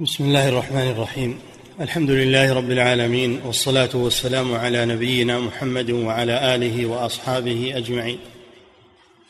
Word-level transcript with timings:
بسم 0.00 0.24
الله 0.24 0.48
الرحمن 0.48 0.90
الرحيم. 0.90 1.38
الحمد 1.80 2.10
لله 2.10 2.54
رب 2.54 2.70
العالمين 2.70 3.40
والصلاة 3.44 3.88
والسلام 3.94 4.54
على 4.54 4.84
نبينا 4.84 5.40
محمد 5.40 5.90
وعلى 5.90 6.54
آله 6.54 6.86
وأصحابه 6.86 7.72
أجمعين. 7.76 8.18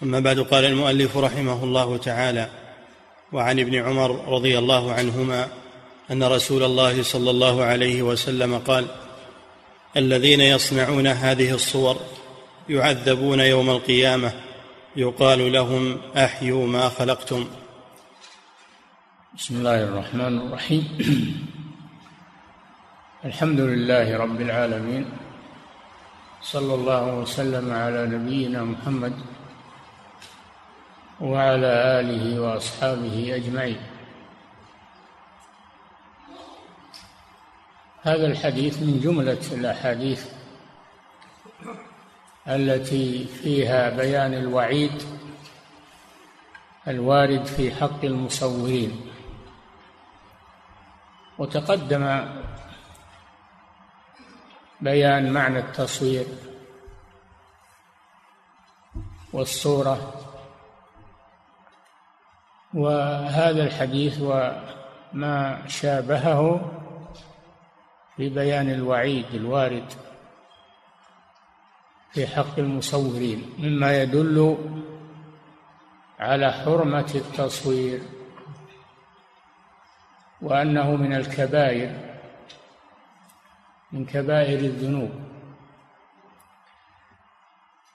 أما 0.02 0.20
بعد 0.20 0.40
قال 0.40 0.64
المؤلف 0.64 1.16
رحمه 1.16 1.64
الله 1.64 1.96
تعالى 1.96 2.48
وعن 3.32 3.60
ابن 3.60 3.74
عمر 3.74 4.28
رضي 4.28 4.58
الله 4.58 4.92
عنهما 4.92 5.48
أن 6.10 6.22
رسول 6.22 6.62
الله 6.62 7.02
صلى 7.02 7.30
الله 7.30 7.62
عليه 7.62 8.02
وسلم 8.02 8.58
قال 8.58 8.86
الذين 9.96 10.40
يصنعون 10.40 11.06
هذه 11.06 11.54
الصور 11.54 11.96
يعذبون 12.68 13.40
يوم 13.40 13.70
القيامة 13.70 14.32
يقال 14.96 15.52
لهم 15.52 15.98
أحيوا 16.16 16.66
ما 16.66 16.88
خلقتم. 16.88 17.46
بسم 19.36 19.56
الله 19.56 19.84
الرحمن 19.84 20.38
الرحيم. 20.38 20.84
الحمد 23.28 23.60
لله 23.60 24.16
رب 24.16 24.40
العالمين. 24.40 25.04
صلى 26.42 26.74
الله 26.74 27.14
وسلم 27.14 27.72
على 27.72 28.06
نبينا 28.06 28.64
محمد 28.64 29.12
وعلى 31.20 32.00
آله 32.00 32.40
وأصحابه 32.40 33.36
أجمعين. 33.36 33.76
هذا 38.02 38.26
الحديث 38.26 38.82
من 38.82 39.00
جملة 39.04 39.44
الأحاديث 39.52 40.24
التي 42.48 43.26
فيها 43.42 43.90
بيان 43.90 44.34
الوعيد 44.34 45.02
الوارد 46.88 47.44
في 47.44 47.74
حق 47.74 48.04
المصورين. 48.04 49.15
وتقدم 51.38 52.28
بيان 54.80 55.32
معنى 55.32 55.58
التصوير 55.58 56.26
والصورة. 59.32 60.22
وهذا 62.74 63.64
الحديث 63.64 64.20
وما 64.20 65.62
شابهه 65.68 66.70
في 68.16 68.28
بيان 68.28 68.70
الوعيد 68.70 69.34
الوارد 69.34 69.92
في 72.12 72.26
حق 72.26 72.58
المصورين 72.58 73.52
مما 73.58 74.02
يدل 74.02 74.58
على 76.18 76.52
حرمة 76.52 77.10
التصوير. 77.14 78.00
وأنه 80.42 80.96
من 80.96 81.14
الكبائر 81.14 82.06
من 83.92 84.04
كبائر 84.04 84.58
الذنوب. 84.58 85.10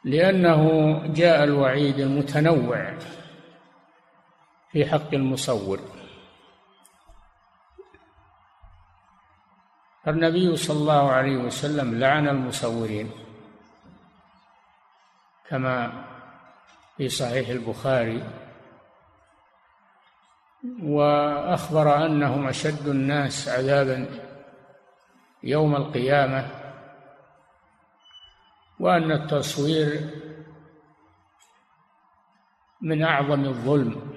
لأنه 0.04 0.64
جاء 1.08 1.44
الوعيد 1.44 2.00
المتنوع 2.00 2.98
في 4.72 4.86
حق 4.86 5.14
المصور. 5.14 5.80
النبي 10.08 10.58
صلى 10.58 10.78
الله 10.78 11.12
عليه 11.12 11.38
وسلم 11.38 12.00
لعن 12.00 12.28
المصورين 12.28 13.12
كما 15.50 16.06
في 16.98 17.10
صحيح 17.10 17.50
البخاري 17.50 18.24
وأخبر 20.84 22.06
أنهم 22.06 22.48
أشد 22.48 22.88
الناس 22.88 23.50
عذابا 23.50 24.06
يوم 25.44 25.76
القيامة 25.76 26.48
وأن 28.80 29.12
التصوير 29.12 30.10
من 32.82 33.04
أعظم 33.04 33.46
الظلم 33.46 34.14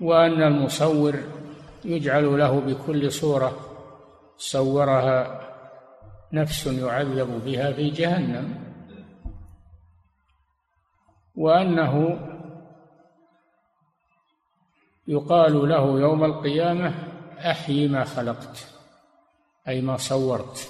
وأن 0.00 0.42
المصور 0.42 1.14
يجعل 1.84 2.38
له 2.38 2.60
بكل 2.60 3.12
صورة 3.12 3.60
صورها 4.38 5.40
نفس 6.32 6.66
يعذب 6.66 7.44
بها 7.44 7.72
في 7.72 7.90
جهنم 7.90 8.66
وأنه 11.36 12.18
يقال 15.08 15.68
له 15.68 16.00
يوم 16.00 16.24
القيامة 16.24 16.94
أحيي 17.38 17.88
ما 17.88 18.04
خلقت 18.04 18.66
أي 19.68 19.80
ما 19.80 19.96
صورت. 19.96 20.68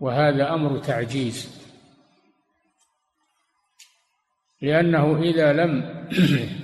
وهذا 0.00 0.54
أمر 0.54 0.78
تعجيز 0.78 1.66
لأنه 4.62 5.22
إذا 5.22 5.52
لم 5.52 6.06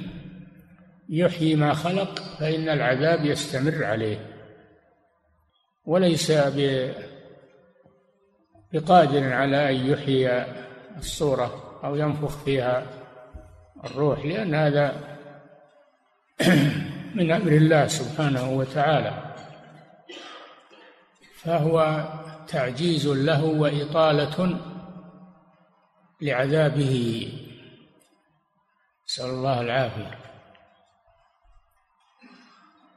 يحيي 1.09 1.57
ما 1.57 1.75
خلق 1.75 2.19
فإن 2.19 2.69
العذاب 2.69 3.25
يستمر 3.25 3.85
عليه. 3.85 4.33
وليس 5.85 6.33
بقادر 8.73 9.33
على 9.33 9.71
أن 9.71 9.87
يحيي 9.87 10.47
الصورة 10.99 11.81
أو 11.85 11.97
ينفخ 11.97 12.45
فيها 12.45 12.87
الروح 13.85 14.25
لأن 14.25 14.55
هذا 14.55 15.12
من 17.15 17.33
أمر 17.33 17.53
الله 17.53 17.87
سبحانه 17.87 18.51
وتعالى 18.51 19.35
فهو 21.43 22.05
تعجيز 22.49 23.07
له 23.07 23.45
وإطالة 23.45 24.59
لعذابه. 26.21 27.29
نسأل 29.09 29.31
الله 29.31 29.61
العافية. 29.61 30.19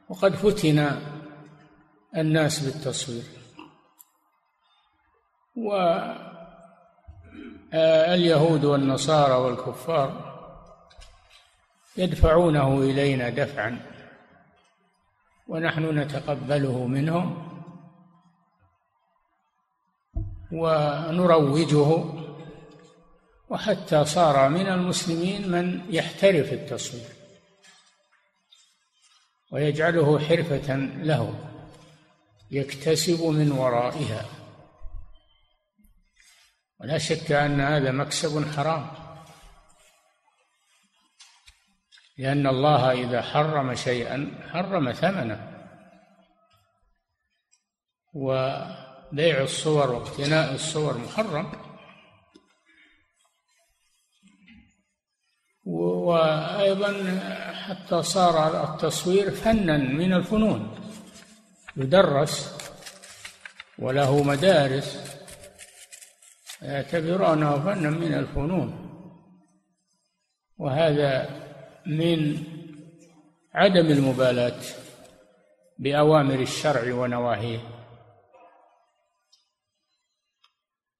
وقد 0.08 0.34
فتن 0.34 1.00
الناس 2.16 2.60
بالتصوير. 2.60 3.24
واليهود 7.72 8.64
والنصارى 8.64 9.34
والكفار 9.34 10.25
يدفعونه 11.98 12.78
إلينا 12.78 13.28
دفعا 13.28 13.80
ونحن 15.48 15.98
نتقبله 15.98 16.86
منهم 16.86 17.46
ونروجه 20.52 22.04
وحتى 23.48 24.04
صار 24.04 24.48
من 24.48 24.66
المسلمين 24.66 25.50
من 25.50 25.94
يحترف 25.94 26.52
التصوير 26.52 27.16
ويجعله 29.52 30.18
حرفة 30.18 30.76
له 30.76 31.34
يكتسب 32.50 33.24
من 33.24 33.52
ورائها. 33.52 34.24
ولا 36.80 36.98
شك 36.98 37.32
أن 37.32 37.60
هذا 37.60 37.90
مكسب 37.90 38.56
حرام. 38.56 39.05
لأن 42.18 42.46
الله 42.46 42.92
إذا 42.92 43.22
حرم 43.22 43.74
شيئا 43.74 44.30
حرم 44.52 44.92
ثمنه. 44.92 45.52
وبيع 48.14 49.42
الصور 49.42 49.90
واقتناء 49.90 50.54
الصور 50.54 50.98
محرم. 50.98 51.52
وأيضا 55.64 56.92
حتى 57.52 58.02
صار 58.02 58.64
التصوير 58.64 59.30
فنا 59.30 59.76
من 59.76 60.12
الفنون. 60.12 60.78
يدرس 61.76 62.56
وله 63.78 64.22
مدارس 64.22 65.18
يعتبرونه 66.62 67.64
فنا 67.64 67.90
من 67.90 68.14
الفنون. 68.14 68.82
وهذا 70.58 71.45
من 71.86 72.44
عدم 73.54 73.86
المبالاة 73.86 74.60
بأوامر 75.78 76.40
الشرع 76.40 76.94
ونواهيه. 76.94 77.58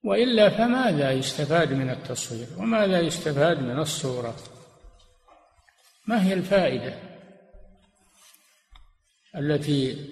وإلا 0.05 0.49
فماذا 0.49 1.13
يستفاد 1.13 1.73
من 1.73 1.91
التصوير؟ 1.91 2.47
وماذا 2.59 3.01
يستفاد 3.01 3.59
من 3.59 3.79
الصورة؟ 3.79 4.37
ما 6.07 6.25
هي 6.25 6.33
الفائدة 6.33 6.95
التي 9.37 10.09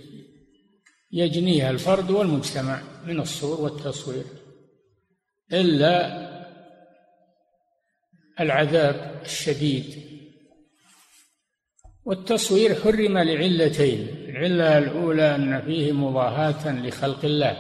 يجنيها 1.12 1.70
الفرد 1.70 2.10
والمجتمع 2.10 2.82
من 3.06 3.20
الصور 3.20 3.60
والتصوير؟ 3.60 4.24
إلا 5.52 6.24
العذاب 8.40 9.22
الشديد 9.24 10.13
والتصوير 12.04 12.74
حرم 12.74 13.18
لعلتين. 13.18 14.24
العلة 14.28 14.78
الأولى 14.78 15.34
أن 15.34 15.60
فيه 15.60 15.92
مضاهاة 15.92 16.72
لخلق 16.72 17.24
الله 17.24 17.56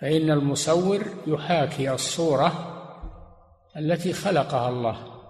فإن 0.00 0.30
المصور 0.30 1.04
يحاكي 1.26 1.90
الصورة 1.90 2.76
التي 3.76 4.12
خلقها 4.12 4.68
الله 4.68 5.22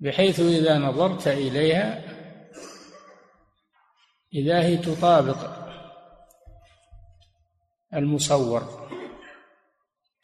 بحيث 0.00 0.40
إذا 0.40 0.78
نظرت 0.78 1.28
إليها 1.28 2.04
إذا 4.34 4.62
هي 4.62 4.76
تطابق 4.76 5.36
المصور 7.94 8.88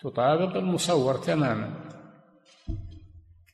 تطابق 0.01 0.57
المصور 0.57 1.15
تماما 1.15 1.75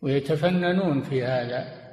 ويتفننون 0.02 1.02
في 1.02 1.24
هذا. 1.24 1.83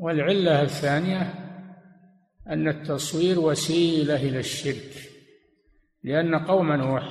والعلة 0.00 0.62
الثانية 0.62 1.34
أن 2.46 2.68
التصوير 2.68 3.40
وسيلة 3.40 4.16
إلى 4.16 4.38
الشرك 4.38 5.10
لأن 6.04 6.34
قوم 6.34 6.72
نوح 6.72 7.04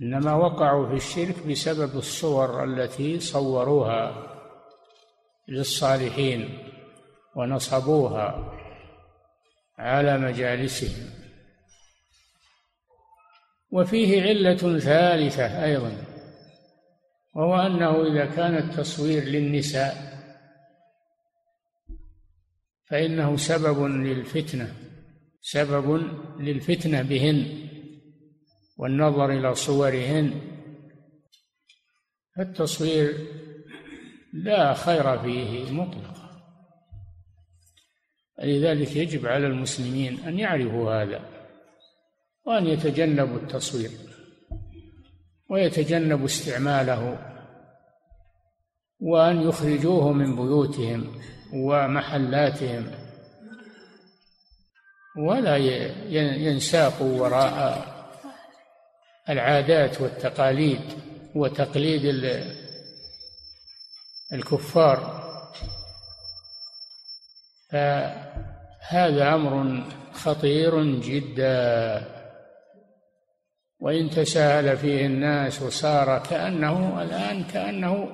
إنما 0.00 0.34
وقعوا 0.34 0.88
في 0.88 0.94
الشرك 0.94 1.46
بسبب 1.46 1.96
الصور 1.96 2.64
التي 2.64 3.20
صوروها 3.20 4.30
للصالحين 5.48 6.58
ونصبوها 7.36 8.52
على 9.78 10.18
مجالسهم. 10.18 11.10
وفيه 13.70 14.22
علة 14.22 14.78
ثالثة 14.78 15.64
أيضا 15.64 15.92
وهو 17.34 17.54
أنه 17.56 18.06
إذا 18.06 18.24
كان 18.24 18.56
التصوير 18.56 19.24
للنساء 19.24 20.13
فإنه 22.90 23.36
سبب 23.36 23.82
للفتنة 23.82 24.74
سبب 25.40 26.10
للفتنة 26.40 27.02
بهن 27.02 27.68
والنظر 28.76 29.30
إلى 29.30 29.54
صورهن. 29.54 30.40
التصوير 32.38 33.14
لا 34.32 34.74
خير 34.74 35.18
فيه 35.18 35.72
مطلقا. 35.72 36.14
لذلك 38.42 38.96
يجب 38.96 39.26
على 39.26 39.46
المسلمين 39.46 40.20
أن 40.20 40.38
يعرفوا 40.38 41.02
هذا 41.02 41.20
وأن 42.46 42.66
يتجنبوا 42.66 43.36
التصوير 43.36 43.90
ويتجنبوا 45.50 46.26
استعماله 46.26 47.18
وأن 49.00 49.42
يخرجوه 49.42 50.12
من 50.12 50.36
بيوتهم. 50.36 51.20
ومحلاتهم. 51.54 52.90
ولا 55.26 55.56
ينساقوا 56.36 57.20
وراء 57.20 57.86
العادات 59.28 60.00
والتقاليد 60.00 60.80
وتقليد 61.34 62.04
الكفار. 64.32 65.24
فهذا 67.70 69.34
أمر 69.34 69.84
خطير 70.12 70.84
جدا. 70.84 72.02
وإن 73.80 74.10
تساهل 74.10 74.76
فيه 74.76 75.06
الناس 75.06 75.62
وصار 75.62 76.18
كأنه 76.18 77.02
الآن 77.02 77.44
كأنه 77.44 78.08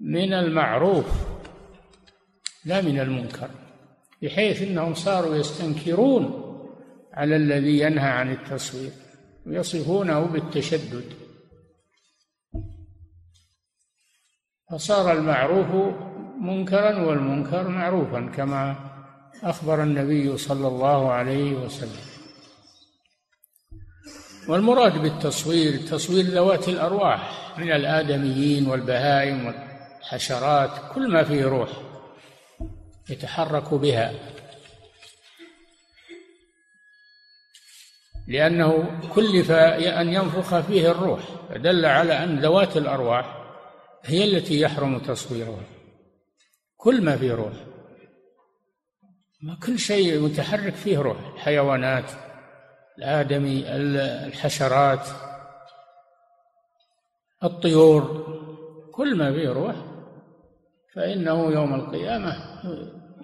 من 0.00 0.32
المعروف. 0.32 1.31
لا 2.64 2.80
من 2.80 3.00
المنكر 3.00 3.50
بحيث 4.22 4.62
إنهم 4.62 4.94
صاروا 4.94 5.36
يستنكرون 5.36 6.42
على 7.12 7.36
الذي 7.36 7.78
ينهى 7.78 8.08
عن 8.08 8.32
التصوير 8.32 8.90
ويصفونه 9.46 10.20
بالتشدد. 10.20 11.04
فصار 14.70 15.12
المعروف 15.12 15.94
منكرا 16.40 16.98
والمنكر 16.98 17.68
معروفا 17.68 18.30
كما 18.36 18.76
أخبر 19.42 19.82
النبي 19.82 20.36
صلى 20.36 20.68
الله 20.68 21.12
عليه 21.12 21.54
وسلم. 21.54 22.12
والمراد 24.48 25.02
بالتصوير 25.02 25.76
تصوير 25.76 26.24
ذوات 26.24 26.68
الأرواح 26.68 27.52
من 27.58 27.72
الآدميين 27.72 28.66
والبهائم 28.66 29.46
والحشرات 29.46 30.70
كل 30.94 31.12
ما 31.12 31.24
فيه 31.24 31.44
روح. 31.44 31.91
يتحرك 33.10 33.74
بها. 33.74 34.12
لأنه 38.28 39.00
كلف 39.14 39.50
أن 39.50 40.08
ينفخ 40.08 40.60
فيه 40.60 40.90
الروح 40.90 41.20
فدل 41.48 41.86
على 41.86 42.24
أن 42.24 42.40
ذوات 42.40 42.76
الأرواح 42.76 43.38
هي 44.04 44.24
التي 44.24 44.60
يحرم 44.60 44.98
تصويرها. 44.98 45.64
كل 46.76 47.04
ما 47.04 47.16
فيه 47.16 47.32
روح. 47.32 47.52
ما 49.42 49.58
كل 49.66 49.78
شيء 49.78 50.20
متحرك 50.20 50.74
فيه 50.74 50.98
روح. 50.98 51.18
الحيوانات 51.34 52.10
الآدمي 52.98 53.64
الحشرات 54.26 55.06
الطيور 57.44 58.02
كل 58.92 59.16
ما 59.16 59.32
فيه 59.32 59.48
روح 59.48 59.76
فإنه 60.94 61.50
يوم 61.50 61.74
القيامة 61.74 62.51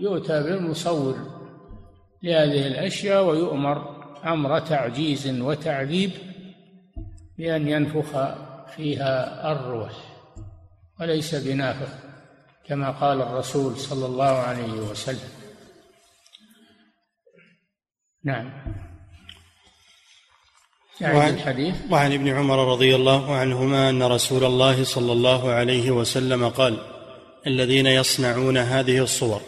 يؤتى 0.00 0.42
بالمصور 0.42 1.16
لهذه 2.22 2.66
الأشياء 2.66 3.24
ويؤمر 3.24 3.98
أمر 4.24 4.58
تعجيز 4.58 5.28
وتعذيب 5.40 6.10
بأن 7.38 7.68
ينفخ 7.68 8.34
فيها 8.76 9.52
الروح 9.52 9.92
وليس 11.00 11.34
بنافخ 11.34 11.88
كما 12.66 12.90
قال 12.90 13.22
الرسول 13.22 13.76
صلى 13.76 14.06
الله 14.06 14.24
عليه 14.24 14.72
وسلم. 14.72 15.28
نعم. 18.24 18.52
وعن, 21.02 21.34
الحديث؟ 21.34 21.74
وعن 21.90 22.12
ابن 22.12 22.28
عمر 22.28 22.72
رضي 22.72 22.94
الله 22.94 23.34
عنهما 23.36 23.90
أن 23.90 24.02
رسول 24.02 24.44
الله 24.44 24.84
صلى 24.84 25.12
الله 25.12 25.50
عليه 25.50 25.90
وسلم 25.90 26.48
قال 26.48 26.97
الذين 27.46 27.86
يصنعون 27.86 28.56
هذه 28.56 29.02
الصور 29.02 29.40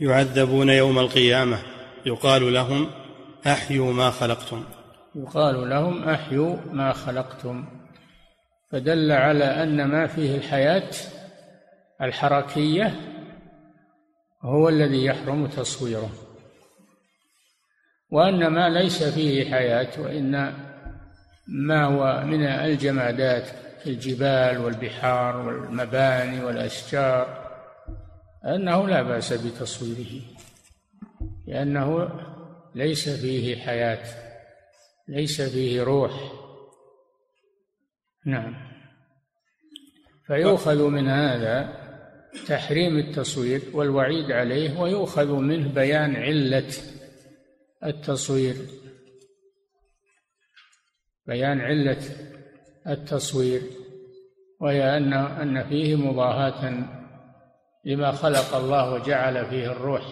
يعذبون 0.00 0.68
يوم 0.68 0.98
القيامة 0.98 1.58
يقال 2.06 2.52
لهم 2.52 2.90
أحيوا 3.46 3.92
ما 3.92 4.10
خلقتم. 4.10 4.64
يقال 5.14 5.70
لهم 5.70 6.08
أحيوا 6.08 6.56
ما 6.72 6.92
خلقتم. 6.92 7.64
فدل 8.72 9.12
على 9.12 9.44
أن 9.44 9.84
ما 9.84 10.06
فيه 10.06 10.36
الحياة 10.36 10.90
الحركية 12.02 12.94
هو 14.42 14.68
الذي 14.68 15.04
يحرم 15.04 15.46
تصويره. 15.46 16.10
وأن 18.10 18.46
ما 18.46 18.68
ليس 18.68 19.02
فيه 19.02 19.50
حياة 19.50 20.00
وإن 20.00 20.54
ما 21.48 21.84
هو 21.84 22.26
من 22.26 22.42
الجمادات 22.46 23.67
الجبال 23.86 24.58
والبحار 24.58 25.36
والمباني 25.36 26.44
والأشجار 26.44 27.48
انه 28.44 28.88
لا 28.88 29.02
بأس 29.02 29.32
بتصويره 29.32 30.22
لأنه 31.46 32.08
ليس 32.74 33.08
فيه 33.08 33.56
حياة 33.56 34.28
ليس 35.08 35.42
فيه 35.42 35.82
روح. 35.82 36.32
نعم. 38.26 38.54
فيؤخذ 40.26 40.88
من 40.88 41.08
هذا 41.08 41.78
تحريم 42.46 42.98
التصوير 42.98 43.62
والوعيد 43.72 44.32
عليه 44.32 44.80
ويؤخذ 44.80 45.32
منه 45.32 45.68
بيان 45.68 46.16
علة 46.16 46.72
التصوير. 47.84 48.56
بيان 51.26 51.60
علة 51.60 52.27
التصوير 52.86 53.62
وهي 54.60 54.96
أن 54.96 55.12
أن 55.12 55.68
فيه 55.68 55.96
مضاهاة 55.96 56.88
لما 57.84 58.12
خلق 58.12 58.54
الله 58.54 58.92
وجعل 58.92 59.46
فيه 59.46 59.72
الروح 59.72 60.02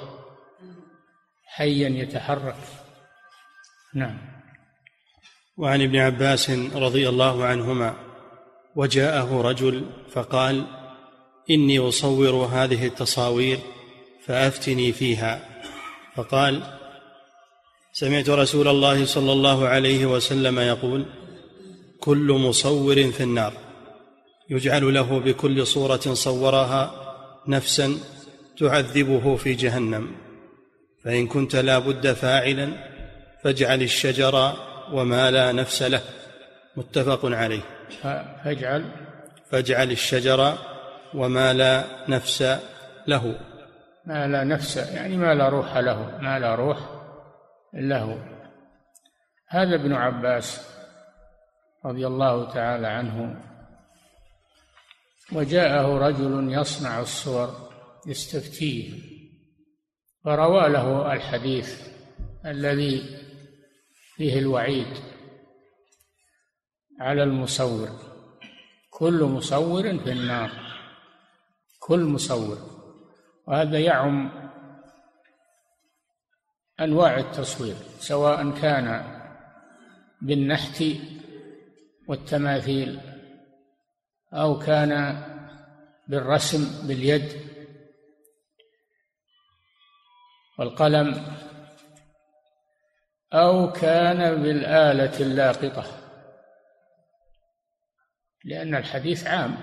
حيا 1.46 1.88
يتحرك. 1.88 2.56
نعم. 3.94 4.18
وعن 5.56 5.82
ابن 5.82 5.96
عباس 5.96 6.50
رضي 6.75 7.08
الله 7.08 7.44
عنهما 7.44 7.94
وجاءه 8.76 9.40
رجل 9.40 9.85
فقال 10.11 10.64
إني 11.50 11.78
أصور 11.78 12.35
هذه 12.35 12.87
التصاوير 12.87 13.58
فأفتني 14.25 14.92
فيها. 14.92 15.40
فقال 16.14 16.62
سمعت 17.92 18.28
رسول 18.28 18.68
الله 18.68 19.04
صلى 19.04 19.32
الله 19.32 19.68
عليه 19.68 20.06
وسلم 20.06 20.58
يقول 20.58 21.06
كل 22.00 22.32
مصور 22.32 22.94
في 23.10 23.22
النار. 23.22 23.52
يجعل 24.50 24.94
له 24.94 25.18
بكل 25.18 25.66
صورة 25.66 25.96
صورها 25.96 26.90
نفسا 27.48 27.94
تعذبه 28.58 29.36
في 29.36 29.54
جهنم. 29.54 30.08
فإن 31.04 31.26
كنت 31.26 31.56
لا 31.56 31.78
بد 31.78 32.12
فاعلا 32.12 32.72
فاجعل 33.44 33.82
الشجر 33.82 34.52
وما 34.92 35.30
لا 35.30 35.52
نفس 35.52 35.82
له. 35.82 36.00
متفق 36.76 37.20
عليه. 37.24 37.62
فاجعل. 38.44 38.84
فاجعل 39.50 39.90
الشجر 39.90 40.54
وما 41.14 41.52
لا 41.52 41.84
نفس 42.08 42.58
له. 43.06 43.38
ما 44.06 44.26
لا 44.26 44.44
نفس 44.44 44.76
يعني 44.76 45.16
ما 45.16 45.34
لا 45.34 45.48
روح 45.48 45.76
له 45.76 46.18
ما 46.20 46.38
لا 46.38 46.54
روح 46.54 46.78
له. 47.74 48.18
هذا 49.48 49.74
ابن 49.74 49.92
عباس 49.92 50.75
رضي 51.87 52.07
الله 52.07 52.52
تعالى 52.52 52.87
عنه 52.87 53.43
وجاءه 55.33 55.99
رجل 55.99 56.52
يصنع 56.52 57.00
الصور 57.00 57.71
يستفتيه 58.07 58.95
فروى 60.25 60.69
له 60.69 61.12
الحديث 61.12 61.88
الذي 62.47 63.02
فيه 64.14 64.38
الوعيد 64.38 64.97
على 67.00 67.23
المصور 67.23 67.88
كل 68.90 69.25
مصور 69.25 69.99
في 69.99 70.12
النار 70.12 70.50
كل 71.78 72.00
مصور 72.00 72.59
وهذا 73.47 73.78
يعم 73.78 74.31
أنواع 76.81 77.19
التصوير 77.19 77.76
سواء 77.99 78.50
كان 78.50 79.16
بالنحت 80.23 80.85
والتماثيل 82.08 83.00
أو 84.32 84.58
كان 84.58 85.22
بالرسم 86.08 86.86
باليد. 86.88 87.32
والقلم 90.58 91.36
أو 93.32 93.72
كان 93.72 94.42
بالآلة 94.42 95.20
اللاقطة. 95.20 95.84
لأن 98.44 98.75
الحديث 98.75 99.26
عام. 99.26 99.56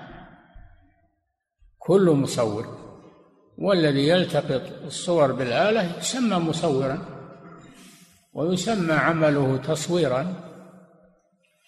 كل 1.79 2.09
مصور 2.09 2.83
والذي 3.57 4.07
يلتقط 4.07 4.83
الصور 4.83 5.31
بالآلة 5.31 5.97
يسمى 5.97 6.37
مصورا 6.37 7.05
ويسمى 8.33 8.93
عمله 8.93 9.57
تصويرا. 9.57 10.52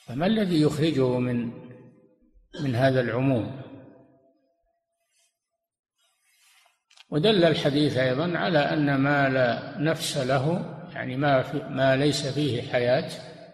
فما 0.08 0.26
الذي 0.26 0.62
يخرجه 0.62 1.20
من 1.20 1.52
من 2.64 2.76
هذا 2.76 3.02
العموم؟ 3.02 3.62
ودل 7.10 7.44
الحديث 7.44 7.98
أيضا 7.98 8.38
على 8.38 8.60
أن 8.60 8.96
ما 8.96 9.30
لا 9.30 9.78
نفس 9.78 10.18
له 10.18 10.76
يعني 10.94 11.18
ما 11.18 11.42
في 11.42 11.58
ما 11.70 11.96
ليس 11.96 12.28
فيه 12.28 12.62
حياة 12.62 13.10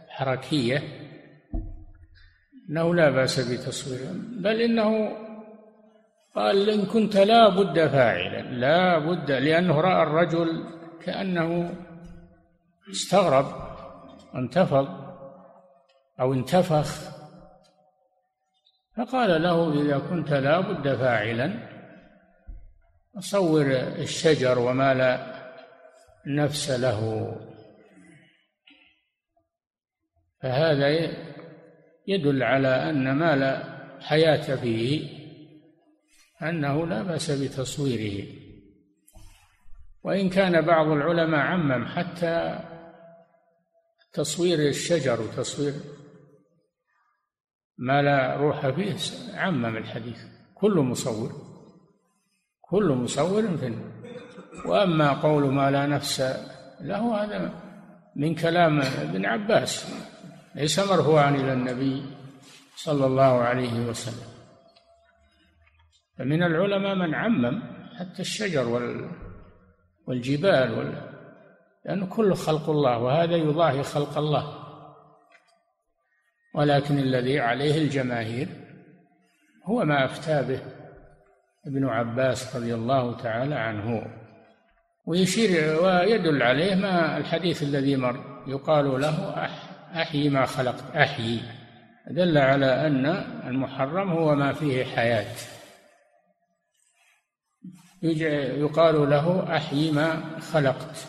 حركية 0.09 0.83
إنه 2.69 2.95
لا 2.95 3.09
بأس 3.09 3.39
بتصويره. 3.39 4.11
بل 4.15 4.61
إنه 4.61 5.17
قال 6.35 6.69
إن 6.69 6.85
كنت 6.85 7.17
لا 7.17 7.49
بد 7.49 7.87
فاعلا 7.87 8.41
لا 8.41 8.99
بد 8.99 9.31
لأنه 9.31 9.81
رأى 9.81 10.03
الرجل 10.03 10.63
كأنه 11.05 11.75
استغرب 12.91 13.45
وانتفض 14.33 15.00
أو 16.21 16.33
انتفخ. 16.33 17.11
فقال 18.97 19.41
له 19.43 19.81
إذا 19.81 19.97
كنت 19.97 20.33
لا 20.33 20.59
بد 20.59 20.95
فاعلا 20.95 21.53
صور 23.19 23.65
الشجر 23.75 24.59
وما 24.59 24.93
لا 24.93 25.41
نفس 26.27 26.69
له. 26.69 27.31
فهذا 30.41 30.89
يدل 32.07 32.43
على 32.43 32.89
أن 32.89 33.11
ما 33.11 33.35
لا 33.35 33.63
حياة 34.01 34.55
فيه 34.55 35.21
أنه 36.41 36.87
لا 36.87 37.03
بأس 37.03 37.31
بتصويره. 37.31 38.27
وإن 40.03 40.29
كان 40.29 40.61
بعض 40.61 40.87
العلماء 40.87 41.39
عمم 41.39 41.85
حتى 41.85 42.59
تصوير 44.13 44.59
الشجر 44.59 45.21
وتصوير 45.21 45.73
ما 47.81 48.01
لا 48.01 48.37
روح 48.37 48.69
فيه 48.69 48.95
عمم 49.33 49.77
الحديث. 49.77 50.17
كل 50.53 50.75
مصور 50.79 51.31
كل 52.61 52.89
مصور 52.91 53.57
في 53.57 53.75
وأما 54.65 55.13
قول 55.13 55.53
ما 55.53 55.71
لا 55.71 55.85
نفس 55.85 56.19
له 56.81 57.23
هذا 57.23 57.53
من 58.15 58.35
كلام 58.35 58.81
ابن 58.81 59.25
عباس 59.25 59.93
ليس 60.55 60.79
مرفوعا 60.79 61.29
إلى 61.29 61.53
النبي 61.53 62.05
صلى 62.75 63.05
الله 63.05 63.41
عليه 63.41 63.87
وسلم. 63.89 64.29
فمن 66.17 66.43
العلماء 66.43 66.95
من 66.95 67.15
عمم 67.15 67.63
حتى 67.99 68.21
الشجر 68.21 68.67
والجبال 70.07 70.77
وال 70.77 71.11
لأنه 71.85 72.05
كل 72.05 72.33
خلق 72.35 72.69
الله 72.69 72.97
وهذا 72.97 73.35
يضاهي 73.35 73.83
خلق 73.83 74.17
الله. 74.17 74.60
ولكن 76.53 76.99
الذي 76.99 77.39
عليه 77.39 77.77
الجماهير 77.77 78.47
هو 79.65 79.85
ما 79.85 80.05
أفتى 80.05 80.43
به 80.43 80.61
ابن 81.65 81.85
عباس 81.85 82.55
رضي 82.55 82.73
الله 82.73 83.17
تعالى 83.17 83.55
عنه. 83.55 84.05
ويشير 85.05 85.83
ويدل 85.83 86.43
عليه 86.43 86.75
ما 86.75 87.17
الحديث 87.17 87.63
الذي 87.63 87.95
مر 87.95 88.43
يقال 88.47 89.01
له 89.01 89.47
أحيي 89.95 90.29
ما 90.29 90.45
خلقت 90.45 90.95
أحيي 90.95 91.41
دل 92.07 92.37
على 92.37 92.87
أن 92.87 93.05
المحرم 93.47 94.11
هو 94.11 94.35
ما 94.35 94.53
فيه 94.53 94.83
حياة. 94.83 95.35
يقال 98.01 99.09
له 99.09 99.55
أحيي 99.57 99.91
ما 99.91 100.39
خلقت. 100.39 101.07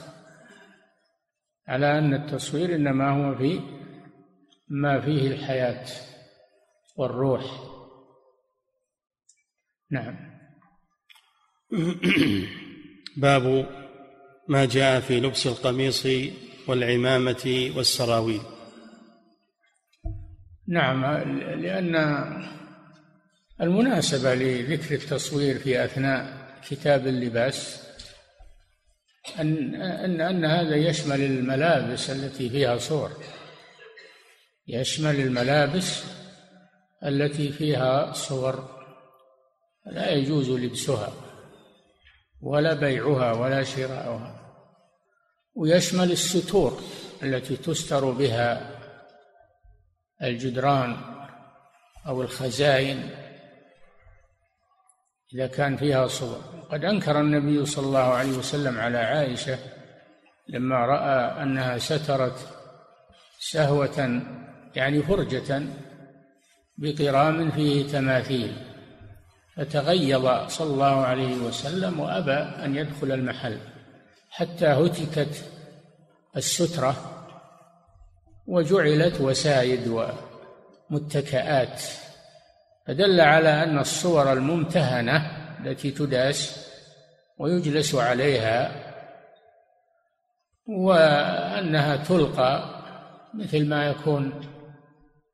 على 1.69 1.99
أن 1.99 2.15
التصوير 2.15 2.75
إنما 2.75 3.11
هو 3.11 3.35
في 3.35 3.61
ما 4.73 5.01
فيه 5.01 5.29
الحياة 5.31 5.87
والروح. 6.97 7.43
نعم. 9.91 10.17
باب 13.17 13.67
ما 14.49 14.65
جاء 14.65 15.01
في 15.01 15.21
لبس 15.21 15.47
القميص 15.47 16.07
والعمامة 16.69 17.73
والسراويل. 17.77 18.41
نعم 20.69 21.05
لأن 21.61 21.97
المناسبة 23.61 24.35
لذكر 24.35 24.95
التصوير 24.95 25.59
في 25.59 25.85
أثناء 25.85 26.53
كتاب 26.69 27.07
اللباس 27.07 27.83
أن 29.41 29.75
أن 29.75 30.21
أن 30.21 30.45
هذا 30.45 30.77
يشمل 30.77 31.21
الملابس 31.21 32.11
التي 32.11 32.51
فيها 32.51 32.79
صور. 32.79 33.11
يشمل 34.73 35.21
الملابس 35.21 36.05
التي 37.05 37.53
فيها 37.53 38.13
صور 38.13 38.83
لا 39.87 40.11
يجوز 40.11 40.51
لبسها 40.51 41.13
ولا 42.41 42.75
بيعها 42.75 43.33
ولا 43.33 43.63
شراؤها. 43.63 44.41
ويشمل 45.55 46.13
الستور 46.13 46.81
التي 47.23 47.57
تستر 47.57 48.11
بها 48.11 48.79
الجدران 50.23 50.97
أو 52.07 52.23
الخزائن 52.23 53.11
إذا 55.35 55.47
كان 55.47 55.77
فيها 55.77 56.07
صور. 56.07 56.41
قد 56.71 56.85
أنكر 56.85 57.21
النبي 57.21 57.67
صلى 57.67 57.87
الله 57.87 58.15
عليه 58.15 58.39
وسلم 58.39 58.79
على 58.79 58.99
عائشة 58.99 59.59
لما 60.49 60.77
رأى 60.77 61.43
أنها 61.43 61.79
سترت 61.79 62.49
سهوه 63.39 64.42
يعني 64.77 65.03
فرجة 65.03 65.63
بقرام 66.79 67.51
فيه 67.51 67.87
تماثيل 67.89 68.53
فتغيظ 69.57 70.49
صلى 70.49 70.75
الله 70.75 71.05
عليه 71.07 71.37
وسلم 71.37 72.01
وأبى 72.01 72.65
أن 72.65 72.77
يدخل 72.77 73.13
المحل 73.13 73.59
حتى 74.31 74.67
هتكت 74.67 75.45
السترة 76.37 76.97
وجعلت 78.47 79.21
وسايد 79.21 80.01
ومتكئات 80.91 81.83
فدل 82.87 83.21
على 83.21 83.63
أن 83.63 83.79
الصور 83.79 84.33
الممتهنة 84.33 85.31
التي 85.61 85.91
تداس 85.91 86.67
ويجلس 87.39 87.95
عليها 87.95 88.73
وأنها 90.69 91.97
تلقى 91.97 92.83
مثل 93.35 93.69
ما 93.69 93.87
يكون 93.87 94.33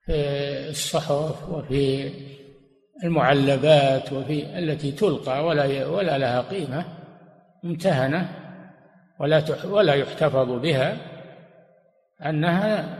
في 0.08 0.68
الصحف 0.70 1.48
وفي 1.48 2.10
المعلبات 3.04 4.12
وفي 4.12 4.58
التي 4.58 4.92
تلقى 4.92 5.44
ولا 5.44 5.86
ولا 5.86 6.18
لها 6.18 6.40
قيمة 6.40 6.84
ممتهنة 7.62 8.28
ولا 9.18 9.42
ولا 9.64 9.94
يحتفظ 9.94 10.50
بها 10.50 10.96
أنها 12.26 12.98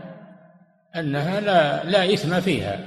أنها 0.96 1.40
لا 1.40 1.84
لا 1.84 2.14
إثم 2.14 2.40
فيها. 2.40 2.86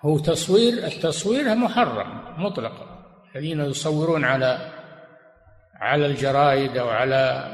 هو 0.00 0.18
تصوير 0.18 0.72
التصوير 0.86 1.54
محرم 1.54 2.20
مطلقا 2.38 3.04
الذين 3.34 3.60
يصورون 3.60 4.24
على 4.24 4.58
على 5.74 6.06
الجرائد 6.06 6.76
أو 6.76 6.88
على 6.88 7.44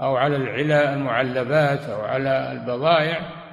أو 0.00 0.16
على 0.16 0.36
العلا 0.36 0.92
المعلبات 0.92 1.80
أو 1.80 2.00
على 2.00 2.52
البضائع 2.52 3.43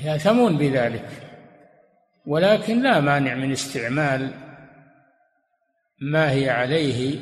يأثمون 0.00 0.58
بذلك. 0.58 1.08
ولكن 2.26 2.82
لا 2.82 3.00
مانع 3.00 3.34
من 3.34 3.52
استعمال 3.52 4.30
ما 6.00 6.30
هي 6.30 6.50
عليه 6.50 7.20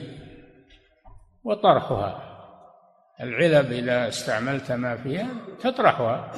وطرحها. 1.45 2.23
العلب 3.21 3.73
إذا 3.73 4.09
استعملت 4.09 4.73
ما 4.73 4.97
فيها 4.97 5.28
تطرحها. 5.61 6.33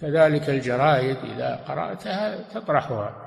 كذلك 0.00 0.50
الجرائد 0.50 1.16
إذا 1.16 1.56
قرأتها 1.68 2.42
تطرحها. 2.54 3.26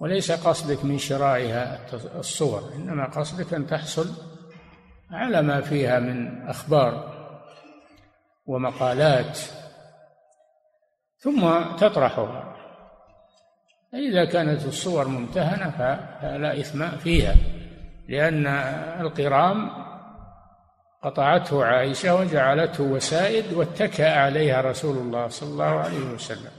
وليس 0.00 0.32
قصدك 0.32 0.84
من 0.84 0.98
شرائها 0.98 1.80
الصور 2.18 2.72
إنما 2.74 3.06
قصدك 3.06 3.54
أن 3.54 3.66
تحصل 3.66 4.08
على 5.10 5.42
ما 5.42 5.60
فيها 5.60 6.00
من 6.00 6.48
أخبار 6.48 7.20
ومقالات 8.46 9.38
ثم 11.20 11.60
تطرحها. 11.76 12.56
إذا 13.94 14.24
كانت 14.24 14.66
الصور 14.66 15.08
ممتهنة 15.08 15.70
فلا 16.22 16.60
إثم 16.60 16.90
فيها 16.90 17.36
لأن 18.08 18.46
القرام 19.00 19.70
قطعته 21.02 21.64
عائشة 21.64 22.14
وجعلته 22.14 22.84
وسائد 22.84 23.52
واتكأ 23.52 24.20
عليها 24.20 24.60
رسول 24.60 24.96
الله 24.96 25.28
صلى 25.28 25.48
الله 25.48 25.64
عليه 25.64 26.14
وسلم. 26.14 26.50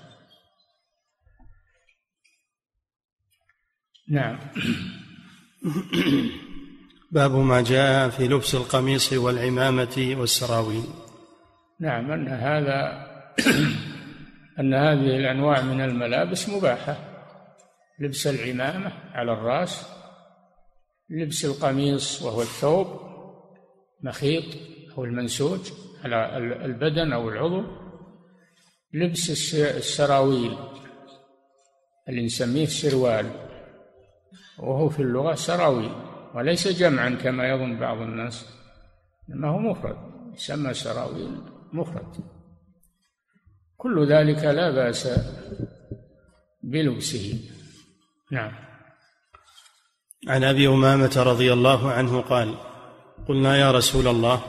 نعم. 4.09 4.39
باب 7.11 7.31
ما 7.31 7.61
جاء 7.61 8.09
في 8.09 8.27
لبس 8.27 8.55
القميص 8.55 9.13
والعمامة 9.13 10.15
والسراويل. 10.17 10.83
نعم 11.79 12.11
أن 12.11 12.27
هذا 12.27 13.07
أن 14.61 14.73
هذه 14.73 15.17
الأنواع 15.17 15.61
من 15.61 15.81
الملابس 15.81 16.49
مباحة. 16.49 17.11
لبس 17.99 18.27
العمامة 18.27 18.91
على 19.13 19.33
الرأس 19.33 19.85
لبس 21.09 21.45
القميص 21.45 22.21
وهو 22.21 22.41
الثوب 22.41 22.87
مخيط 24.03 24.43
أو 24.97 25.03
المنسوج 25.05 25.59
على 26.03 26.37
البدن 26.65 27.13
أو 27.13 27.29
العضو 27.29 27.63
لبس 28.93 29.53
السراويل 29.53 30.57
اللي 32.09 32.25
نسميه 32.25 32.65
سروال 32.65 33.29
وهو 34.59 34.89
في 34.89 35.01
اللغة 35.01 35.35
سراويل 35.35 35.91
وليس 36.35 36.67
جمعا 36.67 37.09
كما 37.09 37.49
يظن 37.49 37.79
بعض 37.79 37.97
الناس 37.97 38.45
إنما 39.29 39.47
هو 39.47 39.59
مفرد 39.59 39.97
يسمى 40.33 40.73
سراويل 40.73 41.41
مفرد. 41.73 42.40
كل 43.81 44.07
ذلك 44.13 44.43
لا 44.43 44.71
بأس 44.71 45.09
بلبسه. 46.63 47.39
نعم. 48.31 48.51
عن 50.27 50.43
أبي 50.43 50.67
أمامة 50.67 51.23
رضي 51.25 51.53
الله 51.53 51.91
عنه 51.91 52.21
قال 52.21 52.55
قلنا 53.27 53.57
يا 53.57 53.71
رسول 53.71 54.07
الله 54.07 54.41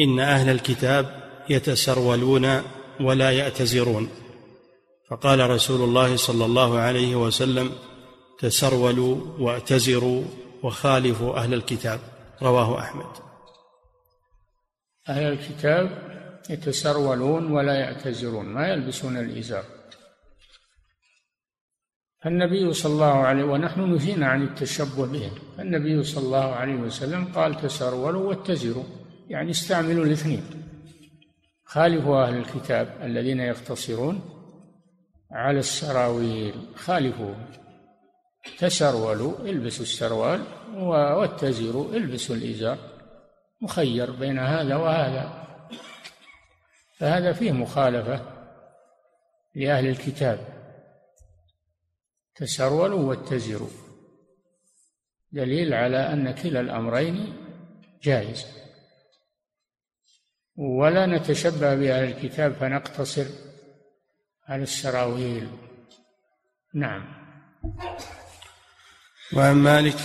إن 0.00 0.20
أهل 0.20 0.48
الكتاب 0.50 1.30
يتسرولون 1.48 2.62
ولا 3.00 3.30
يأتزرون. 3.30 4.08
فقال 5.10 5.50
رسول 5.50 5.80
الله 5.88 6.16
صلى 6.16 6.44
الله 6.44 6.78
عليه 6.78 7.16
وسلم 7.16 7.72
تسرولوا 8.38 9.16
واعتزروا 9.38 10.24
وخالفوا 10.62 11.36
أهل 11.36 11.54
الكتاب. 11.54 12.00
رواه 12.42 12.78
أحمد. 12.80 13.12
أهل 15.08 15.22
الكتاب 15.32 16.12
يتسرولون 16.50 17.52
ولا 17.52 17.74
يعتزرون 17.74 18.46
ما 18.46 18.68
يلبسون 18.68 19.16
الإزار. 19.16 19.64
النبي 22.26 22.72
صلى 22.72 22.92
الله 22.92 23.14
عليه 23.14 23.44
ونحن 23.44 23.94
نهينا 23.94 24.26
عن 24.26 24.42
التشبه 24.42 25.06
بهم 25.06 25.30
النبي 25.58 26.02
صلى 26.02 26.24
الله 26.24 26.54
عليه 26.54 26.74
وسلم 26.74 27.24
قال 27.24 27.60
تسرولوا 27.60 28.28
واتزروا 28.28 28.84
يعني 29.28 29.50
استعملوا 29.50 30.04
الاثنين. 30.04 30.44
خالفوا 31.64 32.24
أهل 32.24 32.36
الكتاب 32.36 32.98
الذين 33.02 33.40
يقتصرون 33.40 34.20
على 35.30 35.58
السراويل 35.58 36.54
خالفوهم. 36.74 37.46
تسرولوا 38.58 39.38
البسوا 39.38 39.82
السروال 39.82 40.40
واتزروا 40.74 41.94
البسوا 41.94 42.36
الإزار. 42.36 42.78
مخير 43.60 44.10
بين 44.10 44.38
هذا 44.38 44.76
وهذا. 44.76 45.41
فهذا 47.02 47.32
فيه 47.32 47.52
مخالفة 47.52 48.20
لأهل 49.54 49.86
الكتاب. 49.86 50.38
تسرولوا 52.34 53.00
واتزروا. 53.00 53.70
دليل 55.32 55.74
على 55.74 56.12
أن 56.12 56.34
كلا 56.34 56.60
الأمرين 56.60 57.36
جائز. 58.02 58.46
ولا 60.56 61.06
نتشبه 61.06 61.74
بأهل 61.74 62.04
الكتاب 62.04 62.52
فنقتصر 62.52 63.26
على 64.48 64.62
السراويل. 64.62 65.48
نعم. 66.74 67.04
وعن 69.36 69.54
مالك 69.54 69.96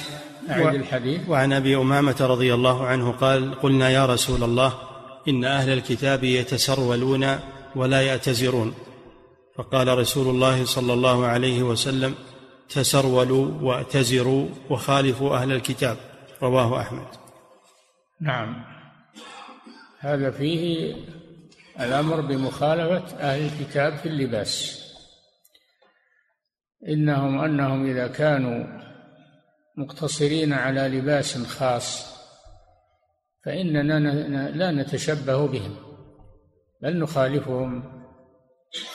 أعد 0.49 0.75
الحديث. 0.75 1.29
وعن 1.29 1.53
أبي 1.53 1.75
أمامة 1.75 2.17
رضي 2.21 2.53
الله 2.53 2.87
عنه 2.87 3.11
قال 3.11 3.59
قلنا 3.61 3.89
يا 3.89 4.05
رسول 4.05 4.43
الله 4.43 4.86
إن 5.27 5.45
أهل 5.45 5.69
الكتاب 5.73 6.23
يتسرولون 6.23 7.39
ولا 7.75 8.01
يأتزرون. 8.01 8.73
فقال 9.55 9.97
رسول 9.97 10.35
الله 10.35 10.65
صلى 10.65 10.93
الله 10.93 11.25
عليه 11.25 11.63
وسلم 11.63 12.15
تسرولوا 12.69 13.51
واعتزروا 13.61 14.47
وخالفوا 14.69 15.37
أهل 15.37 15.51
الكتاب. 15.51 15.97
رواه 16.41 16.81
أحمد. 16.81 17.07
نعم. 18.21 18.65
هذا 19.99 20.31
فيه 20.31 20.95
الأمر 21.79 22.21
بمخالفة 22.21 23.17
أهل 23.17 23.41
الكتاب 23.45 23.97
في 23.97 24.05
اللباس. 24.05 24.83
إنهم 26.87 27.39
أنهم 27.39 27.85
إذا 27.85 28.07
كانوا 28.07 28.87
مقتصرين 29.77 30.53
على 30.53 30.87
لباس 30.87 31.37
خاص 31.37 32.16
فإننا 33.47 33.99
لا 34.49 34.71
نتشبه 34.71 35.47
بهم 35.47 35.75
بل 36.81 36.99
نخالفهم 36.99 37.83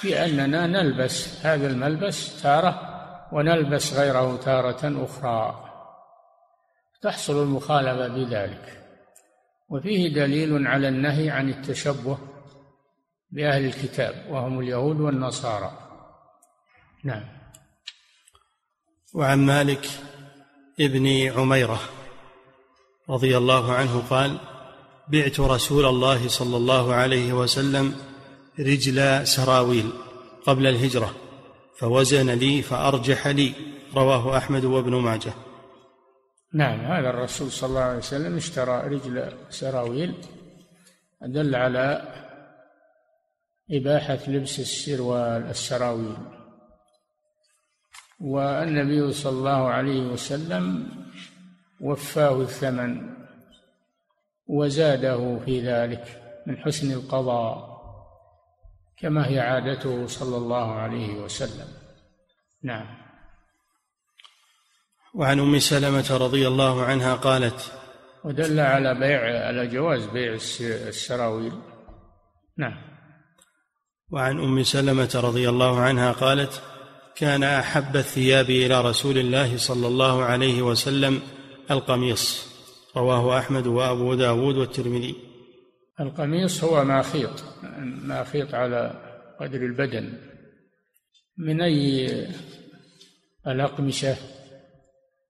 في 0.00 0.24
أننا 0.24 0.66
نلبس 0.66 1.46
هذا 1.46 1.66
الملبس 1.66 2.42
تارة 2.42 2.88
ونلبس 3.32 3.94
غيره 3.94 4.36
تارة 4.36 5.04
أخرى. 5.04 5.64
تحصل 7.02 7.42
المخالفة 7.42 8.08
بذلك. 8.08 8.84
وفيه 9.68 10.14
دليل 10.14 10.66
على 10.66 10.88
النهي 10.88 11.30
عن 11.30 11.48
التشبه 11.48 12.18
بأهل 13.30 13.64
الكتاب 13.64 14.14
وهم 14.30 14.60
اليهود 14.60 15.00
والنصارى. 15.00 15.72
نعم. 17.04 17.24
وعن 19.14 19.38
مالك 19.38 19.86
ابن 20.80 21.32
عميرة. 21.36 21.80
رضي 23.10 23.36
الله 23.36 23.72
عنه 23.72 24.02
قال 24.10 24.38
بعت 25.08 25.40
رسول 25.40 25.84
الله 25.86 26.28
صلى 26.28 26.56
الله 26.56 26.94
عليه 26.94 27.32
وسلم 27.32 27.94
رجل 28.58 29.26
سراويل 29.26 29.90
قبل 30.46 30.66
الهجرة 30.66 31.14
فوزن 31.78 32.30
لي 32.30 32.62
فأرجح 32.62 33.26
لي 33.26 33.52
رواه 33.96 34.36
أحمد 34.36 34.64
وابن 34.64 34.94
ماجه. 34.94 35.32
نعم 36.54 36.80
هذا 36.80 37.10
الرسول 37.10 37.50
صلى 37.52 37.68
الله 37.68 37.80
عليه 37.80 37.98
وسلم 37.98 38.36
اشترى 38.36 38.80
رجل 38.88 39.32
سراويل 39.50 40.14
دل 41.22 41.54
على 41.54 42.12
إباحة 43.70 44.18
لبس 44.28 44.60
السروال 44.60 45.42
السراويل 45.42 46.16
والنبي 48.20 49.12
صلى 49.12 49.38
الله 49.38 49.68
عليه 49.68 50.00
وسلم 50.00 50.88
وفاه 51.82 52.40
الثمن 52.40 53.16
وزاده 54.46 55.38
في 55.44 55.60
ذلك 55.60 56.22
من 56.46 56.58
حسن 56.58 56.92
القضاء 56.92 57.72
كما 58.98 59.28
هي 59.28 59.40
عادته 59.40 60.06
صلى 60.06 60.36
الله 60.36 60.72
عليه 60.72 61.14
وسلم. 61.14 61.68
نعم. 62.62 62.86
وعن 65.14 65.40
أم 65.40 65.58
سلمة 65.58 66.16
رضي 66.16 66.48
الله 66.48 66.84
عنها 66.84 67.14
قالت 67.14 67.72
ودل 68.24 68.60
على 68.60 68.94
بيع 68.94 69.46
على 69.46 69.66
جواز 69.66 70.06
بيع 70.06 70.32
السراويل. 70.88 71.52
نعم. 72.58 72.92
وعن 74.10 74.38
أم 74.38 74.62
سلمة 74.62 75.20
رضي 75.24 75.48
الله 75.48 75.80
عنها 75.80 76.12
قالت 76.12 76.62
كان 77.16 77.42
أحب 77.42 77.96
الثياب 77.96 78.50
إلى 78.50 78.80
رسول 78.80 79.18
الله 79.18 79.56
صلى 79.56 79.86
الله 79.86 80.24
عليه 80.24 80.62
وسلم 80.62 81.22
القميص 81.72 82.46
رواه 82.96 83.38
أحمد 83.38 83.66
وأبو 83.66 84.14
داود 84.14 84.56
والترمذي. 84.56 85.16
القميص 86.00 86.64
هو 86.64 86.84
ما 86.84 87.02
خيط 87.02 87.44
ما 87.82 88.24
خيط 88.24 88.54
على 88.54 88.82
قدر 89.40 89.60
البدن. 89.60 90.18
من 91.38 91.60
أي 91.60 92.08
الأقمشة 93.46 94.16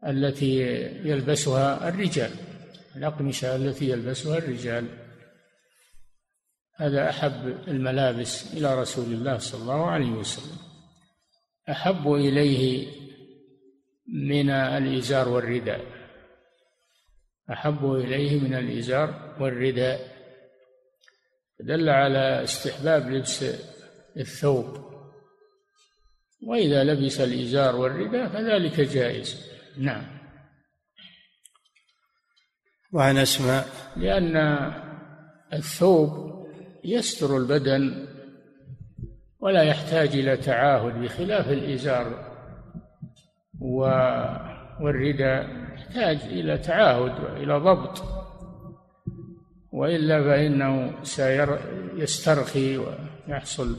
التي 0.06 0.60
يلبسها 1.04 1.88
الرجال؟ 1.88 2.30
الأقمشة 2.96 3.56
التي 3.56 3.90
يلبسها 3.90 4.38
الرجال. 4.38 4.86
هذا 6.76 7.10
أحب 7.10 7.58
الملابس 7.68 8.54
إلى 8.54 8.80
رسول 8.80 9.04
الله 9.04 9.38
صلى 9.38 9.62
الله 9.62 9.90
عليه 9.90 10.10
وسلم. 10.10 10.58
أحب 11.70 12.12
إليه 12.12 12.88
من 14.08 14.50
الإزار 14.50 15.28
والرداء. 15.28 16.01
أحب 17.52 17.92
إليه 17.92 18.40
من 18.40 18.54
الإزار 18.54 19.36
والرداء. 19.40 20.00
دل 21.60 21.88
على 21.88 22.44
استحباب 22.44 23.10
لبس 23.10 23.44
الثوب. 24.16 24.92
وإذا 26.46 26.84
لبس 26.84 27.20
الإزار 27.20 27.76
والرداء 27.76 28.28
فذلك 28.28 28.80
جائز. 28.80 29.50
نعم. 29.78 30.18
وعن 32.92 33.16
أسماء. 33.18 33.66
لأن 33.96 34.36
الثوب 35.52 36.32
يستر 36.84 37.36
البدن 37.36 38.08
ولا 39.40 39.62
يحتاج 39.62 40.08
إلى 40.08 40.36
تعاهد 40.36 40.94
بخلاف 40.94 41.48
الإزار 41.48 42.32
والرداء. 44.80 45.71
يحتاج 45.92 46.20
إلى 46.22 46.58
تعاهد 46.58 47.24
وإلى 47.24 47.58
ضبط. 47.58 48.02
وإلا 49.72 50.22
فإنه 50.22 51.02
سيسترخي 51.02 52.78
ويحصل 52.78 53.76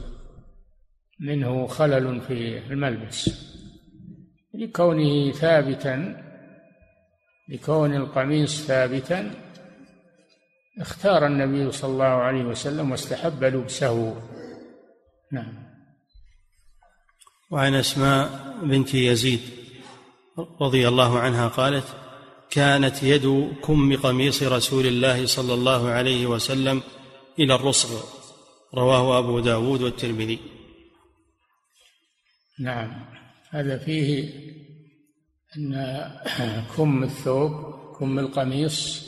منه 1.20 1.66
خلل 1.66 2.20
في 2.20 2.58
الملبس. 2.58 3.30
لكونه 4.54 5.32
ثابتا 5.32 6.24
لكون 7.48 7.94
القميص 7.94 8.66
ثابتا 8.66 9.30
اختار 10.80 11.26
النبي 11.26 11.72
صلى 11.72 11.92
الله 11.92 12.04
عليه 12.04 12.44
وسلم 12.44 12.90
واستحب 12.90 13.44
لبسه. 13.44 14.16
نعم. 15.32 15.64
وعن 17.50 17.74
أسماء 17.74 18.28
بنت 18.62 18.94
يزيد 18.94 19.40
رضي 20.60 20.88
الله 20.88 21.18
عنها 21.18 21.48
قالت 21.48 22.03
كانت 22.50 23.02
يد 23.02 23.56
كم 23.64 23.96
قميص 23.96 24.42
رسول 24.42 24.86
الله 24.86 25.26
صلى 25.26 25.54
الله 25.54 25.88
عليه 25.88 26.26
وسلم 26.26 26.82
إلى 27.38 27.54
الرسغ. 27.54 28.04
رواه 28.74 29.18
أبو 29.18 29.40
داود 29.40 29.82
والترمذي. 29.82 30.38
نعم. 32.60 33.06
هذا 33.50 33.78
فيه 33.78 34.30
أن 35.56 35.74
كم 36.76 37.04
الثوب 37.04 37.52
كم 37.98 38.18
القميص 38.18 39.04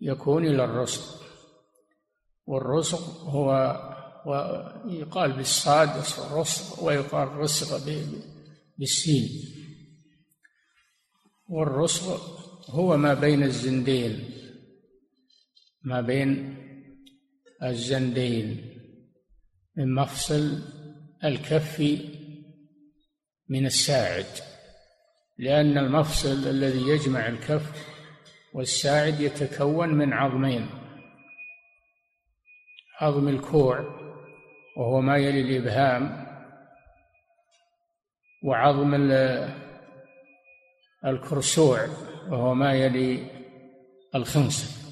يكون 0.00 0.46
إلى 0.46 0.64
الرسغ. 0.64 1.16
والرسغ 2.46 3.00
هو 3.30 3.48
ويقال 4.26 5.32
بالصاد 5.32 5.88
رسغ 6.32 6.84
ويقال 6.84 7.28
رسغ 7.36 7.78
بالسين. 8.78 9.55
والرسغ 11.48 12.18
هو 12.70 12.96
ما 12.96 13.14
بين 13.14 13.42
الزندين 13.42 14.30
ما 15.82 16.00
بين 16.00 16.56
الزندين 17.62 18.72
من 19.76 19.94
مفصل 19.94 20.62
الكف 21.24 21.80
من 23.48 23.66
الساعد 23.66 24.26
لأن 25.38 25.78
المفصل 25.78 26.48
الذي 26.48 26.88
يجمع 26.88 27.28
الكف 27.28 27.86
والساعد 28.54 29.20
يتكون 29.20 29.88
من 29.88 30.12
عظمين 30.12 30.70
عظم 33.00 33.28
الكوع 33.28 33.78
وهو 34.76 35.00
ما 35.00 35.16
يلي 35.16 35.40
الإبهام 35.40 36.26
وعظم 38.44 38.94
الكرسوع 41.04 41.86
وهو 42.28 42.54
ما 42.54 42.72
يلي 42.72 43.30
الخنصر 44.14 44.86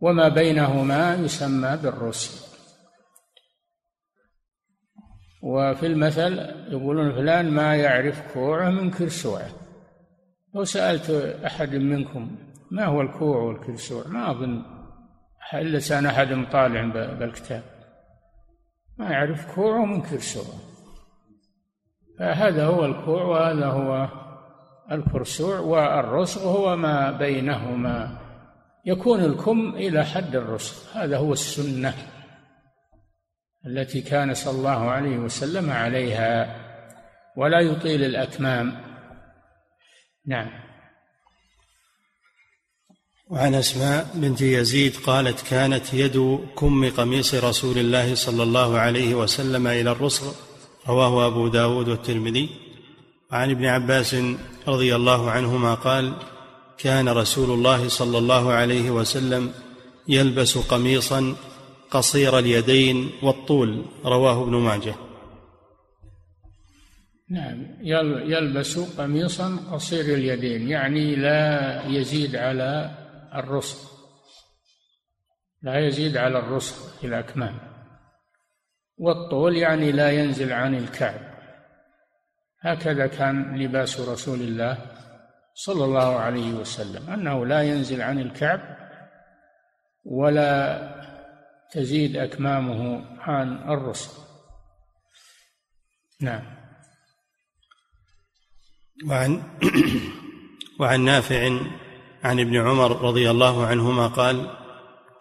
وما 0.00 0.28
بينهما 0.28 1.14
يسمى 1.14 1.78
بالرسل 1.82 2.46
وفي 5.42 5.86
المثل 5.86 6.38
يقولون 6.68 7.12
فلان 7.12 7.50
ما 7.50 7.76
يعرف 7.76 8.32
كوعه 8.32 8.70
من 8.70 8.90
كرسوعه 8.90 9.48
لو 10.54 10.64
سألت 10.64 11.10
أحد 11.46 11.74
منكم 11.74 12.36
ما 12.70 12.84
هو 12.84 13.00
الكوع 13.00 13.36
والكرسوع 13.36 14.06
ما 14.06 14.30
أظن 14.30 14.76
إلا 15.54 15.80
كان 15.88 16.06
أحد 16.06 16.50
طالع 16.52 16.84
بالكتاب. 17.12 17.62
ما 18.98 19.10
يعرف 19.10 19.54
كوعه 19.54 19.84
من 19.84 20.02
كرسوعه 20.02 20.58
فهذا 22.18 22.66
هو 22.66 22.84
الكوع 22.84 23.22
وهذا 23.22 23.66
هو 23.66 24.08
الكرسوع 24.92 25.58
والرسغ 25.58 26.42
هو 26.42 26.76
ما 26.76 27.10
بينهما. 27.10 28.18
يكون 28.84 29.24
الكم 29.24 29.74
إلى 29.74 30.04
حد 30.04 30.36
الرسغ. 30.36 30.74
هذا 30.94 31.18
هو 31.18 31.32
السنة 31.32 31.94
التي 33.66 34.00
كان 34.00 34.34
صلى 34.34 34.58
الله 34.58 34.90
عليه 34.90 35.16
وسلم 35.16 35.70
عليها. 35.70 36.56
ولا 37.36 37.60
يطيل 37.60 38.04
الأكمام 38.04 38.72
نعم. 40.26 40.50
وعن 43.28 43.54
أسماء 43.54 44.06
بنت 44.14 44.40
يزيد 44.40 44.96
قالت 44.96 45.48
كانت 45.50 45.94
يد 45.94 46.38
كم 46.58 46.90
قميص 46.90 47.34
رسول 47.34 47.78
الله 47.78 48.14
صلى 48.14 48.42
الله 48.42 48.78
عليه 48.78 49.14
وسلم 49.14 49.66
إلى 49.66 49.90
الرسغ. 49.90 50.32
رواه 50.88 51.26
أبو 51.26 51.48
داود 51.48 51.88
والترمذي. 51.88 52.65
وعن 53.32 53.50
ابن 53.50 53.66
عباس 53.66 54.16
رضي 54.68 54.96
الله 54.96 55.30
عنهما 55.30 55.74
قال 55.74 56.12
كان 56.78 57.08
رسول 57.08 57.50
الله 57.50 57.88
صلى 57.88 58.18
الله 58.18 58.52
عليه 58.52 58.90
وسلم 58.90 59.52
يلبس 60.08 60.58
قميصا 60.58 61.36
قصير 61.90 62.38
اليدين 62.38 63.10
والطول 63.22 63.84
رواه 64.04 64.42
ابن 64.42 64.54
ماجه. 64.56 64.94
نعم 67.30 67.66
يلبس 68.30 68.78
قميصا 68.78 69.56
قصير 69.72 70.14
اليدين 70.14 70.68
يعني 70.68 71.16
لا 71.16 71.82
يزيد 71.86 72.36
على 72.36 72.90
الرسل 73.34 73.78
لا 75.62 75.86
يزيد 75.86 76.16
على 76.16 76.38
الرسل 76.38 76.74
في 77.00 77.06
الأكمام. 77.06 77.58
والطول 78.98 79.56
يعني 79.56 79.92
لا 79.92 80.10
ينزل 80.10 80.52
عن 80.52 80.74
الكعب. 80.74 81.25
هكذا 82.60 83.06
كان 83.06 83.58
لباس 83.58 84.00
رسول 84.00 84.40
الله 84.40 84.78
صلى 85.54 85.84
الله 85.84 86.16
عليه 86.16 86.50
وسلم 86.52 87.10
أنه 87.10 87.46
لا 87.46 87.62
ينزل 87.62 88.02
عن 88.02 88.18
الكعب 88.18 88.60
ولا 90.04 90.80
تزيد 91.72 92.16
أكمامه 92.16 93.04
عن 93.20 93.70
الرسل. 93.70 94.10
نعم. 96.20 96.42
وعن 99.06 99.42
وعن 100.80 101.00
نافع 101.00 101.58
عن 102.24 102.40
ابن 102.40 102.56
عمر 102.56 103.02
رضي 103.02 103.30
الله 103.30 103.66
عنهما 103.66 104.06
قال 104.06 104.50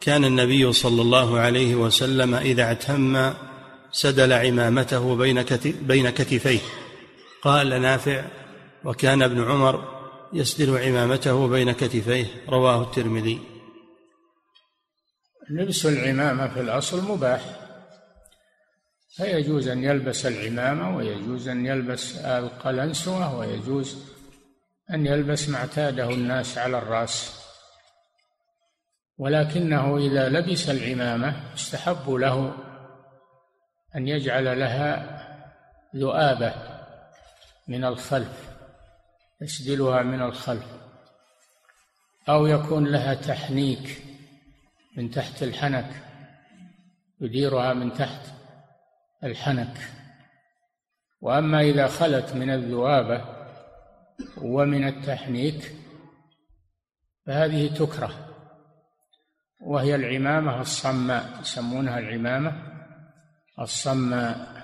كان 0.01 0.25
النبي 0.25 0.73
صلى 0.73 1.01
الله 1.01 1.39
عليه 1.39 1.75
وسلم 1.75 2.35
إذا 2.35 2.63
اعتم 2.63 3.33
سدل 3.91 4.33
عمامته 4.33 5.15
بين 5.81 6.09
كتفيه. 6.09 6.59
قال 7.45 7.81
نافع 7.81 8.25
وكان 8.83 9.21
ابن 9.21 9.51
عمر 9.51 9.95
يسدل 10.33 10.77
عمامته 10.77 11.47
بين 11.47 11.71
كتفيه 11.71 12.25
رواه 12.49 12.81
الترمذي. 12.81 13.41
لبس 15.49 15.85
العمامة 15.85 16.47
في 16.47 16.59
الأصل 16.61 17.11
مباح. 17.11 17.41
فيجوز 19.15 19.67
أن 19.67 19.83
يلبس 19.83 20.25
العمامة 20.25 20.97
ويجوز 20.97 21.47
أن 21.47 21.65
يلبس 21.65 22.15
القلنسوة 22.15 23.39
ويجوز 23.39 23.97
أن 24.93 25.05
يلبس 25.05 25.49
ما 25.49 25.57
اعتاده 25.57 26.09
الناس 26.09 26.57
على 26.57 26.77
الرأس. 26.77 27.41
ولكنه 29.17 29.97
إذا 29.97 30.29
لبس 30.29 30.69
العمامة 30.69 31.53
استحب 31.53 32.09
له 32.09 32.53
أن 33.95 34.07
يجعل 34.07 34.59
لها 34.59 35.21
ذؤابة. 35.95 36.74
من 37.67 37.85
الخلف 37.85 38.49
يسدلها 39.41 40.03
من 40.03 40.21
الخلف. 40.21 40.65
أو 42.29 42.45
يكون 42.45 42.87
لها 42.87 43.13
تحنيك 43.13 44.03
من 44.97 45.11
تحت 45.11 45.43
الحنك 45.43 46.03
يديرها 47.21 47.73
من 47.73 47.93
تحت 47.93 48.21
الحنك. 49.23 49.77
وأما 51.21 51.61
إذا 51.61 51.87
خلت 51.87 52.33
من 52.33 52.49
الذؤابة 52.49 53.25
ومن 54.37 54.87
التحنيك 54.87 55.75
فهذه 57.25 57.73
تكره. 57.75 58.35
وهي 59.61 59.95
العمامة 59.95 60.61
الصماء 60.61 61.41
يسمونها 61.41 61.99
العمامة 61.99 62.63
الصماء. 63.59 64.54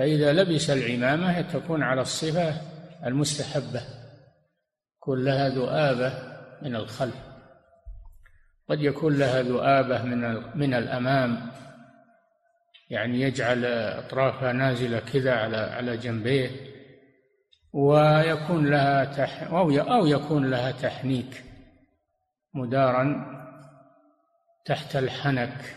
فإذا 0.00 0.32
لبس 0.32 0.70
العمامة 0.70 1.40
تكون 1.40 1.82
على 1.82 2.00
الصفة 2.00 2.54
المستحبة 3.06 3.82
يكون 4.96 5.24
لها 5.24 5.48
ذؤابة 5.48 6.12
من 6.62 6.76
الخلف. 6.76 7.14
قد 8.68 8.80
يكون 8.80 9.18
لها 9.18 9.42
ذؤابة 9.42 10.02
من 10.02 10.42
من 10.58 10.74
الأمام 10.74 11.50
يعني 12.90 13.20
يجعل 13.20 13.64
أطرافها 13.64 14.52
نازلة 14.52 15.00
كذا 15.00 15.34
على 15.34 15.56
على 15.56 15.96
جنبيه 15.96 16.50
ويكون 17.72 18.70
لها 18.70 19.04
تح 19.04 19.42
أو 19.42 19.70
أو 19.70 20.06
يكون 20.06 20.50
لها 20.50 20.70
تحنيك 20.70 21.44
مدارا 22.54 23.26
تحت 24.64 24.96
الحنك. 24.96 25.76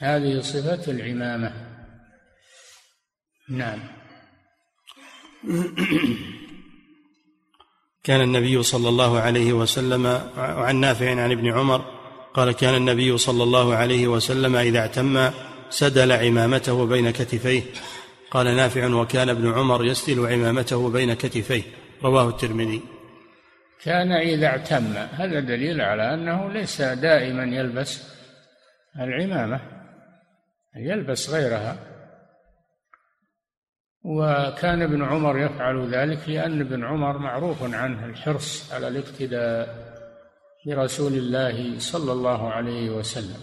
هذه 0.00 0.40
صفة 0.40 0.92
العمامة. 0.92 1.69
نعم. 3.50 3.78
كان 8.04 8.20
النبي 8.20 8.62
صلى 8.62 8.88
الله 8.88 9.20
عليه 9.20 9.52
وسلم 9.52 10.06
عن 10.36 10.76
نافع 10.76 11.10
عن 11.10 11.30
ابن 11.30 11.52
عمر 11.52 12.00
قال 12.34 12.52
كان 12.52 12.74
النبي 12.74 13.18
صلى 13.18 13.42
الله 13.42 13.74
عليه 13.74 14.08
وسلم 14.08 14.56
إذا 14.56 14.78
اعتم 14.78 15.30
سدل 15.70 16.12
عمامته 16.12 16.86
بين 16.86 17.10
كتفيه. 17.10 17.62
قال 18.30 18.56
نافع 18.56 18.86
وكان 18.86 19.28
ابن 19.28 19.52
عمر 19.52 19.84
يسدل 19.84 20.26
عمامته 20.26 20.90
بين 20.90 21.14
كتفيه. 21.14 21.62
رواه 22.02 22.28
الترمذي. 22.28 22.82
كان 23.84 24.12
إذا 24.12 24.46
اعتم. 24.46 24.96
هذا 25.12 25.40
دليل 25.40 25.80
على 25.80 26.14
أنه 26.14 26.52
ليس 26.52 26.82
دائما 26.82 27.44
يلبس 27.44 28.02
العمامة 29.00 29.60
يلبس 30.76 31.30
غيرها. 31.30 31.89
وكان 34.04 34.82
ابن 34.82 35.02
عمر 35.02 35.38
يفعل 35.38 35.94
ذلك 35.94 36.28
لأن 36.28 36.60
ابن 36.60 36.84
عمر 36.84 37.18
معروف 37.18 37.62
عنه 37.62 38.06
الحرص 38.06 38.72
على 38.72 38.88
الاقتداء 38.88 39.90
برسول 40.66 41.12
الله 41.12 41.78
صلى 41.78 42.12
الله 42.12 42.52
عليه 42.52 42.90
وسلم. 42.90 43.40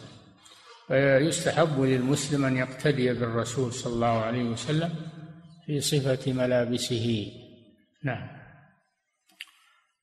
فيستحب 0.87 1.81
للمسلم 1.81 2.45
أن 2.45 2.57
يقتدي 2.57 3.13
بالرسول 3.13 3.73
صلى 3.73 3.93
الله 3.93 4.07
عليه 4.07 4.43
وسلم 4.43 4.95
في 5.65 5.81
صفة 5.81 6.33
ملابسه. 6.33 7.31
نعم. 8.03 8.27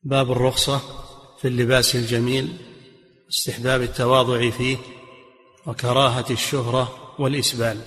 باب 0.03 0.33
الرخصة 0.33 0.79
في 1.39 1.49
اللباس 1.49 1.97
الجميل 1.97 2.57
استحباب 3.29 3.83
التواضع 3.83 4.51
فيه 4.51 4.77
وكراهة 5.67 6.27
الشهرة 6.31 7.15
والإسبال. 7.19 7.81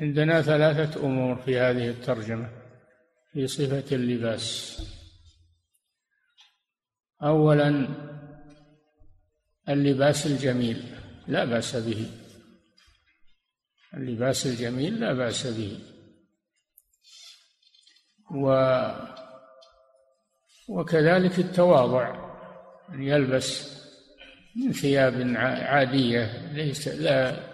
عندنا 0.00 0.42
ثلاثة 0.42 1.06
أمور 1.06 1.36
في 1.36 1.58
هذه 1.58 1.88
الترجمة 1.88 2.50
في 3.32 3.46
صفة 3.46 3.96
اللباس. 3.96 4.76
أولا 7.22 7.88
اللباس 9.68 10.26
الجميل 10.26 10.96
لا 11.28 11.44
بأس 11.44 11.76
به. 11.76 12.10
اللباس 13.94 14.46
الجميل 14.46 15.00
لا 15.00 15.12
بأس 15.12 15.46
به. 15.46 15.78
و 18.34 18.46
وكذلك 20.68 21.38
التواضع 21.38 22.30
أن 22.88 23.02
يلبس 23.02 23.80
من 24.56 24.72
ثياب 24.72 25.36
عادية 25.36 26.52
ليس 26.52 26.88
لا 26.88 27.49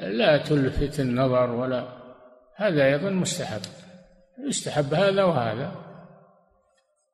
لا 0.00 0.36
تلفت 0.36 1.00
النظر 1.00 1.50
ولا 1.50 1.88
هذا 2.56 2.84
أيضا 2.84 3.10
مستحب 3.10 3.60
يستحب 4.48 4.94
هذا 4.94 5.24
وهذا. 5.24 5.72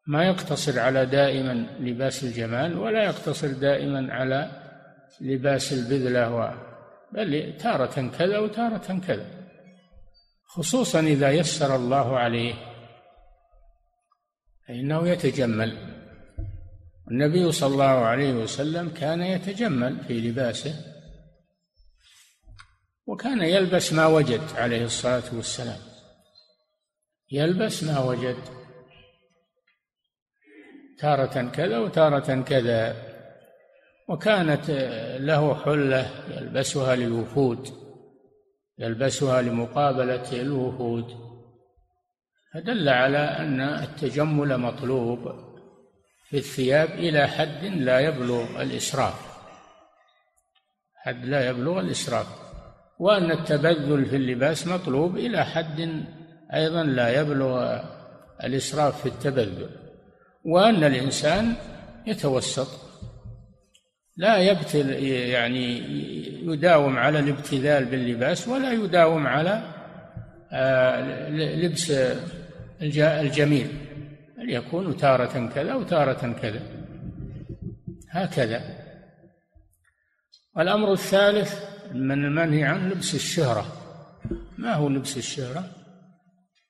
ما 0.06 0.24
يقتصر 0.24 0.80
على 0.80 1.06
دائما 1.06 1.66
لباس 1.80 2.24
الجمال 2.24 2.78
ولا 2.78 3.04
يقتصر 3.04 3.48
دائما 3.48 4.14
على 4.14 4.50
لباس 5.20 5.72
البذلة 5.72 6.34
و 6.34 6.50
بل 7.12 7.56
تارة 7.56 8.10
كذا 8.18 8.38
وتارة 8.38 9.00
كذا. 9.06 9.26
خصوصا 10.46 11.00
إذا 11.00 11.30
يسر 11.30 11.76
الله 11.76 12.18
عليه 12.18 12.54
فإنه 14.68 15.08
يتجمل. 15.08 15.78
النبي 17.10 17.52
صلى 17.52 17.72
الله 17.72 17.84
عليه 17.84 18.34
وسلم 18.34 18.88
كان 18.88 19.20
يتجمل 19.20 20.00
في 20.00 20.20
لباسه. 20.20 20.97
وكان 23.08 23.42
يلبس 23.42 23.92
ما 23.92 24.06
وجد 24.06 24.42
عليه 24.56 24.84
الصلاة 24.84 25.22
والسلام. 25.32 25.80
يلبس 27.30 27.84
ما 27.84 28.00
وجد. 28.00 28.36
تارة 30.98 31.48
كذا 31.48 31.78
وتارة 31.78 32.42
كذا. 32.42 32.96
وكانت 34.08 34.70
له 35.20 35.54
حلة 35.64 36.24
يلبسها 36.28 36.96
للوفود 36.96 37.68
يلبسها 38.78 39.42
لمقابلة 39.42 40.32
الوفود. 40.32 41.28
فدل 42.54 42.88
على 42.88 43.18
أن 43.18 43.60
التجمل 43.60 44.58
مطلوب 44.58 45.18
في 46.28 46.38
الثياب 46.38 46.90
إلى 46.90 47.26
حد 47.26 47.64
لا 47.64 48.00
يبلغ 48.00 48.62
الإسراف. 48.62 49.38
حد 50.94 51.24
لا 51.24 51.48
يبلغ 51.48 51.80
الإسراف. 51.80 52.47
وأن 52.98 53.30
التبذل 53.30 54.06
في 54.06 54.16
اللباس 54.16 54.66
مطلوب 54.66 55.16
إلى 55.16 55.44
حد 55.44 56.04
أيضا 56.54 56.82
لا 56.82 57.20
يبلغ 57.20 57.80
الإسراف 58.44 59.00
في 59.00 59.06
التبذل 59.06 59.70
وأن 60.44 60.84
الإنسان 60.84 61.54
يتوسط 62.06 62.88
لا 64.16 64.38
يبتل 64.38 64.90
يعني 65.04 65.78
يداوم 66.52 66.98
على 66.98 67.18
الابتذال 67.18 67.84
باللباس 67.84 68.48
ولا 68.48 68.72
يداوم 68.72 69.26
على 69.26 69.62
آه، 70.52 71.28
لبس 71.30 71.92
الجميل 73.00 73.66
يكون 74.38 74.96
تارة 74.96 75.50
كذا 75.54 75.74
وتارة 75.74 76.32
كذا. 76.42 76.61
هكذا. 78.11 78.62
الأمر 80.58 80.92
الثالث 80.92 81.77
من 81.92 82.24
المنهي 82.24 82.64
عن 82.64 82.88
لبس 82.88 83.14
الشهرة. 83.14 83.66
ما 84.59 84.74
هو 84.74 84.88
لبس 84.88 85.16
الشهرة؟ 85.16 85.70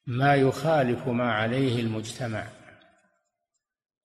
ما 0.06 0.34
يخالف 0.34 1.08
ما 1.08 1.32
عليه 1.32 1.80
المجتمع. 1.80 2.44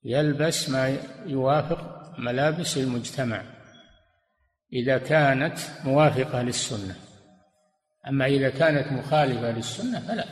يلبس 0.04 0.69
ما 0.69 0.97
يوافق 1.26 2.13
ملابس 2.19 2.78
المجتمع 2.78 3.41
إذا 4.73 4.97
كانت 4.97 5.58
موافقة 5.84 6.41
للسنة. 6.41 6.95
أما 8.08 8.26
إذا 8.26 8.49
كانت 8.49 8.91
مخالفة 8.91 9.52
للسنة 9.52 9.99
فلا. 9.99 10.26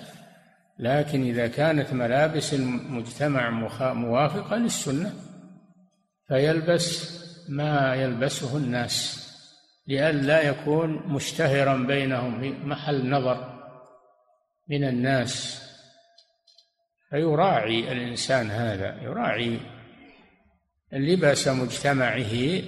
لكن 0.79 1.23
إذا 1.23 1.47
كانت 1.47 1.93
ملابس 1.93 2.53
المجتمع 2.53 3.49
موافقة 3.93 4.55
للسنة 4.55 5.13
فيلبس 6.27 7.21
ما 7.49 7.95
يلبسه 7.95 8.57
الناس. 8.57 9.20
لئلا 9.91 10.41
يكون 10.41 10.89
مشتهرا 11.07 11.77
بينهم 11.77 12.41
في 12.41 12.49
محل 12.49 13.09
نظر 13.09 13.37
من 14.69 14.83
الناس. 14.83 15.61
فيراعي 17.09 17.91
الإنسان 17.91 18.51
هذا 18.51 19.01
يراعي 19.03 19.59
لباس 20.93 21.47
مجتمعه 21.47 22.61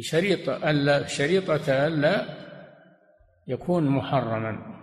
شريط 0.00 0.48
ألا 0.48 1.06
شريطة 1.06 1.86
ألا 1.86 2.24
يكون 3.48 3.88
محرما. 3.88 4.80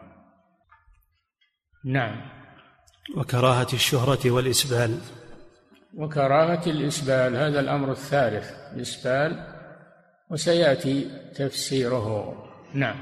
نعم. 1.86 2.21
وكراهة 3.17 3.67
الشهرة 3.74 4.32
والإسبال. 4.32 5.00
وكراهة 5.93 6.63
الإسبال 6.67 7.36
هذا 7.36 7.60
الأمر 7.60 7.91
الثالث 7.91 8.52
الإسبال 8.74 9.55
وسيأتي 10.32 11.08
تفسيره. 11.36 12.36
نعم. 12.74 12.96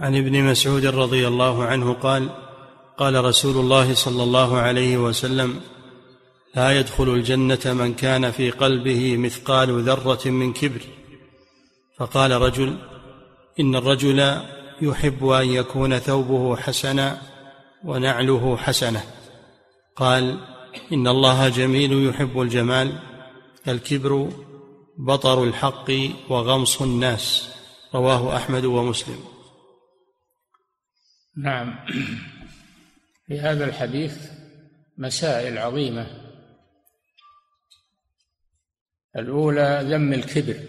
عن 0.00 0.16
ابن 0.16 0.42
مسعود 0.42 0.86
رضي 0.86 1.28
الله 1.28 1.64
عنه 1.64 1.92
قال 1.92 2.30
قال 2.98 3.24
رسول 3.24 3.56
الله 3.56 3.94
صلى 3.94 4.22
الله 4.22 4.58
عليه 4.58 4.96
وسلم 4.96 5.60
لا 6.54 6.78
يدخل 6.78 7.08
الجنة 7.08 7.60
من 7.66 7.94
كان 7.94 8.30
في 8.30 8.50
قلبه 8.50 9.16
مثقال 9.16 9.82
ذرة 9.82 10.28
من 10.28 10.52
كبر. 10.52 10.80
فقال 11.98 12.30
رجل 12.30 12.78
إن 13.60 13.76
الرجل 13.76 14.36
يحب 14.82 15.26
أن 15.26 15.46
يكون 15.46 15.98
ثوبه 15.98 16.56
حسنا 16.56 17.22
ونعله 17.84 18.56
حسنة. 18.56 19.02
قال 19.96 20.38
إن 20.92 21.08
الله 21.08 21.48
جميل 21.48 22.08
يحب 22.08 22.40
الجمال 22.40 22.92
الكبر 23.68 24.28
بطر 25.06 25.44
الحق 25.44 25.90
وغمص 26.28 26.82
الناس 26.82 27.54
رواه 27.94 28.36
أحمد 28.36 28.64
ومسلم. 28.64 29.24
نعم. 31.36 31.86
في 33.26 33.40
هذا 33.40 33.64
الحديث 33.64 34.30
مسائل 34.98 35.58
عظيمة. 35.58 36.06
الأولى 39.16 39.80
ذم 39.84 40.12
الكبر. 40.12 40.60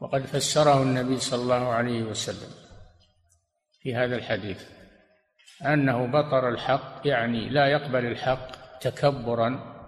وقد 0.00 0.26
فسره 0.26 0.82
النبي 0.82 1.20
صلى 1.20 1.42
الله 1.42 1.68
عليه 1.68 2.02
وسلم 2.02 2.50
في 3.82 3.94
هذا 3.94 4.16
الحديث 4.16 4.64
أنه 5.62 6.06
بطر 6.06 6.48
الحق 6.48 7.00
يعني 7.04 7.48
لا 7.48 7.66
يقبل 7.66 8.06
الحق 8.06 8.78
تكبرا 8.78 9.79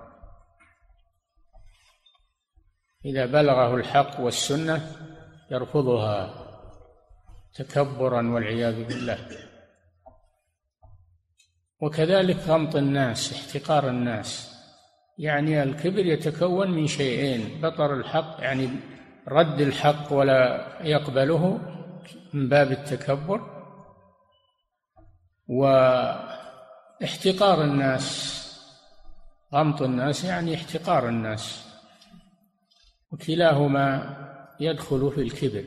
إذا 3.04 3.26
بلغه 3.26 3.74
الحق 3.74 4.20
والسنة 4.20 4.96
يرفضها 5.50 6.34
تكبرا 7.54 8.30
والعياذ 8.34 8.84
بالله. 8.84 9.18
وكذلك 11.80 12.36
غمط 12.36 12.76
الناس 12.76 13.32
احتقار 13.32 13.88
الناس. 13.88 14.52
يعني 15.18 15.62
الكبر 15.62 16.06
يتكون 16.06 16.70
من 16.70 16.86
شيئين 16.86 17.60
بطر 17.62 17.94
الحق 17.94 18.36
يعني 18.38 18.70
رد 19.28 19.60
الحق 19.60 20.12
ولا 20.12 20.66
يقبله 20.80 21.60
من 22.32 22.48
باب 22.48 22.72
التكبر 22.72 23.40
واحتقار 25.48 26.44
الناس 27.64 28.38
غمط 29.54 29.82
الناس 29.82 30.24
يعني 30.24 30.54
احتقار 30.54 31.08
الناس. 31.08 31.71
وكلاهما 33.12 34.16
يدخل 34.60 35.10
في 35.10 35.20
الكبر. 35.20 35.64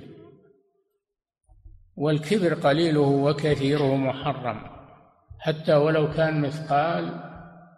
والكبر 1.95 2.53
قليله 2.53 2.99
وكثيره 2.99 3.95
محرم 3.95 4.61
حتى 5.39 5.73
ولو 5.73 6.11
كان 6.11 6.41
مثقال 6.41 7.19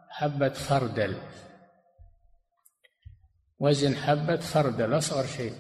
حبة 0.10 0.54
خردل. 0.54 1.16
وزن 3.60 3.96
حبة 3.96 4.38
خردل 4.40 4.98
أصغر 4.98 5.26
شيء. 5.26 5.54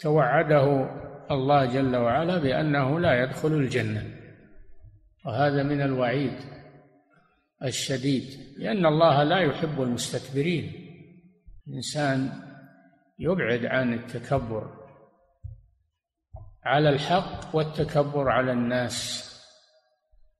توعده 0.00 0.90
الله 1.30 1.64
جل 1.64 1.96
وعلا 1.96 2.38
بأنه 2.38 3.00
لا 3.00 3.22
يدخل 3.22 3.52
الجنة. 3.52 4.04
وهذا 5.26 5.62
من 5.62 5.80
الوعيد 5.80 6.36
الشديد 7.62 8.24
لأن 8.58 8.86
الله 8.86 9.22
لا 9.22 9.38
يحب 9.38 9.82
المستكبرين. 9.82 10.72
الإنسان 11.68 12.43
يبعد 13.18 13.66
عن 13.66 13.94
التكبر 13.94 14.84
على 16.64 16.88
الحق 16.88 17.56
والتكبر 17.56 18.28
على 18.28 18.52
الناس 18.52 19.24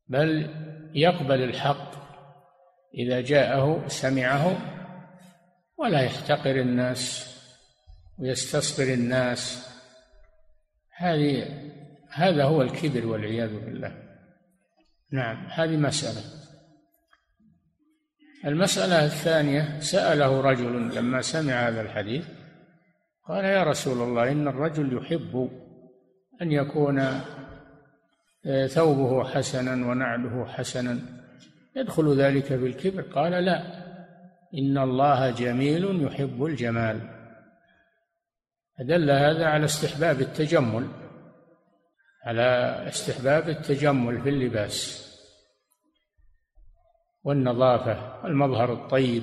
بل 0.09 0.51
يقبل 0.95 1.43
الحق 1.43 1.95
إذا 2.95 3.21
جاءه 3.21 3.89
سمعه 3.89 4.57
ولا 5.79 6.01
يحتقر 6.01 6.61
الناس 6.61 7.35
ويستصغر 8.19 8.95
الناس. 8.95 9.69
هذه 10.97 11.49
هذا 12.11 12.45
هو 12.45 12.63
الكبر 12.63 13.07
والعياذ 13.07 13.65
بالله. 13.65 14.03
نعم 15.13 15.47
هذه 15.47 15.77
مسألة. 15.77 16.23
المسألة 18.45 19.05
الثانية 19.05 19.81
سأله 19.81 20.41
رجل 20.41 20.97
لما 20.97 21.21
سمع 21.21 21.69
هذا 21.69 21.81
الحديث 21.81 22.27
قال 23.29 23.45
يا 23.45 23.65
رسول 23.65 24.03
الله 24.03 24.33
إن 24.33 24.49
الرجل 24.49 24.97
يحب 24.97 25.51
أن 26.43 26.53
يكون 26.53 26.99
آه، 28.47 28.67
ثوبه 28.67 29.25
حسنا 29.25 29.87
ونعله 29.87 30.47
حسنا. 30.47 30.99
يدخل 31.77 32.21
ذلك 32.21 32.45
في 32.45 32.67
الكبر 32.67 33.03
قال 33.03 33.33
لا. 33.33 33.85
إن 34.55 34.79
الله 34.79 35.31
جميل 35.31 36.05
يحب 36.05 36.45
الجمال. 36.45 37.01
فدل 38.79 39.11
هذا 39.11 39.47
على 39.47 39.65
استحباب 39.65 40.21
التجمل 40.21 40.89
على 42.25 42.43
استحباب 42.89 43.49
التجمل 43.49 44.23
في 44.23 44.29
اللباس 44.29 45.05
والنظافة 47.25 48.27
المظهر 48.27 48.73
الطيب. 48.73 49.23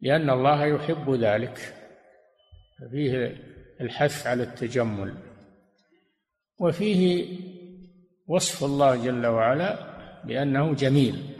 لأن 0.00 0.30
الله 0.30 0.64
يحب 0.64 1.10
ذلك. 1.10 1.74
فيه 2.90 3.36
الحث 3.80 4.26
على 4.26 4.42
التجمل. 4.42 5.14
وفيه 6.60 7.28
وصف 8.26 8.64
الله 8.64 9.04
جل 9.04 9.26
وعلا 9.26 9.96
بأنه 10.24 10.74
جميل 10.74 11.36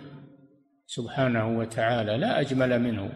سبحانه 0.87 1.59
وتعالى 1.59 2.16
لا 2.16 2.40
أجمل 2.40 2.79
منه. 2.79 3.12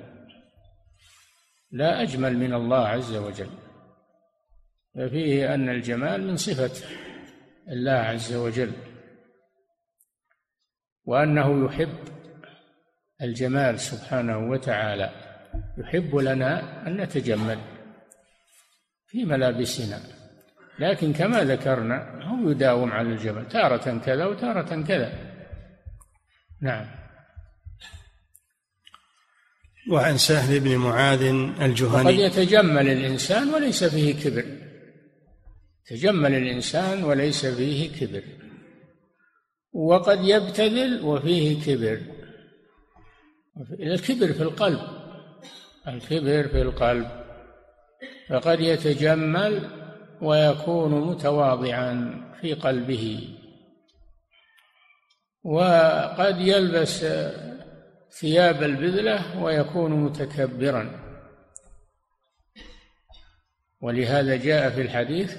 لا 1.71 2.03
أجمل 2.03 2.37
من 2.37 2.55
الله 2.55 2.87
عز 2.89 3.17
وجل. 3.17 3.51
ففيه 4.95 5.55
أن 5.55 5.69
الجمال 5.69 6.27
من 6.27 6.37
صفة 6.37 6.87
الله 7.69 7.93
عز 7.93 8.35
وجل. 8.35 8.73
وأنه 11.05 11.65
يحب 11.65 11.99
الجمال 13.23 13.81
سبحانه 13.81 14.51
وتعالى. 14.51 15.30
يحب 15.79 16.17
لنا 16.17 16.87
أن 16.87 16.97
نتجمل 16.97 17.59
في 19.07 19.25
ملابسنا. 19.25 20.01
لكن 20.79 21.13
كما 21.13 21.45
ذكرنا 21.45 22.25
هو 22.25 22.51
يداوم 22.51 22.93
على 22.93 23.09
الجمل 23.09 23.49
تارة 23.49 23.99
كذا 23.99 24.27
وتارة 24.27 24.83
كذا. 24.83 25.13
نعم. 26.63 26.87
وعن 29.91 30.17
سهل 30.17 30.61
بن 30.61 30.77
معاذ 30.77 31.23
الجهني. 31.61 32.05
وقد 32.05 32.15
يتجمل 32.15 32.89
الإنسان 32.89 33.55
وليس 33.55 33.85
فيه 33.85 34.15
كبر. 34.15 34.45
تجمل 35.87 36.35
الإنسان 36.35 37.05
وليس 37.05 37.47
فيه 37.47 37.91
كبر. 38.01 38.23
وقد 39.73 40.19
يبتذل 40.25 41.05
وفيه 41.05 41.63
كبر. 41.65 42.01
الكبر 43.81 44.33
في 44.33 44.43
القلب. 44.43 45.00
الكبر 45.89 46.49
في 46.49 46.63
القلب. 46.63 47.07
فقد 48.29 48.61
يتجمل 48.61 49.71
ويكون 50.23 51.01
متواضعا 51.01 52.21
في 52.41 52.55
قلبه. 52.55 53.29
وقد 55.45 56.41
يلبس 56.41 57.07
ثياب 58.13 58.63
البذلة 58.63 59.43
ويكون 59.43 59.93
متكبرا. 59.93 60.91
ولهذا 63.81 64.37
جاء 64.37 64.71
في 64.71 64.83
الحديث 64.83 65.37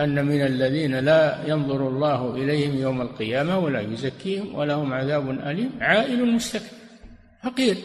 أن 0.00 0.24
من 0.24 0.46
الذين 0.46 0.98
لا 0.98 1.46
ينظر 1.46 1.88
الله 1.88 2.34
إليهم 2.34 2.76
يوم 2.76 3.00
القيامة 3.00 3.58
ولا 3.58 3.80
يزكيهم 3.80 4.54
ولهم 4.54 4.92
عذاب 4.92 5.30
أليم. 5.30 5.78
عائل 5.80 6.32
مستكبر. 6.32 6.76
فقير. 7.42 7.76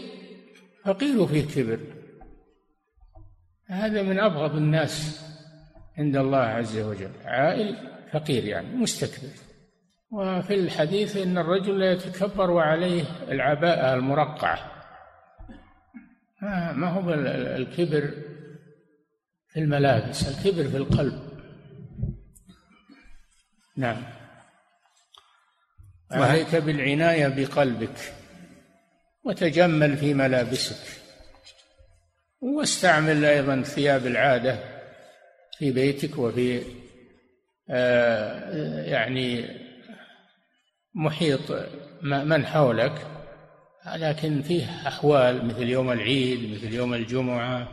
فقير 0.86 1.28
فيه 1.28 1.48
كبر 1.48 1.80
هذا 3.68 4.02
من 4.02 4.20
أبغض 4.20 4.56
الناس 4.56 5.26
عند 5.98 6.16
الله 6.16 6.38
عز 6.38 6.78
وجل. 6.78 7.12
عائل 7.26 7.92
فقير 8.12 8.44
يعني 8.44 8.76
مستكبر. 8.76 9.34
وفي 10.12 10.54
الحديث 10.54 11.18
إن 11.18 11.38
الرجل 11.38 11.80
لا 11.80 11.92
يتكبر 11.92 12.52
وعليه 12.52 13.04
العباءة 13.28 13.94
المرقعة. 13.94 14.72
ما 16.74 16.90
هو 16.90 17.14
الكبر 17.14 18.12
في 19.48 19.60
الملابس 19.60 20.28
الكبر 20.28 20.70
في 20.70 20.78
القلب. 20.78 21.20
نعم. 23.78 24.04
عليك 26.12 26.56
بالعناية 26.56 27.28
بقلبك. 27.28 28.15
وتجمل 29.26 29.98
في 29.98 30.14
ملابسك. 30.14 31.02
واستعمل 32.42 33.26
أيضا 33.26 33.62
ثياب 33.62 34.06
العادة 34.06 34.60
في 35.58 35.72
بيتك 35.72 36.18
وفي 36.18 36.62
آه، 37.70 38.84
يعني 38.84 39.46
محيط 40.96 41.70
من 42.02 42.46
حولك. 42.46 43.08
لكن 43.96 44.42
فيه 44.42 44.88
أحوال 44.88 45.46
مثل 45.46 45.64
يوم 45.64 45.92
العيد 45.92 46.52
مثل 46.52 46.74
يوم 46.74 46.94
الجمعة 46.94 47.68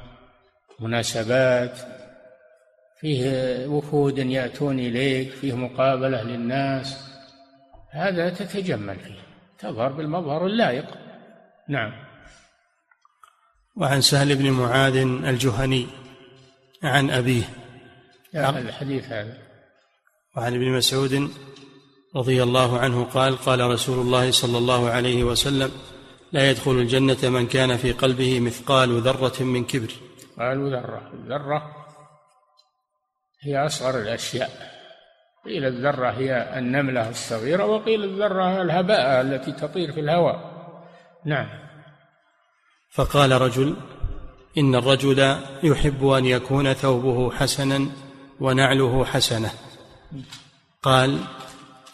مناسبات. 0.80 1.78
فيه 3.00 3.66
وفود 3.66 4.18
يأتون 4.18 4.78
إليك 4.78 5.30
فيه 5.30 5.57
مقابلة 5.57 6.22
للناس. 6.22 7.12
هذا 7.90 8.30
تتجمل 8.30 8.96
فيه. 8.96 9.22
تظهر 9.59 9.92
بالمظهر 9.92 10.46
اللائق. 10.46 11.11
نعم. 11.72 11.92
وعن 13.76 14.00
سهل 14.00 14.36
بن 14.36 14.50
معاذ 14.50 14.96
الجهني 14.96 15.86
عن 16.82 17.10
أبيه. 17.10 17.42
الحديث 18.34 19.04
هذا. 19.04 19.38
وعن 20.36 20.54
ابن 20.54 20.76
مسعود 20.76 21.30
رضي 22.16 22.42
الله 22.42 22.78
عنه 22.78 23.04
قال 23.04 23.36
قال 23.36 23.60
رسول 23.60 23.98
الله 23.98 24.30
صلى 24.30 24.58
الله 24.58 24.90
عليه 24.90 25.24
وسلم 25.24 25.70
لا 26.32 26.50
يدخل 26.50 26.70
الجنة 26.70 27.28
من 27.28 27.46
كان 27.46 27.76
في 27.76 27.92
قلبه 27.92 28.40
مثقال 28.40 29.00
ذرة 29.00 29.42
من 29.42 29.64
كبر. 29.64 29.92
قالوا 30.38 30.70
ذرة. 30.70 31.10
الذرة 31.14 31.76
هي 33.42 33.66
أصغر 33.66 33.98
الأشياء. 33.98 34.72
قيل 35.44 35.64
الذرة 35.64 36.10
هي 36.10 36.58
النملة 36.58 37.10
الصغيرة 37.10 37.64
وقيل 37.66 38.04
الذرة 38.04 38.62
الهباء 38.62 39.20
التي 39.20 39.52
تطير 39.52 39.92
في 39.92 40.00
الهواء. 40.00 40.51
نعم. 41.24 41.46
فقال 42.90 43.32
رجل 43.32 43.76
إن 44.58 44.74
الرجل 44.74 45.36
يحب 45.62 46.06
أن 46.06 46.24
يكون 46.24 46.72
ثوبه 46.72 47.30
حسنا 47.30 47.86
ونعله 48.40 49.04
حسنة. 49.04 49.50
قال 50.82 51.18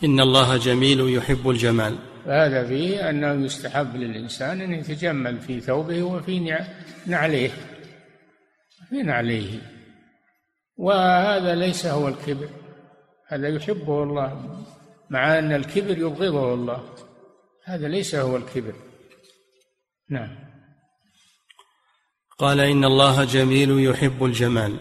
إن 0.05 0.21
الله 0.21 0.57
جميل 0.57 1.15
يحب 1.15 1.51
الجمال. 1.51 1.99
فهذا 2.25 2.67
فيه 2.67 3.11
أنه 3.11 3.45
يستحب 3.45 3.97
للإنسان 3.97 4.61
أن 4.61 4.73
يتجمل 4.73 5.41
في 5.41 5.61
ثوبه 5.61 6.03
وفي 6.03 6.59
نعليه. 7.07 7.51
في 8.89 9.03
نعليه. 9.03 9.59
وهذا 10.77 11.55
ليس 11.55 11.87
هو 11.87 12.09
الكبر. 12.09 12.49
هذا 13.27 13.49
يحبه 13.49 14.03
الله 14.03 14.63
مع 15.11 15.39
أن 15.39 15.53
الكبر 15.53 15.99
يبغضه 15.99 16.55
الله. 16.55 16.85
هذا 17.65 17.89
ليس 17.89 18.15
هو 18.15 18.37
الكبر. 18.37 18.73
نعم. 20.11 20.29
قال 22.39 22.61
إن 22.61 22.85
الله 22.85 23.25
جميل 23.25 23.85
يحب 23.85 24.25
الجمال 24.25 24.77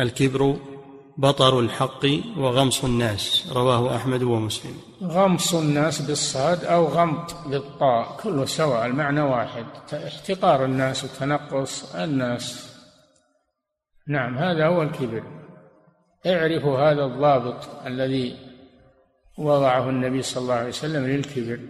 الكبر 0.00 0.56
بطر 1.18 1.60
الحق 1.60 2.06
وغمص 2.36 2.84
الناس 2.84 3.52
رواه 3.52 3.96
أحمد 3.96 4.22
ومسلم. 4.22 4.76
غمص 5.02 5.54
الناس 5.54 6.02
بالصاد 6.02 6.64
أو 6.64 6.84
غمط 6.84 7.34
بالطاء 7.46 8.16
كله 8.22 8.44
سواء 8.44 8.86
المعنى 8.86 9.20
واحد. 9.20 9.66
احتقار 9.92 10.64
الناس 10.64 11.04
وتنقص 11.04 11.94
الناس. 11.94 12.74
نعم 14.08 14.38
هذا 14.38 14.66
هو 14.66 14.82
الكبر. 14.82 15.22
اعرفوا 16.26 16.78
هذا 16.78 17.04
الضابط 17.04 17.68
الذي 17.86 18.36
وضعه 19.38 19.90
النبي 19.90 20.22
صلى 20.22 20.42
الله 20.42 20.54
عليه 20.54 20.68
وسلم 20.68 21.06
للكبر. 21.06 21.60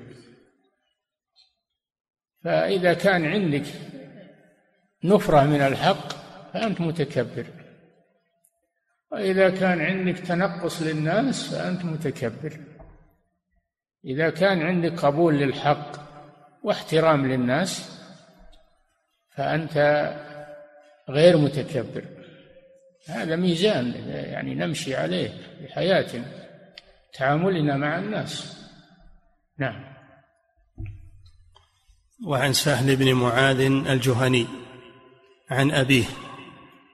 فإذا 2.45 2.95
كان 2.95 3.25
عندك 3.25 3.67
نفرة 5.05 5.45
من 5.45 5.61
الحق 5.61 6.09
فأنت 6.53 6.81
متكبر. 6.81 7.47
وإذا 9.11 9.51
كان 9.51 9.81
عندك 9.81 10.19
تنقص 10.19 10.83
للناس 10.83 11.55
فأنت 11.55 11.85
متكبر. 11.85 12.61
إذا 14.05 14.31
كان 14.31 14.63
عندك 14.63 15.01
قبول 15.01 15.35
للحق 15.35 15.93
واحترام 16.63 17.27
للناس 17.27 18.01
فأنت 19.31 19.77
غير 21.09 21.37
متكبر. 21.37 22.05
هذا 23.09 23.37
ميزان 23.37 23.95
يعني 24.09 24.55
نمشي 24.55 24.97
عليه 24.97 25.29
في 25.29 25.75
حياتنا 25.75 26.25
تعاملنا 27.13 27.77
مع 27.77 27.99
الناس. 27.99 28.65
نعم. 29.59 29.94
وعن 32.25 32.53
سهل 32.53 32.97
بن 32.97 33.15
معاذ 33.15 33.61
الجهني 33.61 34.47
عن 35.51 35.71
أبيه 35.71 36.05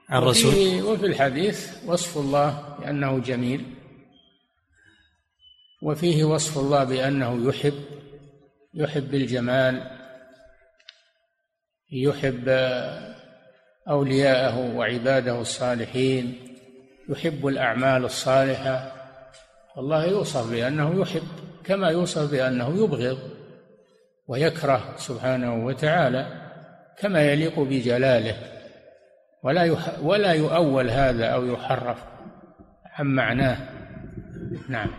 عن 0.09 0.21
رسول 0.21 0.83
وفي 0.83 1.05
الحديث 1.05 1.69
وصف 1.85 2.17
الله 2.17 2.77
بأنه 2.79 3.19
جميل 3.19 3.65
وفيه 5.81 6.23
وصف 6.23 6.57
الله 6.57 6.83
بأنه 6.83 7.47
يحب 7.49 7.83
يحب 8.73 9.15
الجمال 9.15 9.97
يحب 11.91 12.49
أولياءه 13.89 14.75
وعباده 14.75 15.41
الصالحين 15.41 16.55
يحب 17.09 17.47
الأعمال 17.47 18.05
الصالحة 18.05 18.93
الله 19.77 20.05
يوصف 20.05 20.51
بأنه 20.51 21.01
يحب 21.01 21.27
كما 21.63 21.89
يوصف 21.89 22.31
بأنه 22.31 22.83
يبغض. 22.83 23.40
ويكره 24.31 24.95
سبحانه 24.97 25.65
وتعالى 25.65 26.27
كما 26.99 27.21
يليق 27.21 27.59
بجلاله. 27.59 28.35
ولا 29.43 29.77
ولا 30.01 30.31
يؤول 30.31 30.89
هذا 30.89 31.25
أو 31.25 31.45
يحرف 31.45 31.97
عن 32.85 33.05
معناه. 33.05 33.57
نعم. 34.69 34.89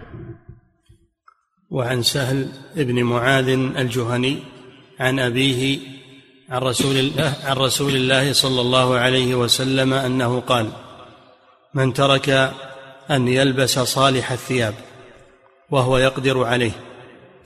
وعن 1.70 2.02
سهل 2.02 2.48
بن 2.76 3.02
معاذ 3.02 3.48
الجهني 3.48 4.38
عن 5.00 5.18
أبيه 5.18 5.78
عن 6.50 6.60
رسول 6.62 6.96
الله 6.96 7.34
عن 7.44 7.56
رسول 7.56 7.96
الله 7.96 8.32
صلى 8.32 8.60
الله 8.60 8.98
عليه 8.98 9.34
وسلم 9.34 9.92
أنه 9.92 10.40
قال 10.40 10.68
من 11.74 11.92
ترك 11.92 12.52
أن 13.10 13.28
يلبس 13.28 13.78
صالح 13.78 14.32
الثياب 14.32 14.74
وهو 15.70 15.98
يقدر 15.98 16.44
عليه 16.44 16.91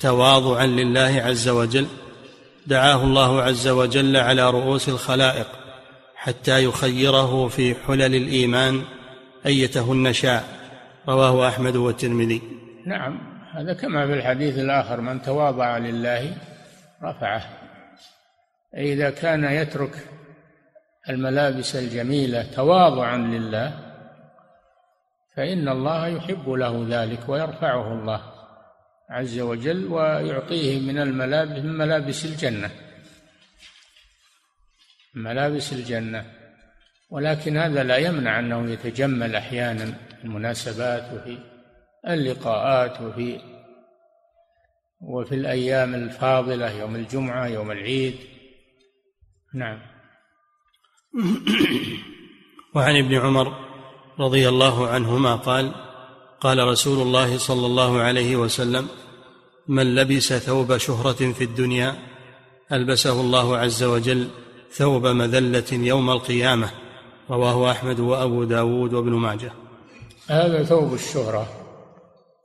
تواضعا 0.01 0.67
لله 0.67 1.23
عز 1.25 1.49
وجل. 1.49 1.87
دعاه 2.67 3.05
الله 3.05 3.43
عز 3.43 3.69
وجل 3.69 4.17
على 4.17 4.51
رؤوس 4.51 4.89
الخلائق 4.89 5.47
حتى 6.17 6.65
يخيره 6.65 7.49
في 7.49 7.75
حلل 7.75 8.15
الإيمان 8.15 8.83
أيتهن 9.47 10.13
شاء. 10.13 10.45
رواه 11.09 11.49
أحمد 11.49 11.77
والترمذي. 11.77 12.43
نعم 12.87 13.19
هذا 13.53 13.73
كما 13.73 14.07
في 14.07 14.13
الحديث 14.13 14.59
الآخر 14.59 15.01
من 15.01 15.23
تواضع 15.23 15.79
لله 15.79 16.37
رفعه. 17.03 17.43
إذا 18.77 19.11
كان 19.11 19.45
يترك 19.45 20.09
الملابس 21.09 21.77
الجميلة 21.77 22.43
تواضعا 22.43 23.17
لله 23.17 23.73
فإن 25.37 25.69
الله 25.69 26.07
يحب 26.07 26.49
له 26.49 26.87
ذلك 26.89 27.29
ويرفعه 27.29 27.93
الله. 27.93 28.36
عز 29.11 29.39
وجل 29.39 29.93
ويعطيه 29.93 30.81
من 30.81 30.99
الملابس 30.99 31.59
من 31.59 31.79
ملابس 31.79 32.25
الجنة. 32.25 32.71
ملابس 35.15 35.73
الجنة. 35.73 36.33
ولكن 37.11 37.57
هذا 37.57 37.83
لا 37.83 37.97
يمنع 37.97 38.39
أنه 38.39 38.71
يتجمل 38.71 39.37
أحيانا 39.37 39.87
في 39.87 40.25
المناسبات 40.25 41.13
وفي 41.13 41.39
اللقاءات 42.09 43.01
وفي 43.01 43.41
وفي 45.01 45.35
الأيام 45.35 45.95
الفاضلة 45.95 46.71
يوم 46.71 46.97
الجمعة 46.97 47.47
يوم 47.47 47.71
العيد. 47.71 48.15
نعم. 49.55 49.81
وعن 52.75 52.97
ابن 52.97 53.15
عمر 53.15 53.67
رضي 54.19 54.49
الله 54.49 54.89
عنهما 54.89 55.37
قال 55.37 55.86
قال 56.41 56.69
رسول 56.69 57.03
الله 57.03 57.39
صلى 57.39 57.67
الله 57.67 58.01
عليه 58.01 58.37
وسلم 58.37 58.89
من 59.69 59.95
لبس 59.95 60.33
ثوب 60.33 60.77
شهرة 60.77 61.33
في 61.33 61.45
الدنيا 61.45 61.95
ألبسه 62.73 63.21
الله 63.21 63.57
عز 63.57 63.83
وجل 63.83 64.29
ثوب 64.73 65.07
مذلة 65.07 65.73
يوم 65.73 66.11
القيامة. 66.11 66.71
رواه 67.31 67.71
أحمد 67.71 68.01
وأبو 68.01 68.45
داود 68.45 68.95
وابن 68.95 69.13
ماجه. 69.13 69.53
هذا 70.29 70.63
ثوب 70.63 70.95
الشهرة. 70.95 71.49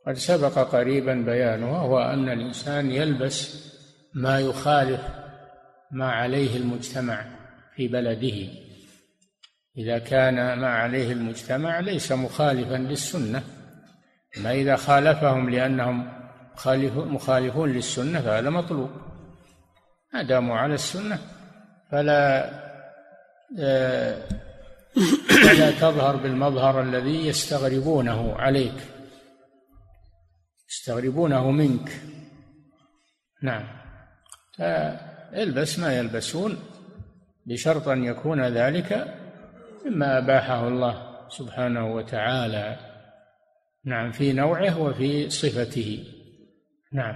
قد 0.07 0.13
سبق 0.13 0.59
قريبا 0.59 1.13
بيانه 1.13 1.71
وهو 1.71 1.99
أن 1.99 2.29
الإنسان 2.29 2.91
يلبس 2.91 3.67
ما 4.13 4.39
يخالف 4.39 5.01
ما 5.91 6.11
عليه 6.11 6.57
المجتمع 6.57 7.25
في 7.75 7.87
بلده. 7.87 8.47
إذا 9.77 9.97
كان 9.99 10.59
ما 10.59 10.67
عليه 10.67 11.11
المجتمع 11.11 11.79
ليس 11.79 12.11
مخالفا 12.11 12.75
للسنة. 12.75 13.43
ما 14.38 14.51
إذا 14.51 14.75
خالفهم 14.75 15.49
لأنهم 15.49 16.13
مخالفون 16.95 17.69
للسنة 17.69 18.21
فهذا 18.21 18.49
مطلوب. 18.49 18.89
ما 20.13 20.23
داموا 20.23 20.57
على 20.57 20.73
السنة 20.73 21.19
فلا 21.91 22.49
آه، 23.59 24.23
فلا 25.29 25.71
تظهر 25.71 26.15
بالمظهر 26.15 26.82
الذي 26.82 27.27
يستغربونه 27.27 28.36
عليك. 28.36 28.73
يستغربونه 30.69 31.51
منك. 31.51 32.01
نعم. 33.43 33.63
فالبس 34.57 35.79
ما 35.79 35.97
يلبسون 35.97 36.59
بشرط 37.45 37.88
أن 37.88 38.03
يكون 38.03 38.41
ذلك 38.41 39.17
مما 39.86 40.17
أباحه 40.17 40.67
الله 40.67 41.27
سبحانه 41.29 41.95
وتعالى. 41.95 42.90
نعم 43.86 44.11
في 44.11 44.34
نوعه 44.34 44.79
وفي 44.79 45.29
صفته. 45.29 46.03
نعم. 46.93 47.15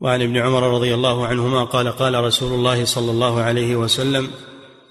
وعن 0.00 0.22
ابن 0.22 0.36
عمر 0.36 0.74
رضي 0.74 0.94
الله 0.94 1.26
عنهما 1.26 1.64
قال 1.64 1.88
قال 1.88 2.24
رسول 2.24 2.52
الله 2.52 2.84
صلى 2.84 3.10
الله 3.10 3.40
عليه 3.40 3.76
وسلم 3.76 4.28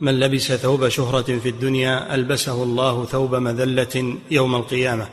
من 0.01 0.19
لبس 0.19 0.51
ثوب 0.51 0.87
شهرة 0.87 1.39
في 1.39 1.49
الدنيا 1.49 2.15
ألبسه 2.15 2.63
الله 2.63 3.05
ثوب 3.05 3.35
مذلة 3.35 4.17
يوم 4.31 4.55
القيامة. 4.55 5.07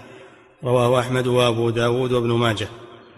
رواه 0.65 1.01
أحمد 1.01 1.27
وأبو 1.27 1.71
داود 1.71 2.13
وابن 2.13 2.33
ماجه. 2.33 2.69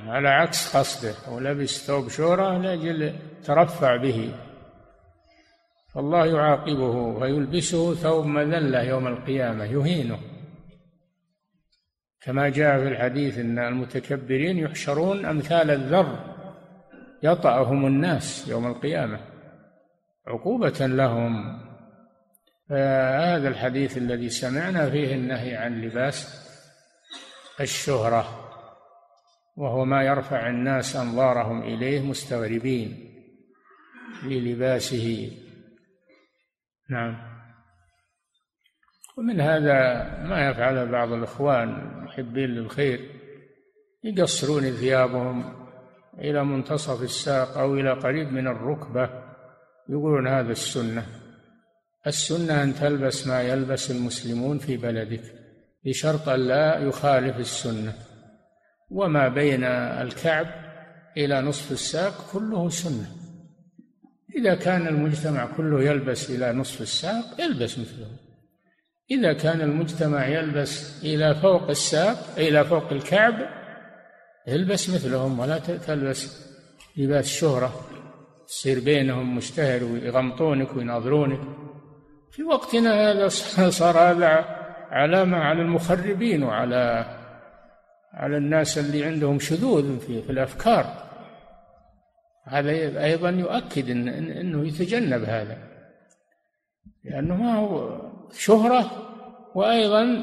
على 0.07 0.28
عكس 0.28 0.76
قصده 0.76 1.14
هو 1.28 1.39
لبس 1.39 1.86
ثوب 1.86 2.09
شهرة 2.09 2.59
لأجل 2.59 3.12
ترفع 3.45 3.97
به. 3.97 4.34
فالله 5.95 6.26
يعاقبه 6.26 6.97
ويلبسه 7.20 7.95
ثوب 7.95 8.26
مذلة 8.26 8.82
يوم 8.82 9.07
القيامة 9.07 9.64
يهينه. 9.64 10.18
كما 12.23 12.49
جاء 12.49 12.79
في 12.79 12.89
الحديث 12.89 13.39
إن 13.39 13.59
المتكبرين 13.59 14.59
يحشرون 14.59 15.27
أمثال 15.27 15.71
الذر 15.71 16.39
يطأهم 17.23 17.87
الناس 17.87 18.49
يوم 18.49 18.66
القيامة 18.66 19.21
عقوبة 20.27 20.87
لهم. 20.87 21.61
فهذا 22.69 23.49
الحديث 23.49 23.99
الذي 23.99 24.31
سمعنا 24.31 24.91
فيه 24.91 25.14
النهي 25.14 25.57
عن 25.57 25.81
لباس 25.81 26.49
الشهرة 27.61 28.45
وهو 29.57 29.85
ما 29.85 30.03
يرفع 30.03 30.49
الناس 30.49 30.97
أنظارهم 30.97 31.62
إليه 31.62 32.01
مستغربين 32.01 33.14
للباسه. 34.25 35.31
نعم. 36.91 37.28
ومن 39.19 39.41
هذا 39.41 40.05
ما 40.25 40.51
يفعله 40.51 40.85
بعض 40.85 41.12
الإخوان 41.12 41.69
المحبين 41.69 42.51
للخير 42.51 43.01
يقصرون 44.05 44.62
ثيابهم 44.62 45.45
إلى 46.19 46.45
منتصف 46.45 47.03
الساق 47.03 47.59
أو 47.59 47.75
إلى 47.75 47.93
قريب 47.93 48.33
من 48.33 48.47
الركبة 48.47 49.11
يقولون 49.89 50.29
هذا 50.29 50.53
السنة. 50.53 51.07
السنة 52.07 52.62
أن 52.62 52.75
تلبس 52.75 53.27
ما 53.27 53.43
يلبس 53.43 53.91
المسلمون 53.91 54.59
في 54.59 54.77
بلدك 54.77 55.23
بشرط 55.85 56.29
أن 56.29 56.41
لا 56.41 56.79
يخالف 56.79 57.39
السنة. 57.39 57.93
وما 58.91 59.29
بين 59.29 59.64
الكعب 59.64 60.47
إلى 61.16 61.41
نصف 61.41 61.73
الساق 61.73 62.31
كله 62.33 62.69
سنة. 62.69 63.07
إذا 64.37 64.55
كان 64.55 64.87
المجتمع 64.87 65.47
كله 65.57 65.83
يلبس 65.83 66.31
إلى 66.31 66.53
نصف 66.53 66.81
الساق 66.81 67.41
يلبس 67.41 67.79
مثله. 67.79 68.28
إذا 69.11 69.33
كان 69.33 69.61
المجتمع 69.61 70.27
يلبس 70.27 71.05
إلى 71.05 71.35
فوق 71.35 71.69
الساق 71.69 72.17
إلى 72.37 72.65
فوق 72.65 72.93
الكعب 72.93 73.35
البس 74.49 74.91
مثلهم 74.91 75.39
ولا 75.39 75.59
تلبس 75.59 76.49
لباس 76.97 77.27
شهرة 77.27 77.89
تصير 78.49 78.81
بينهم 78.81 79.37
مشتهر 79.37 79.85
ويغمطونك 79.85 80.77
ويناظرونك. 80.77 81.41
في 82.31 82.43
وقتنا 82.43 83.11
هذا 83.11 83.29
صار 83.81 83.99
هذا 83.99 84.45
علامة 84.91 85.37
على 85.37 85.63
المخربين 85.63 86.43
وعلى 86.43 87.05
على 88.13 88.37
الناس 88.37 88.79
اللي 88.79 89.05
عندهم 89.05 89.39
شذوذ 89.39 89.99
في, 89.99 90.23
في 90.23 90.33
الأفكار. 90.33 91.09
هذا 92.45 92.71
أيضا 93.05 93.31
يؤكد 93.31 93.91
إن 93.91 94.09
أنه 94.09 94.67
يتجنب 94.67 95.25
هذا. 95.25 95.59
لأنه 97.05 97.37
ما 97.37 97.55
هو 97.55 98.08
شهرة 98.37 98.91
وأيضا 99.55 100.22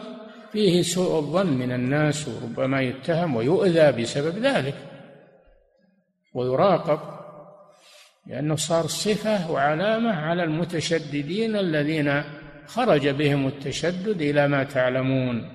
فيه 0.52 0.82
سوء 0.82 1.20
الظن 1.20 1.48
من 1.48 1.72
الناس 1.72 2.28
وربما 2.28 2.82
يتهم 2.82 3.36
ويؤذى 3.36 3.92
بسبب 3.92 4.38
ذلك. 4.38 4.76
ويراقب 6.34 7.00
لأنه 8.28 8.56
صار 8.56 8.88
صفة 8.88 9.52
وعلامة 9.52 10.14
على 10.14 10.44
المتشددين 10.44 11.56
الذين 11.56 12.24
خرج 12.68 13.08
بهم 13.08 13.48
التشدد 13.48 14.22
إلى 14.22 14.48
ما 14.48 14.64
تعلمون. 14.64 15.50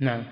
نعم. 0.00 0.22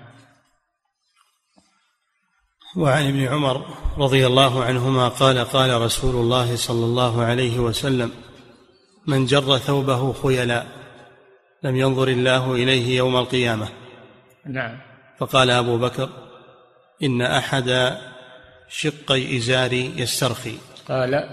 وعن 2.77 3.07
ابن 3.07 3.27
عمر 3.27 3.65
رضي 3.97 4.27
الله 4.27 4.63
عنهما 4.63 5.07
قال 5.07 5.37
قال 5.39 5.81
رسول 5.81 6.15
الله 6.15 6.55
صلى 6.55 6.85
الله 6.85 7.21
عليه 7.21 7.59
وسلم 7.59 8.11
من 9.07 9.25
جر 9.25 9.57
ثوبه 9.57 10.13
خيلا 10.13 10.82
لم 11.63 11.75
ينظر 11.75 12.07
الله 12.07 12.53
إليه 12.53 12.97
يوم 12.97 13.17
القيامة. 13.17 13.67
نعم. 14.45 14.77
فقال 15.19 15.49
أبو 15.49 15.77
بكر 15.77 16.09
إن 17.03 17.21
أحد 17.21 17.97
شقي 18.69 19.37
إزاري 19.37 19.93
يسترخي. 19.97 20.57
قال 20.89 21.29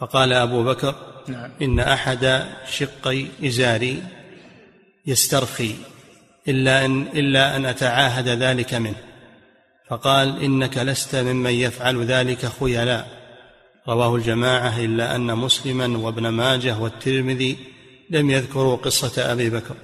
فقال 0.00 0.32
أبو 0.32 0.64
بكر 0.64 0.94
نعم. 1.28 1.50
إن 1.62 1.80
أحد 1.80 2.46
شقي 2.70 3.26
إزاري 3.44 4.02
يسترخي 5.06 5.74
إلا 6.48 6.84
أن 6.84 7.02
إلا 7.02 7.56
أن 7.56 7.66
أتعاهد 7.66 8.28
ذلك 8.28 8.74
منه. 8.74 9.02
فقال 9.88 10.42
إنك 10.42 10.78
لست 10.78 11.16
ممن 11.16 11.50
يفعل 11.50 12.04
ذلك 12.04 12.46
خيلاء. 12.60 13.20
رواه 13.88 14.16
الجماعة 14.16 14.80
إلا 14.80 15.16
أن 15.16 15.38
مسلما 15.38 15.98
وابن 15.98 16.28
ماجه 16.28 16.78
والترمذي 16.78 17.58
لم 18.10 18.30
يذكروا 18.30 18.76
قصة 18.76 19.32
أبي 19.32 19.50
بكر. 19.50 19.74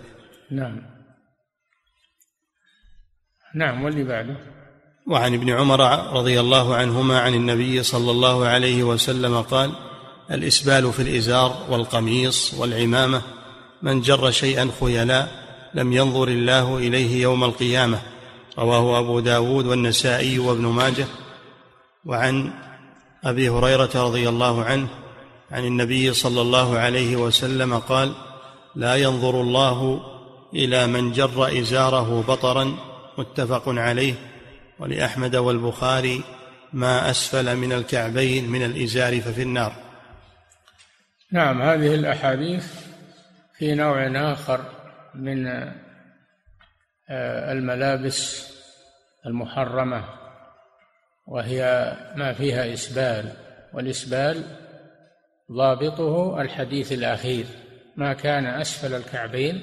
نعم. 0.51 0.83
نعم 3.55 3.85
واللي 3.85 4.05
بعده؟ 4.05 4.37
وعن 5.07 5.35
ابن 5.35 5.51
عمر 5.51 5.81
رضي 6.13 6.41
الله 6.41 6.75
عنهما 6.75 7.21
عن 7.21 7.35
النبي 7.35 7.83
صلى 7.83 8.11
الله 8.11 8.47
عليه 8.47 8.83
وسلم 8.83 9.43
قال 9.43 9.73
الإسبال 10.31 10.93
في 10.93 11.03
الإزار 11.03 11.67
والقميص 11.71 12.55
والعمامة 12.55 13.23
من 13.83 14.01
جر 14.01 14.31
شيئا 14.31 14.71
خيلاء 14.81 15.47
لم 15.75 15.93
ينظر 15.93 16.29
الله 16.29 16.79
إليه 16.79 17.23
يوم 17.23 17.45
القيامة. 17.45 18.03
رواه 18.59 18.99
أبو 18.99 19.21
داود 19.21 19.67
والنسائي 19.67 20.39
وابن 20.39 20.67
ماجه. 20.67 21.07
وعن 22.05 22.53
أبي 23.25 23.49
هريرة 23.49 23.91
رضي 23.95 24.29
الله 24.29 24.65
عنه 24.65 24.89
عن 25.51 25.65
النبي 25.65 26.13
صلى 26.13 26.41
الله 26.41 26.79
عليه 26.79 27.17
وسلم 27.17 27.79
قال 27.79 28.13
لا 28.75 28.95
ينظر 28.95 29.41
الله 29.41 30.01
إلى 30.55 30.87
من 30.87 31.13
جر 31.13 31.61
إزاره 31.61 32.25
بطرا 32.29 32.77
متفق 33.19 33.69
عليه. 33.69 34.15
ولأحمد 34.79 35.37
والبخاري 35.37 36.23
ما 36.73 37.11
أسفل 37.11 37.57
من 37.57 37.73
الكعبين 37.73 38.49
من 38.51 38.65
الإزار 38.65 39.21
ففي 39.21 39.43
النار. 39.43 39.73
نعم 41.33 41.63
هذه 41.63 41.95
الأحاديث 41.95 42.67
في 43.59 43.75
نوع 43.75 44.33
آخر 44.33 44.65
من 45.15 45.47
آه، 47.09 47.53
الملابس 47.53 48.47
المحرمة 49.27 50.05
وهي 51.27 51.93
ما 52.17 52.33
فيها 52.33 52.73
إسبال. 52.75 53.33
والإسبال 53.75 54.66
ضابطه 55.53 56.41
الحديث 56.41 56.93
الأخير 56.93 57.47
ما 57.97 58.13
كان 58.13 58.47
أسفل 58.47 58.95
الكعبين 58.95 59.61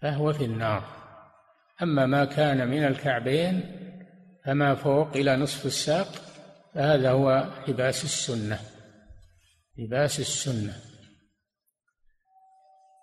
فهو 0.00 0.32
في 0.32 0.44
النار. 0.44 0.84
أما 1.82 2.06
ما 2.06 2.24
كان 2.24 2.68
من 2.68 2.84
الكعبين 2.84 3.78
فما 4.44 4.74
فوق 4.74 5.16
إلى 5.16 5.36
نصف 5.36 5.66
الساق 5.66 6.08
فهذا 6.74 7.10
هو 7.10 7.48
لباس 7.68 8.04
السنة 8.04 8.58
لباس 9.78 10.20
السنة. 10.20 10.74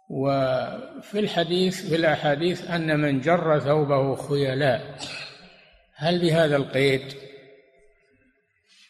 وفي 0.09 1.19
الحديث 1.19 1.89
في 1.89 1.95
الأحاديث 1.95 2.71
أن 2.71 2.99
من 2.99 3.21
جر 3.21 3.59
ثوبه 3.59 4.15
خيلاء 4.15 4.97
هل 5.95 6.19
بهذا 6.19 6.55
القيد 6.55 7.13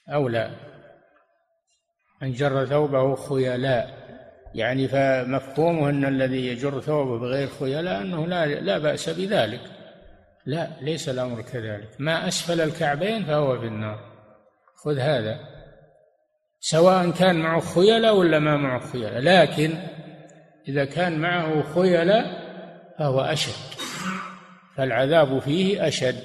أو 0.09 0.27
لا؟ 0.27 0.68
من 2.21 2.31
جر 2.31 2.65
ثوبه 2.65 3.15
خيلاء. 3.15 3.99
يعني 4.55 4.87
فمفهومه 4.87 5.89
أن 5.89 6.05
الذي 6.05 6.47
يجر 6.47 6.81
ثوبه 6.81 7.19
بغير 7.19 7.47
خيلاء 7.59 8.01
أنه 8.01 8.27
لا, 8.27 8.45
لا 8.45 8.77
بأس 8.77 9.09
بذلك. 9.09 9.61
لا 10.45 10.67
ليس 10.81 11.09
الأمر 11.09 11.41
كذلك. 11.41 11.89
ما 11.99 12.27
أسفل 12.27 12.61
الكعبين 12.61 13.25
فهو 13.25 13.59
في 13.59 13.67
النار. 13.67 13.99
خذ 14.75 14.97
هذا. 14.97 15.39
سواء 16.59 17.11
كان 17.11 17.35
معه 17.35 17.59
خيلاء 17.59 18.15
ولا 18.15 18.39
ما 18.39 18.57
معه 18.57 18.91
خيلاء. 18.91 19.19
لكن 19.19 19.73
إذا 20.67 20.85
كان 20.85 21.19
معه 21.19 21.73
خيلاء 21.75 22.25
فهو 22.99 23.21
أشد. 23.21 23.79
فالعذاب 24.75 25.39
فيه 25.39 25.87
أشد. 25.87 26.23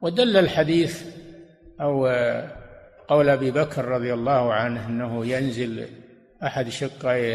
ودل 0.00 0.36
الحديث 0.36 1.04
أو 1.80 2.06
قول 3.08 3.28
أبي 3.28 3.50
بكر 3.50 3.84
رضي 3.84 4.14
الله 4.14 4.52
عنه 4.52 4.86
أنه 4.86 5.26
ينزل 5.26 5.88
أحد 6.42 6.68
شقي 6.68 7.34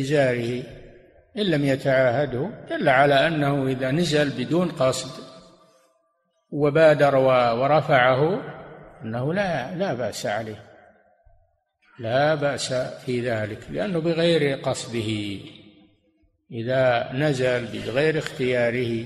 إزاره 0.00 0.62
إن 1.36 1.42
لم 1.42 1.64
يتعاهده 1.64 2.50
دل 2.70 2.88
على 2.88 3.26
أنه 3.26 3.66
إذا 3.66 3.90
نزل 3.90 4.30
بدون 4.44 4.68
قصد 4.68 5.22
وبادر 6.50 7.16
ورفعه 7.56 8.40
أنه 9.02 9.34
لا 9.34 9.74
لا 9.74 9.94
بأس 9.94 10.26
عليه. 10.26 10.64
لا 11.98 12.34
بأس 12.34 12.72
في 12.72 13.30
ذلك 13.30 13.58
لأنه 13.70 13.98
بغير 14.00 14.58
قصده. 14.58 15.38
إذا 16.52 17.12
نزل 17.12 17.66
بغير 17.66 18.18
اختياره 18.18 19.04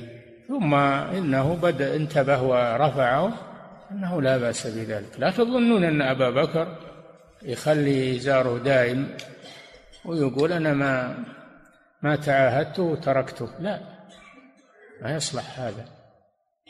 ثم 0.49 0.75
إنه 0.75 1.55
بدأ 1.55 1.97
انتبه 1.97 2.43
ورفعه 2.43 3.52
أنه 3.93 4.23
لا 4.23 4.39
بأس 4.39 4.67
بذلك. 4.67 5.19
لا 5.19 5.31
تظنون 5.31 5.85
أن 5.85 6.03
أبا 6.03 6.31
بكر 6.31 6.77
يخلي 7.43 8.17
إزاره 8.17 8.59
دائم 8.59 9.17
ويقول 10.05 10.53
أنا 10.53 10.73
ما 10.73 11.25
ما 12.03 12.17
تعاهدته 12.17 12.83
وتركته. 12.83 13.49
لا 13.61 13.81
ما 15.03 15.15
يصلح 15.15 15.61
هذا. 15.61 15.85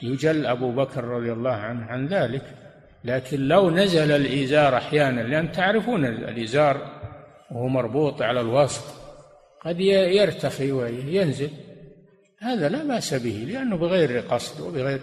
يجل 0.02 0.46
أبو 0.46 0.72
بكر 0.72 1.04
رضي 1.04 1.32
الله 1.32 1.54
عنه 1.54 1.86
عن 1.86 2.06
ذلك. 2.06 2.42
لكن 3.04 3.40
لو 3.48 3.70
نزل 3.70 4.10
الإزار 4.10 4.76
أحيانا 4.76 5.20
لأن 5.20 5.52
تعرفون 5.52 6.04
الإزار 6.04 7.00
وهو 7.50 7.68
مربوط 7.68 8.22
على 8.22 8.40
الوسط 8.40 8.84
قد 9.64 9.80
يرتخي 9.80 10.72
وينزل. 10.72 11.50
هذا 12.40 12.68
لا 12.68 12.84
بأس 12.84 13.14
به 13.14 13.46
لأنه 13.48 13.76
بغير 13.76 14.20
قصد 14.20 14.60
وبغير 14.60 15.00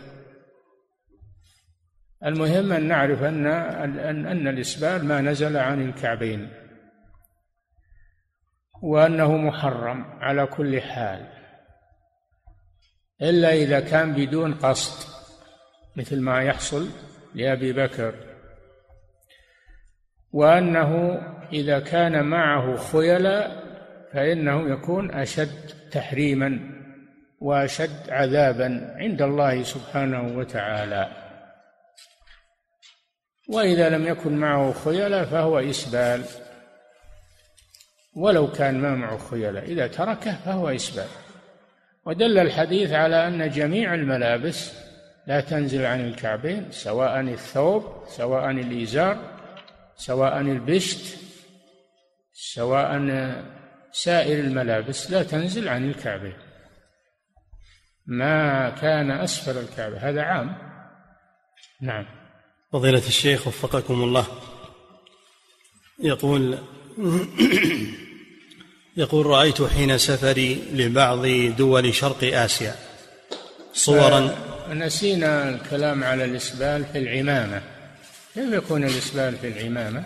المهم 2.26 2.72
أن 2.72 2.88
نعرف 2.88 3.24
أن 3.24 3.48
أن 3.48 4.26
أن 4.26 4.48
الإسبال 4.48 5.06
ما 5.06 5.22
نزل 5.22 5.58
عن 5.58 5.82
الكعبين 5.90 6.50
وأنه 8.82 9.38
محرم 9.38 10.04
على 10.04 10.46
كل 10.46 10.82
حال 10.82 11.28
إلا 13.22 13.54
إذا 13.54 13.80
كان 13.80 14.14
بدون 14.14 14.54
قصد 14.54 15.10
مثل 15.96 16.22
ما 16.22 16.44
يحصل 16.44 16.90
لأبي 17.36 17.74
بكر 17.74 18.14
وأنه 20.32 21.22
إذا 21.54 21.80
كان 21.80 22.26
معه 22.26 22.78
خيلاء 22.78 23.64
فإنه 24.14 24.70
يكون 24.70 25.12
أشد 25.12 25.90
تحريما 25.92 26.60
وأشد 27.40 28.10
عذابا 28.10 28.96
عند 28.98 29.22
الله 29.22 29.64
سبحانه 29.64 30.38
وتعالى. 30.38 31.29
وإذا 33.50 33.90
لم 33.90 34.08
يكن 34.08 34.38
معه 34.38 34.74
خيلاء 34.74 35.26
فهو 35.26 35.60
إسبال. 35.60 36.24
ولو 38.16 38.52
كان 38.52 38.80
ما 38.80 38.96
معه 38.96 39.18
خيلاء 39.18 39.64
إذا 39.64 39.88
تركه 39.88 40.38
فهو 40.46 40.70
إسبال. 40.70 41.08
ودل 42.06 42.38
الحديث 42.38 42.92
على 42.92 43.28
أن 43.28 43.50
جميع 43.50 43.94
الملابس 43.94 44.74
لا 45.28 45.42
تنزل 45.42 45.86
عن 45.86 46.00
الكعبين 46.00 46.72
سواء 46.72 47.20
الثوب 47.20 48.04
سواء 48.08 48.52
الإزار 48.52 49.40
سواء 49.96 50.42
البشت 50.42 51.18
سواء 52.34 52.98
سائر 53.92 54.40
الملابس 54.40 55.12
لا 55.12 55.24
تنزل 55.24 55.70
عن 55.70 55.90
الكعبين. 55.90 56.38
ما 58.06 58.70
كان 58.70 59.12
أسفل 59.12 59.58
الكعبة 59.58 59.98
هذا 59.98 60.22
عام. 60.22 60.56
نعم. 61.82 62.19
فضيلة 62.72 63.08
الشيخ 63.08 63.48
وفقكم 63.48 64.04
الله. 64.04 64.26
يقول 66.00 66.58
يقول 68.98 69.26
رأيت 69.26 69.62
حين 69.62 69.98
سفري 69.98 70.64
لبعض 70.74 71.26
دول 71.58 71.96
شرق 71.96 72.24
آسيا. 72.24 72.76
صورا 73.74 74.36
نسينا 74.70 75.50
الكلام 75.50 76.04
على 76.04 76.26
الإسبال 76.26 76.86
في 76.86 76.98
العمامة. 76.98 77.62
كيف 78.34 78.54
يكون 78.54 78.84
الإسبال 78.84 79.38
في 79.38 79.48
العمامة؟ 79.48 80.04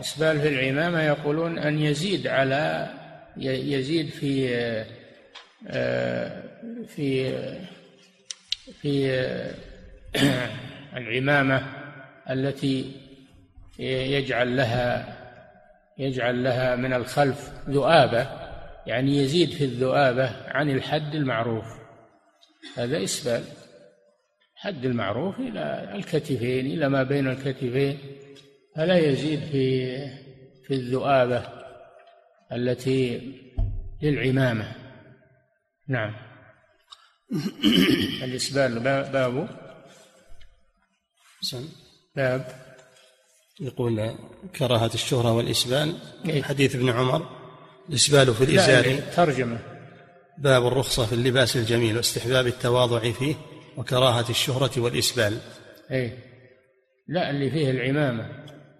إسبال 0.00 0.40
في 0.40 0.48
العمامة 0.48 1.02
يقولون 1.02 1.58
أن 1.58 1.78
يزيد 1.78 2.26
على 2.26 2.90
يزيد 3.36 4.10
في 4.10 4.48
في 6.96 7.32
في 8.82 9.10
العمامة 10.96 11.62
التي 12.30 12.92
يجعل 13.78 14.56
لها 14.56 15.16
يجعل 15.98 16.44
لها 16.44 16.76
من 16.76 16.92
الخلف 16.92 17.52
ذؤابة 17.68 18.26
يعني 18.86 19.16
يزيد 19.16 19.50
في 19.50 19.64
الذؤابة 19.64 20.30
عن 20.48 20.70
الحد 20.70 21.14
المعروف. 21.14 21.64
هذا 22.76 23.04
إسبال. 23.04 23.44
حد 24.54 24.84
المعروف 24.84 25.40
إلى 25.40 25.92
الكتفين 25.94 26.66
إلى 26.66 26.88
ما 26.88 27.02
بين 27.02 27.28
الكتفين. 27.28 27.98
فلا 28.76 28.98
يزيد 28.98 29.40
في 29.40 29.96
في 30.66 30.74
الذؤابة 30.74 31.42
التي 32.52 33.32
للعمامة. 34.02 34.72
نعم. 35.88 36.16
الإسبال 38.24 38.80
باب 38.80 39.48
باب 42.16 42.46
يقول 43.60 44.14
كراهة 44.56 44.90
الشهرة 44.94 45.32
والإسبال 45.32 45.94
إيه؟ 46.28 46.42
حديث 46.42 46.74
ابن 46.74 46.90
عمر 46.90 47.28
الإسبال 47.88 48.34
في 48.34 48.44
الإزار 48.44 49.00
ترجمة. 49.16 49.58
باب 50.38 50.66
الرخصة 50.66 51.06
في 51.06 51.12
اللباس 51.12 51.56
الجميل 51.56 51.96
واستحباب 51.96 52.46
التواضع 52.46 53.12
فيه 53.12 53.34
وكراهة 53.76 54.30
الشهرة 54.30 54.80
والإسبال. 54.80 55.38
أي 55.90 56.12
لا 57.08 57.30
اللي 57.30 57.50
فيه 57.50 57.70
العمامة. 57.70 58.28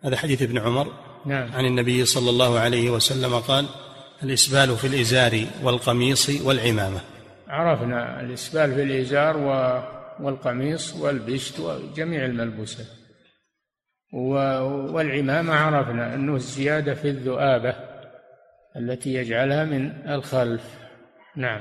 هذا 0.05 0.17
حديث 0.17 0.43
ابن 0.43 0.59
عمر. 0.59 0.93
نعم. 1.27 1.53
عن 1.53 1.65
النبي 1.65 2.05
صلى 2.05 2.31
الله 2.31 2.59
عليه 2.59 2.91
وسلم 2.91 3.35
قال 3.35 3.67
الإسبال 4.23 4.77
في 4.77 4.87
الإزار 4.87 5.47
والقميص 5.63 6.31
والعمامة. 6.45 7.01
عرفنا 7.49 8.21
الإسبال 8.21 8.75
في 8.75 8.83
الإزار 8.83 9.37
والقميص 10.23 10.97
والبشت 10.97 11.61
وجميع 11.61 12.25
الملبوسات. 12.25 12.87
والعمامة 14.13 15.55
عرفنا 15.55 16.15
أنه 16.15 16.37
الزيادة 16.37 16.95
في 16.95 17.09
الذؤابة 17.09 17.75
التي 18.77 19.15
يجعلها 19.15 19.65
من 19.65 19.91
الخلف. 20.09 20.63
نعم. 21.37 21.61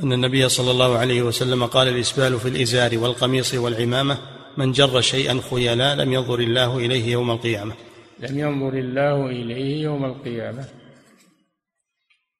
أن 0.00 0.12
النبي 0.12 0.48
صلى 0.48 0.70
الله 0.70 0.98
عليه 0.98 1.22
وسلم 1.22 1.66
قال 1.66 1.88
الإسبال 1.88 2.38
في 2.38 2.48
الإزار 2.48 2.98
والقميص 2.98 3.54
والعمامة 3.54 4.18
من 4.56 4.72
جر 4.72 5.00
شيئا 5.00 5.40
خيلا 5.50 5.94
لم 5.94 6.12
ينظر 6.12 6.38
الله 6.38 6.76
إليه 6.78 7.12
يوم 7.12 7.30
القيامة. 7.30 7.74
لم 8.18 8.38
ينظر 8.38 8.78
الله 8.78 9.26
إليه 9.26 9.82
يوم 9.82 10.04
القيامة. 10.04 10.64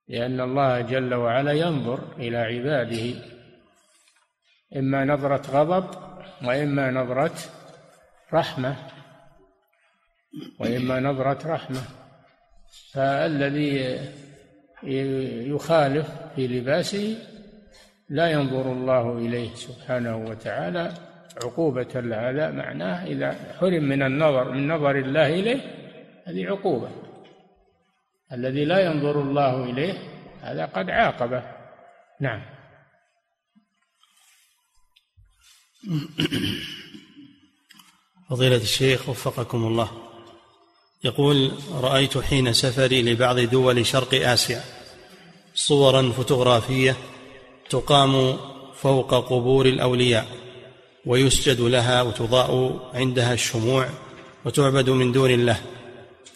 لأن 0.09 0.41
الله 0.41 0.81
جل 0.81 1.15
وعلا 1.15 1.53
ينظر 1.53 2.01
إلى 2.19 2.37
عباده. 2.37 3.36
إما 4.77 5.05
نظرة 5.05 5.43
غضب 5.51 5.85
وإما 6.45 6.91
نظرة 6.91 7.35
رحمة 8.33 8.77
وإما 10.59 11.01
نظرة 11.01 11.39
رحمة. 11.47 11.81
فالذي 12.93 13.99
يخالف 15.53 16.09
في 16.37 16.47
لباسه 16.47 17.17
لا 18.09 18.31
ينظر 18.31 18.73
الله 18.73 19.19
إليه 19.19 19.55
سبحانه 19.55 20.17
وتعالى. 20.17 20.93
عقوبة 21.45 21.89
هذا 21.95 22.51
معناه 22.51 23.07
إذا 23.07 23.37
حرم 23.61 23.85
من 23.85 24.03
النظر 24.03 24.51
من 24.51 24.69
نظر 24.69 24.97
الله 24.97 25.27
إليه 25.27 25.61
هذه 26.27 26.47
عقوبة. 26.47 26.89
الذي 28.33 28.65
لا 28.65 28.79
ينظر 28.81 29.21
الله 29.21 29.65
إليه 29.65 29.95
هذا 30.43 30.65
قد 30.65 30.91
عاقبه. 30.91 31.43
نعم. 32.21 32.56
فضيلة 38.31 38.57
الشيخ 38.57 39.09
وفقكم 39.09 39.67
الله. 39.67 39.91
يقول 41.05 41.53
رأيت 41.73 42.19
حين 42.19 42.53
سفري 42.53 43.03
لبعض 43.03 43.41
دول 43.41 43.87
شرق 43.87 44.29
آسيا 44.29 44.65
صورا 45.55 46.13
فوتوغرافية 46.13 46.97
تقام 47.71 48.37
فوق 48.83 49.15
قبور 49.15 49.67
الأولياء 49.67 50.27
ويسجد 51.07 51.61
لها 51.61 52.03
وتضاء 52.03 52.81
عندها 52.95 53.35
الشموع 53.35 53.89
وتعبد 54.45 54.91
من 54.91 55.13
دون 55.13 55.31
الله. 55.31 55.61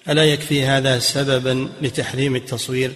ألا 0.09 0.25
يكفي 0.25 0.65
هذا 0.65 0.99
سببا 0.99 1.69
لتحريم 1.83 2.37
التصوير؟ 2.37 2.93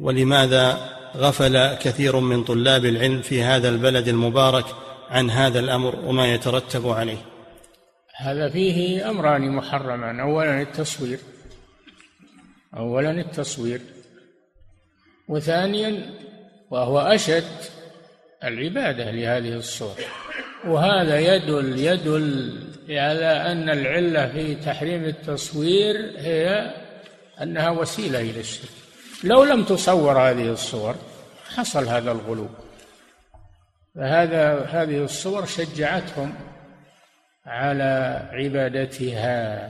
ولماذا 0.00 0.96
غفل 1.16 1.74
كثير 1.74 2.20
من 2.20 2.44
طلاب 2.44 2.84
العلم 2.84 3.22
في 3.22 3.42
هذا 3.42 3.68
البلد 3.68 4.08
المبارك 4.08 4.85
عن 5.10 5.30
هذا 5.30 5.58
الأمر 5.58 5.96
وما 6.04 6.34
يترتب 6.34 6.88
عليه. 6.88 7.18
هذا 8.16 8.48
فيه 8.48 9.10
أمران 9.10 9.50
محرمان. 9.50 10.20
اولا 10.20 10.62
التصوير. 10.62 11.18
اولا 12.76 13.10
التصوير. 13.10 13.80
وثانيا 15.28 16.14
وهو 16.70 16.98
أشد 16.98 17.44
العبادة 18.44 19.10
لهذه 19.10 19.54
الصور 19.54 19.96
وهذا 20.66 21.18
يدل 21.18 21.78
يدل 21.78 22.60
على 22.90 23.52
أن 23.52 23.70
العلة 23.70 24.28
في 24.28 24.54
تحريم 24.54 25.04
التصوير 25.04 26.14
هي 26.16 26.74
أنها 27.42 27.70
وسيلة 27.70 28.20
إلى 28.20 28.40
الشرك. 28.40 28.70
لو 29.24 29.44
لم 29.44 29.64
تصور 29.64 30.18
هذه 30.18 30.52
الصور 30.52 30.94
حصل 31.56 31.88
هذا 31.88 32.12
الغلو. 32.12 32.48
فهذا 33.96 34.60
هذه 34.64 35.04
الصور 35.04 35.44
شجعتهم 35.44 36.34
على 37.46 38.22
عبادتها. 38.32 39.68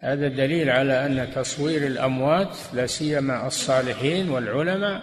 هذا 0.00 0.28
دليل 0.28 0.70
على 0.70 1.06
أن 1.06 1.30
تصوير 1.34 1.86
الأموات 1.86 2.56
لا 2.72 2.86
سيما 2.86 3.46
الصالحين 3.46 4.30
والعلماء 4.30 5.02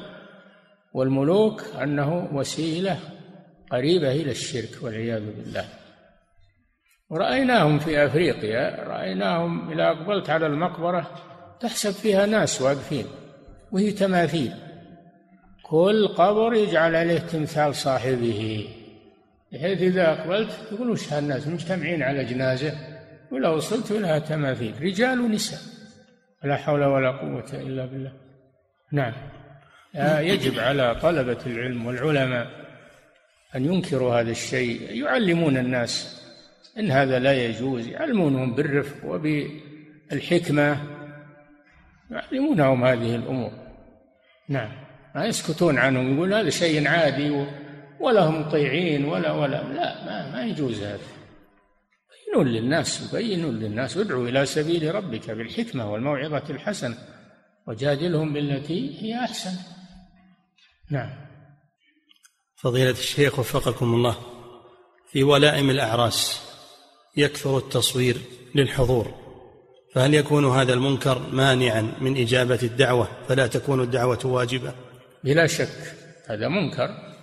والملوك 0.93 1.63
أنه 1.81 2.29
وسيلة 2.33 2.99
قريبة 3.71 4.11
إلى 4.11 4.31
الشرك 4.31 4.69
والعياذ 4.81 5.25
بالله. 5.25 5.65
ورأيناهم 7.09 7.79
في 7.79 8.05
أفريقيا 8.05 8.83
رأيناهم 8.83 9.71
إذا 9.71 9.83
أقبلت 9.83 10.29
على 10.29 10.47
المقبرة 10.47 11.11
تحسب 11.59 11.91
فيها 11.91 12.25
ناس 12.25 12.61
واقفين 12.61 13.05
وهي 13.71 13.91
تماثيل. 13.91 14.53
كل 15.63 16.07
قبر 16.07 16.53
يجعل 16.53 16.95
عليه 16.95 17.17
تمثال 17.17 17.75
صاحبه 17.75 18.67
بحيث 19.51 19.81
إذا 19.81 20.11
أقبلت 20.11 20.51
يقول 20.71 20.89
وش 20.89 21.13
هالناس 21.13 21.47
مجتمعين 21.47 22.03
على 22.03 22.25
جنازة؟ 22.25 22.73
ولا 23.31 23.49
وصلت 23.49 23.91
لها 23.91 24.19
تماثيل 24.19 24.81
رجال 24.81 25.19
ونساء. 25.19 25.59
لا 26.43 26.55
حول 26.55 26.83
ولا 26.83 27.11
قوة 27.11 27.45
إلا 27.53 27.85
بالله. 27.85 28.13
نعم. 28.91 29.13
يجب 30.19 30.59
على 30.59 30.95
طلبة 30.95 31.37
العلم 31.45 31.85
والعلماء 31.85 32.47
أن 33.55 33.65
ينكروا 33.65 34.19
هذا 34.19 34.31
الشيء. 34.31 34.91
يعلمون 35.03 35.57
الناس 35.57 36.21
إن 36.79 36.91
هذا 36.91 37.19
لا 37.19 37.45
يجوز. 37.45 37.87
يعلمونهم 37.87 38.55
بالرفق 38.55 39.05
وبالحكمة. 39.05 40.77
يعلمونهم 42.11 42.83
هذه 42.83 43.15
الأمور. 43.15 43.51
نعم. 44.49 44.71
ما 45.15 45.25
يسكتون 45.25 45.77
عنهم 45.77 46.15
يقول 46.15 46.33
هذا 46.33 46.49
شيء 46.49 46.87
عادي 46.87 47.45
ولا 47.99 48.21
هم 48.21 48.41
مطيعين 48.41 49.05
ولا 49.05 49.31
ولا 49.31 49.63
لا 49.63 50.05
ما, 50.05 50.31
ما 50.31 50.45
يجوز 50.45 50.83
هذا. 50.83 50.99
بينون 52.25 52.47
للناس 52.47 53.13
بينون 53.15 53.59
للناس. 53.59 53.97
ادعوا 53.97 54.27
إلى 54.27 54.45
سبيل 54.45 54.95
ربك 54.95 55.31
بالحكمة 55.31 55.91
والموعظة 55.91 56.43
الحسنة 56.49 56.97
وجادلهم 57.67 58.33
بالتي 58.33 59.01
هي 59.01 59.19
أحسن. 59.19 59.57
نعم. 60.91 61.09
فضيلة 62.55 62.91
الشيخ 62.91 63.39
وفقكم 63.39 63.93
الله 63.93 64.15
في 65.11 65.23
ولائم 65.23 65.69
الأعراس 65.69 66.41
يكثر 67.17 67.57
التصوير 67.57 68.17
للحضور 68.55 69.13
فهل 69.93 70.13
يكون 70.13 70.45
هذا 70.45 70.73
المنكر 70.73 71.21
مانعا 71.31 71.93
من 72.01 72.17
إجابة 72.17 72.59
الدعوة؟ 72.63 73.07
فلا 73.27 73.47
تكون 73.47 73.81
الدعوة 73.81 74.19
واجبة. 74.25 74.73
بلا 75.23 75.47
شك 75.47 75.95
هذا 76.27 76.47
منكر. 76.47 77.13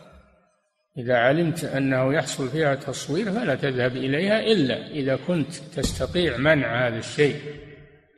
إذا 0.98 1.16
علمت 1.16 1.64
أنه 1.64 2.14
يحصل 2.14 2.48
فيها 2.48 2.74
تصوير 2.74 3.32
فلا 3.32 3.54
تذهب 3.54 3.96
إليها 3.96 4.40
إلا 4.40 4.86
إذا 4.86 5.16
كنت 5.16 5.54
تستطيع 5.54 6.36
منع 6.36 6.88
هذا 6.88 6.98
الشيء. 6.98 7.36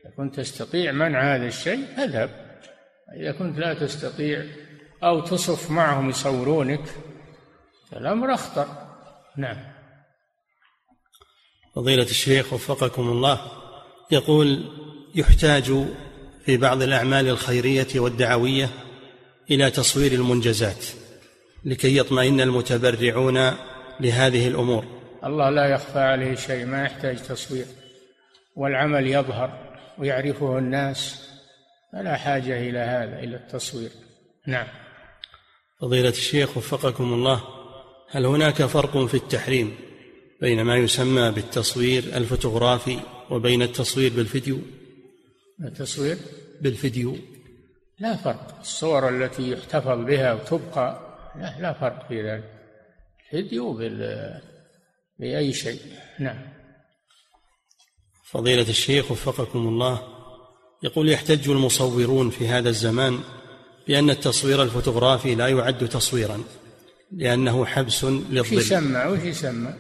إذا 0.05 0.15
كنت 0.17 0.41
تستطيع 0.41 0.93
منع 0.93 1.37
هذا 1.37 1.47
الشيء 1.47 1.85
أذهب. 1.99 2.31
إذا 3.17 3.33
كنت 3.33 3.59
لا 3.59 3.75
تستطيع 3.75 4.45
أو 5.03 5.21
تصف 5.21 5.71
معهم 5.71 6.11
يصورونك 6.11 6.85
فالأمر 7.91 8.35
أخطر. 8.35 8.67
نعم. 9.37 9.73
فضيلة 11.75 12.03
الشيخ 12.03 12.53
وفقكم 12.53 13.03
الله 13.03 13.41
يقول 14.11 14.65
يحتاج 15.15 15.73
في 16.45 16.57
بعض 16.57 16.83
الأعمال 16.83 17.29
الخيرية 17.29 17.87
والدعوية 17.97 18.69
إلى 19.55 19.71
تصوير 19.71 20.13
المنجزات 20.13 20.85
لكي 21.65 21.97
يطمئن 21.97 22.41
المتبرعون 22.41 23.51
لهذه 24.01 24.49
الأمور. 24.49 24.85
الله 25.25 25.51
لا 25.51 25.67
يخفى 25.67 25.99
عليه 25.99 26.35
شيء 26.35 26.67
ما 26.67 26.85
يحتاج 26.85 27.23
تصوير 27.23 27.67
والعمل 28.57 29.07
يظهر 29.07 29.77
ويعرفه 29.99 30.59
الناس. 30.59 31.29
فلا 31.93 32.17
حاجة 32.17 32.69
إلى 32.69 32.79
هذا 32.79 33.19
إلى 33.19 33.37
التصوير. 33.37 33.91
نعم. 34.47 34.67
فضيلة 35.81 36.09
الشيخ 36.09 36.57
وفقكم 36.57 37.13
الله 37.13 37.43
هل 38.11 38.27
هناك 38.27 38.63
فرق 38.63 39.07
في 39.07 39.15
التحريم 39.15 39.75
بين 40.41 40.63
ما 40.63 40.77
يسمى 40.77 41.31
بالتصوير 41.31 42.05
الفوتوغرافي 42.17 42.99
وبين 43.31 43.63
التصوير 43.63 44.13
بالفيديو؟ 44.13 44.59
التصوير؟ 45.65 46.17
بالفيديو. 46.61 47.19
لا 48.03 48.17
فرق. 48.17 48.59
الصور 48.61 49.09
التي 49.09 49.51
يحتفظ 49.51 49.99
بها 49.99 50.33
وتبقى 50.33 51.01
لا, 51.37 51.61
لا 51.61 51.73
فرق 51.73 52.09
في 52.09 52.31
ذلك. 52.31 52.45
الفيديو 53.25 53.73
بأي 55.19 55.53
شيء. 55.53 55.81
نعم. 56.19 56.39
فضيلة 58.25 58.69
الشيخ 58.69 59.11
وفقكم 59.11 59.59
الله 59.59 60.03
يقول 60.83 61.09
يحتج 61.09 61.51
المصورون 61.51 62.31
في 62.31 62.49
هذا 62.49 62.69
الزمان 62.69 63.21
بأن 63.87 64.11
التصوير 64.11 64.63
الفوتوغرافي 64.63 65.35
لا 65.35 65.49
يعد 65.49 65.89
تصويرا 65.89 66.45
لأنه 67.13 67.67
حبس 67.67 68.05
للظل. 68.05 68.39
وش 68.41 68.53
يسمى؟ 68.53 69.05
وش 69.05 69.21
يسمى؟ 69.21 69.75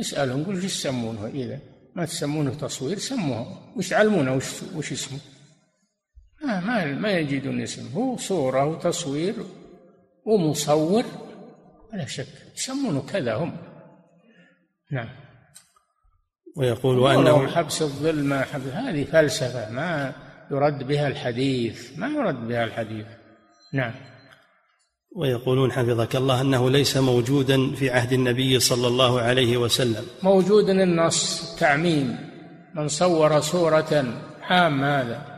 اسألهم 0.00 0.44
قل 0.44 0.54
إيش 0.54 0.64
يسمونه 0.64 1.26
إذا؟ 1.26 1.60
ما 1.94 2.04
تسمونه 2.04 2.54
تصوير 2.54 2.98
سموه. 2.98 3.72
وش 3.76 3.92
علمونا؟ 3.92 4.32
وش, 4.32 4.44
وش 4.74 4.92
اسمه؟ 4.92 5.18
ما, 6.44 6.84
ما, 6.84 7.10
يجدون 7.10 7.62
اسم 7.62 7.88
هو 7.94 8.16
صورة 8.16 8.66
وتصوير 8.66 9.34
ومصور 10.24 11.04
ولا 11.92 12.06
شك. 12.06 12.26
يسمونه 12.56 13.06
كذا 13.12 13.34
هم. 13.34 13.56
نعم. 14.92 15.08
ويقول 16.56 16.98
وأنه 16.98 17.46
حبس 17.46 17.82
الظل 17.82 18.24
ما 18.24 18.42
حبس 18.42 18.66
هذه 18.66 19.04
فلسفة. 19.04 19.70
ما 19.70 20.12
يرد 20.50 20.86
بها 20.86 21.08
الحديث. 21.08 21.98
ما 21.98 22.08
يرد 22.08 22.48
بها 22.48 22.64
الحديث. 22.64 23.06
نعم. 23.72 23.94
ويقولون 25.16 25.72
حفظك 25.72 26.16
الله 26.16 26.40
أنه 26.40 26.70
ليس 26.70 26.96
موجودا 26.96 27.74
في 27.74 27.90
عهد 27.90 28.12
النبي 28.12 28.60
صلى 28.60 28.86
الله 28.86 29.20
عليه 29.20 29.56
وسلم. 29.56 30.04
موجود 30.22 30.68
النص 30.68 31.54
تعميم. 31.60 32.18
من 32.74 32.88
صور 32.88 33.40
صورة 33.40 34.04
عام 34.42 34.84
هذا. 34.84 35.35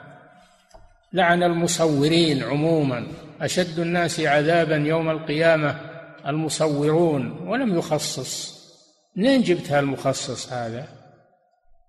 لعن 1.13 1.43
المصورين 1.43 2.43
عموما 2.43 3.07
أشد 3.41 3.79
الناس 3.79 4.21
عذابا 4.21 4.77
يوم 4.77 5.11
القيامة 5.11 5.81
المصورون 6.27 7.49
ولم 7.49 7.79
يخصص. 7.79 8.59
منين 9.17 9.43
جبت 9.43 9.73
هالمخصص 9.73 10.53
هذا؟ 10.53 10.89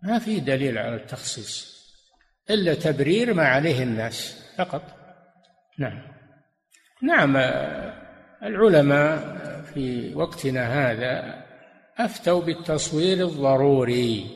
ما 0.03 0.19
في 0.19 0.39
دليل 0.39 0.77
على 0.77 0.95
التخصيص 0.95 1.79
إلا 2.49 2.73
تبرير 2.73 3.33
ما 3.33 3.47
عليه 3.47 3.83
الناس 3.83 4.43
فقط. 4.57 4.81
نعم. 5.77 6.01
نعم 7.01 7.37
العلماء 8.43 9.37
في 9.73 10.15
وقتنا 10.15 10.91
هذا 10.91 11.43
أفتوا 11.97 12.41
بالتصوير 12.41 13.27
الضروري 13.27 14.27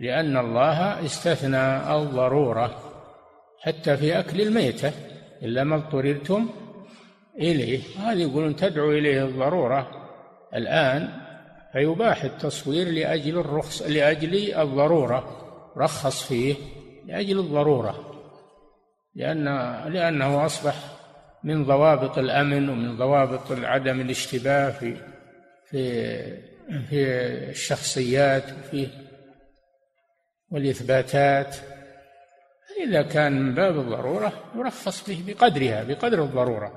لأن 0.00 0.36
الله 0.36 1.04
استثنى 1.04 1.94
الضرورة. 1.96 2.87
حتى 3.60 3.96
في 3.96 4.18
أكل 4.18 4.40
الميتة 4.40 4.92
إلا 5.42 5.64
ما 5.64 5.76
اضطررتم 5.76 6.48
إليه. 7.38 7.80
هذه 7.98 8.22
يقولون 8.22 8.56
تدعو 8.56 8.90
إليه 8.90 9.24
الضرورة. 9.24 9.90
الآن 10.54 11.08
فيباح 11.72 12.24
التصوير 12.24 12.88
لأجل 12.88 13.38
الرخص 13.38 13.82
لأجل 13.82 14.54
الضرورة. 14.54 15.44
رخص 15.76 16.22
فيه 16.22 16.54
لأجل 17.06 17.38
الضرورة 17.38 18.08
لأن 19.14 19.44
لأنه 19.92 20.46
أصبح 20.46 20.74
من 21.44 21.64
ضوابط 21.64 22.18
الأمن 22.18 22.68
ومن 22.68 22.96
ضوابط 22.96 23.52
عدم 23.52 24.00
الاشتباه 24.00 24.70
في 24.70 24.96
في 25.70 26.48
في 26.88 27.04
الشخصيات 27.50 28.44
وفي 28.52 28.88
والإثباتات. 30.50 31.56
إذا 32.86 33.02
كان 33.02 33.42
من 33.42 33.54
باب 33.54 33.78
الضرورة 33.78 34.32
يرخص 34.56 35.08
به 35.08 35.24
بقدرها 35.26 35.84
بقدر 35.84 36.24
الضرورة. 36.24 36.72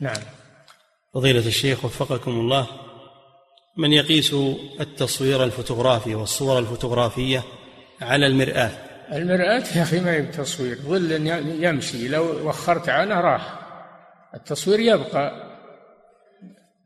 نعم. 0.00 0.22
فضيلة 1.14 1.46
الشيخ 1.46 1.84
وفقكم 1.84 2.30
الله 2.30 2.66
من 3.76 3.92
يقيس 3.92 4.34
التصوير 4.80 5.44
الفوتوغرافي 5.44 6.14
والصور 6.14 6.58
الفوتوغرافية 6.58 7.42
على 8.00 8.26
المرآة؟ 8.26 8.70
المرآة 9.12 9.62
يا 9.76 9.82
أخي 9.82 10.00
ما 10.00 10.16
هي 10.16 10.32
بتصوير 10.32 10.76
ظل 10.76 11.26
يمشي 11.64 12.08
لو 12.08 12.48
وخرت 12.48 12.88
عنه 12.88 13.20
راح. 13.20 13.58
التصوير 14.34 14.80
يبقى 14.80 15.46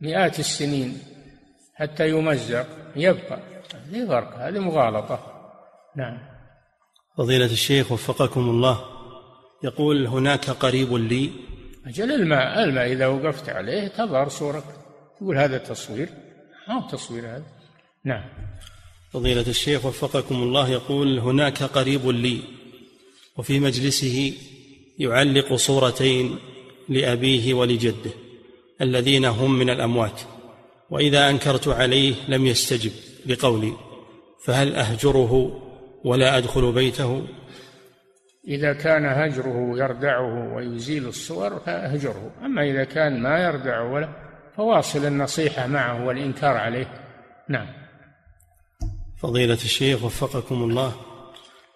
مئات 0.00 0.38
السنين 0.38 0.98
حتى 1.74 2.08
يمزق 2.08 2.66
يبقى. 2.96 3.38
هذه 3.74 4.06
فرق 4.06 4.36
هذه 4.38 4.58
مغالطة. 4.58 5.18
نعم. 5.96 6.29
فضيلة 7.18 7.46
الشيخ 7.46 7.92
وفقكم 7.92 8.40
الله. 8.40 8.84
يقول 9.64 10.06
هناك 10.06 10.50
قريب 10.50 10.94
لي. 10.94 11.30
أجل 11.86 12.12
الماء 12.12 12.64
الماء 12.64 12.92
إذا 12.92 13.06
وقفت 13.06 13.48
عليه 13.48 13.88
تظهر 13.88 14.28
صورك. 14.28 14.64
تقول 15.16 15.38
هذا 15.38 15.58
تصوير؟ 15.58 16.08
ما 16.68 16.74
هو 16.74 16.88
تصوير 16.90 17.26
هذا. 17.26 17.44
نعم. 18.04 18.24
فضيلة 19.12 19.44
الشيخ 19.48 19.84
وفقكم 19.84 20.34
الله 20.34 20.68
يقول 20.68 21.18
هناك 21.18 21.62
قريب 21.62 22.08
لي. 22.08 22.40
وفي 23.36 23.60
مجلسه 23.60 24.32
يعلق 24.98 25.54
صورتين 25.54 26.38
لأبيه 26.88 27.54
ولجده 27.54 28.10
الذين 28.80 29.24
هم 29.24 29.58
من 29.58 29.70
الأموات. 29.70 30.20
وإذا 30.90 31.30
أنكرت 31.30 31.68
عليه 31.68 32.14
لم 32.28 32.46
يستجب 32.46 32.92
لقولي. 33.26 33.72
فهل 34.44 34.74
أهجره 34.74 35.62
ولا 36.04 36.38
أدخل 36.38 36.72
بيته. 36.72 37.26
إذا 38.48 38.72
كان 38.72 39.04
هجره 39.04 39.78
يردعه 39.78 40.54
ويزيل 40.54 41.06
الصور 41.06 41.58
فأهجره 41.58 42.30
أما 42.44 42.62
إذا 42.62 42.84
كان 42.84 43.22
ما 43.22 43.44
يردعه 43.44 43.92
ولا 43.92 44.08
فواصل 44.56 45.06
النصيحة 45.06 45.66
معه 45.66 46.06
والإنكار 46.06 46.56
عليه. 46.56 46.86
نعم. 47.48 47.66
فضيلة 49.18 49.54
الشيخ 49.54 50.04
وفقكم 50.04 50.62
الله. 50.62 50.92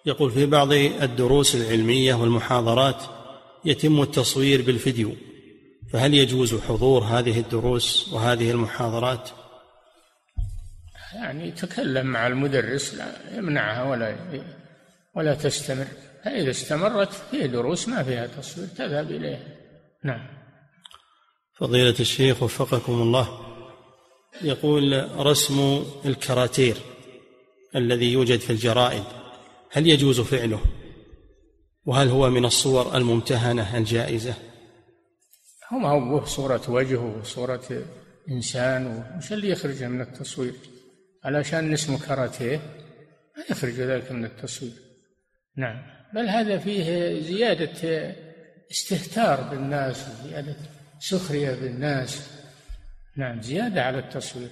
يقول 0.05 0.31
في 0.31 0.45
بعض 0.45 0.71
الدروس 0.71 1.55
العلمية 1.55 2.13
والمحاضرات 2.13 3.03
يتم 3.65 4.01
التصوير 4.01 4.61
بالفيديو 4.61 5.11
فهل 5.93 6.13
يجوز 6.13 6.61
حضور 6.61 7.03
هذه 7.03 7.39
الدروس 7.39 8.13
وهذه 8.13 8.51
المحاضرات؟ 8.51 9.29
يعني 11.15 11.51
تكلم 11.51 12.05
مع 12.05 12.27
المدرس 12.27 12.93
لا 12.93 13.37
يمنعها 13.37 13.83
ولا 13.83 14.15
ولا 15.15 15.35
تستمر. 15.35 15.87
فإذا 16.23 16.49
استمرت 16.49 17.13
في 17.13 17.47
دروس 17.47 17.87
ما 17.87 18.03
فيها 18.03 18.27
تصوير 18.27 18.67
تذهب 18.67 19.11
إليها. 19.11 19.43
نعم. 20.03 20.27
فضيلة 21.59 21.95
الشيخ 21.99 22.43
وفقكم 22.43 22.93
الله 22.93 23.39
يقول 24.41 25.09
رسم 25.17 25.83
الكراتير 26.05 26.77
الذي 27.75 28.13
يوجد 28.13 28.39
في 28.39 28.49
الجرائد 28.49 29.03
هل 29.71 29.87
يجوز 29.87 30.21
فعله؟ 30.21 30.59
وهل 31.85 32.09
هو 32.09 32.29
من 32.29 32.45
الصور 32.45 32.97
الممتهنة 32.97 33.77
الجائزة؟ 33.77 34.33
هو 35.73 35.77
ما 35.77 35.89
هو 35.89 36.25
صورة 36.25 36.61
وجه 36.67 36.99
وصورة 36.99 37.85
إنسان 38.31 39.03
وش 39.17 39.33
اللي 39.33 39.49
يخرجه 39.49 39.87
من 39.87 40.01
التصوير؟ 40.01 40.53
علشان 41.25 41.73
اسمه 41.73 41.99
كاراتيه. 41.99 42.57
ما 43.37 43.43
يخرج 43.49 43.73
ذلك 43.73 44.11
من 44.11 44.25
التصوير. 44.25 44.71
نعم. 45.57 45.81
بل 46.13 46.29
هذا 46.29 46.57
فيه 46.57 47.19
زيادة 47.21 48.13
استهتار 48.71 49.41
بالناس 49.41 50.07
زيادة 50.23 50.55
سخرية 50.99 51.55
بالناس. 51.55 52.29
نعم 53.17 53.41
زيادة 53.41 53.83
على 53.83 53.99
التصوير. 53.99 54.49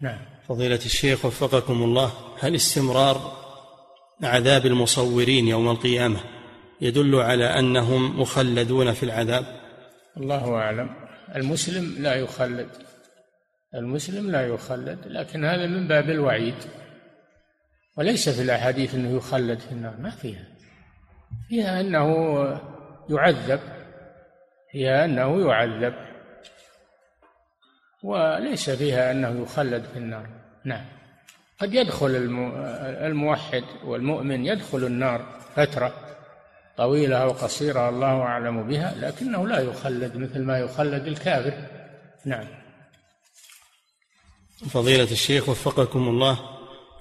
نعم. 0.00 0.18
فضيلة 0.48 0.80
الشيخ 0.84 1.24
وفقكم 1.24 1.82
الله 1.82 2.12
هل 2.40 2.54
استمرار 2.54 3.44
عذاب 4.22 4.66
المصورين 4.66 5.48
يوم 5.48 5.70
القيامة 5.70 6.20
يدل 6.80 7.14
على 7.14 7.58
أنهم 7.58 8.20
مخلدون 8.20 8.92
في 8.92 9.02
العذاب؟ 9.02 9.46
الله 10.16 10.54
أعلم. 10.54 10.90
المسلم 11.34 12.02
لا 12.02 12.14
يخلد. 12.14 12.83
المسلم 13.74 14.30
لا 14.30 14.46
يخلد 14.46 14.98
لكن 15.06 15.44
هذا 15.44 15.66
من 15.66 15.88
باب 15.88 16.10
الوعيد. 16.10 16.54
وليس 17.96 18.28
في 18.28 18.42
الأحاديث 18.42 18.94
أنه 18.94 19.16
يخلد 19.16 19.58
في 19.58 19.72
النار 19.72 19.96
ما 20.00 20.10
فيها. 20.10 20.44
فيها 21.48 21.80
أنه 21.80 22.10
يعذب 23.10 23.60
فيها 24.72 25.04
أنه 25.04 25.48
يعذب 25.48 25.94
وليس 28.02 28.70
فيها 28.70 29.10
أنه 29.10 29.42
يخلد 29.42 29.84
في 29.84 29.98
النار. 29.98 30.26
نعم. 30.64 30.84
قد 31.58 31.74
يدخل 31.74 32.10
الموحد 33.06 33.64
والمؤمن 33.84 34.46
يدخل 34.46 34.84
النار 34.84 35.40
فترة 35.54 35.94
طويلة 36.76 37.16
أو 37.16 37.30
قصيرة 37.30 37.88
الله 37.88 38.22
أعلم 38.22 38.68
بها 38.68 38.94
لكنه 39.00 39.48
لا 39.48 39.60
يخلد 39.60 40.16
مثل 40.16 40.42
ما 40.42 40.58
يخلد 40.58 41.06
الكافر. 41.06 41.54
نعم. 42.24 42.63
فضيلة 44.70 45.10
الشيخ 45.10 45.48
وفقكم 45.48 46.08
الله 46.08 46.38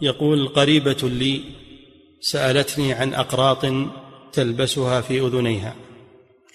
يقول 0.02 0.48
قريبة 0.48 0.98
لي 1.04 1.44
سألتني 2.22 2.94
عن 2.94 3.14
أقراط 3.14 3.66
تلبسها 4.34 5.02
في 5.02 5.20
أذنيها. 5.20 5.76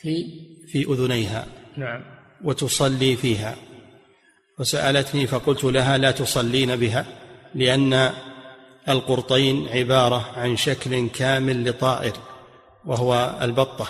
في؟ 0.02 0.26
في 0.68 0.82
أذنيها. 0.82 1.46
نعم. 1.76 2.04
وتصلي 2.44 3.16
فيها. 3.16 3.56
وسألتني 4.58 5.26
فقلت 5.26 5.64
لها 5.64 5.98
لا 5.98 6.10
تصلين 6.10 6.76
بها 6.76 7.06
لأن 7.54 8.10
القرطين 8.88 9.68
عبارة 9.68 10.32
عن 10.36 10.56
شكل 10.56 11.08
كامل 11.08 11.68
لطائر 11.68 12.12
وهو 12.86 13.38
البطة. 13.42 13.86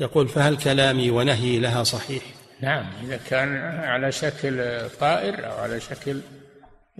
يقول 0.00 0.28
فهل 0.28 0.56
كلامي 0.56 1.10
ونهي 1.10 1.58
لها 1.58 1.84
صحيح؟ 1.84 2.22
نعم 2.60 2.86
إذا 3.04 3.16
كان 3.16 3.56
على 3.84 4.12
شكل 4.12 4.80
طائر 5.00 5.46
أو 5.46 5.56
على 5.56 5.80
شكل 5.80 6.20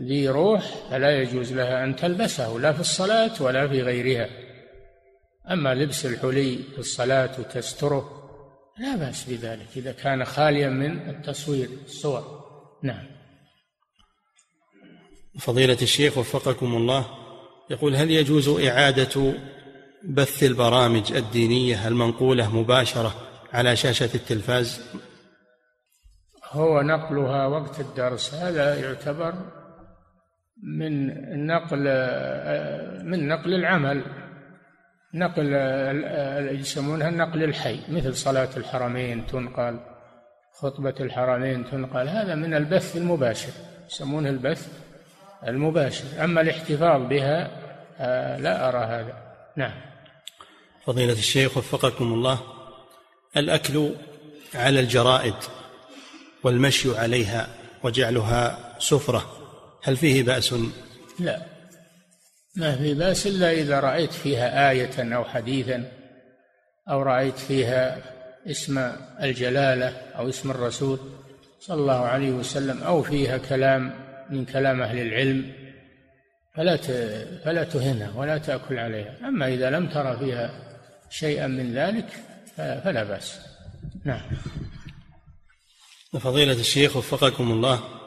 ذي 0.00 0.28
روح 0.28 0.64
فلا 0.90 1.22
يجوز 1.22 1.52
لها 1.52 1.84
أن 1.84 1.96
تلبسه 1.96 2.58
لا 2.58 2.72
في 2.72 2.80
الصلاة 2.80 3.42
ولا 3.42 3.68
في 3.68 3.82
غيرها. 3.82 4.28
أما 5.50 5.74
لبس 5.74 6.06
الحلي 6.06 6.58
في 6.72 6.78
الصلاة 6.78 7.40
وتستره 7.40 8.18
لا 8.78 8.96
بأس 8.96 9.24
بذلك 9.24 9.66
إذا 9.76 9.92
كان 9.92 10.24
خاليا 10.24 10.68
من 10.68 11.08
التصوير 11.08 11.68
الصور. 11.86 12.44
نعم. 12.82 13.06
فضيلة 15.38 15.78
الشيخ 15.82 16.18
وفقكم 16.18 16.76
الله 16.76 17.06
يقول 17.70 17.96
هل 17.96 18.10
يجوز 18.10 18.48
إعادة 18.48 19.34
بث 20.04 20.42
البرامج 20.42 21.12
الدينية 21.12 21.88
المنقولة 21.88 22.56
مباشرة 22.56 23.14
على 23.52 23.76
شاشة 23.76 24.10
التلفاز؟ 24.14 24.80
هو 26.50 26.82
نقلها 26.82 27.46
وقت 27.46 27.80
الدرس 27.80 28.34
هذا 28.34 28.80
يعتبر 28.80 29.34
من 30.62 31.06
نقل 31.46 31.78
من 33.04 33.28
نقل 33.28 33.54
العمل. 33.54 34.02
نقل 35.14 35.52
يسمونها 36.60 37.08
النقل 37.08 37.42
الحي 37.42 37.80
مثل 37.88 38.14
صلاة 38.14 38.48
الحرمين 38.56 39.26
تنقل 39.26 39.80
خطبة 40.52 40.94
الحرمين 41.00 41.70
تنقل. 41.70 42.08
هذا 42.08 42.34
من 42.34 42.54
البث 42.54 42.96
المباشر 42.96 43.52
يسمونه 43.90 44.28
البث 44.28 44.68
المباشر. 45.46 46.24
أما 46.24 46.40
الاحتفاظ 46.40 47.08
بها 47.08 47.50
آه، 48.00 48.38
لا 48.38 48.68
أرى 48.68 48.78
هذا. 48.78 49.12
نعم. 49.56 49.74
فضيلة 50.84 51.12
الشيخ 51.12 51.56
وفقكم 51.56 52.04
الله 52.04 52.38
الأكل 53.36 53.90
على 54.54 54.80
الجرائد 54.80 55.34
والمشي 56.42 56.98
عليها 56.98 57.48
وجعلها 57.82 58.58
سفرة. 58.78 59.37
هل 59.88 59.96
فيه 59.96 60.22
بأس؟ 60.22 60.54
لا. 61.18 61.42
ما 62.56 62.76
في 62.76 62.94
بأس 62.94 63.26
إلا 63.26 63.52
إذا 63.52 63.80
رأيت 63.80 64.12
فيها 64.12 64.70
آية 64.70 65.16
أو 65.16 65.24
حديثا 65.24 65.84
أو 66.88 67.02
رأيت 67.02 67.38
فيها 67.38 67.98
اسم 68.46 68.78
الجلالة 69.22 69.88
أو 69.88 70.28
اسم 70.28 70.50
الرسول 70.50 70.98
صلى 71.60 71.80
الله 71.80 72.06
عليه 72.06 72.30
وسلم 72.30 72.82
أو 72.82 73.02
فيها 73.02 73.38
كلام 73.38 73.94
من 74.30 74.44
كلام 74.44 74.82
أهل 74.82 74.98
العلم 74.98 75.52
فلا 76.56 76.76
فلا 77.44 77.64
تهنها 77.64 78.12
ولا 78.16 78.38
تأكل 78.38 78.78
عليها. 78.78 79.14
أما 79.28 79.48
إذا 79.48 79.70
لم 79.70 79.88
ترى 79.88 80.16
فيها 80.16 80.50
شيئا 81.10 81.46
من 81.46 81.74
ذلك 81.74 82.06
فلا 82.56 83.04
بأس. 83.04 83.40
نعم. 84.04 84.20
فضيلة 86.20 86.60
الشيخ 86.60 86.96
وفقكم 86.96 87.50
الله. 87.50 87.97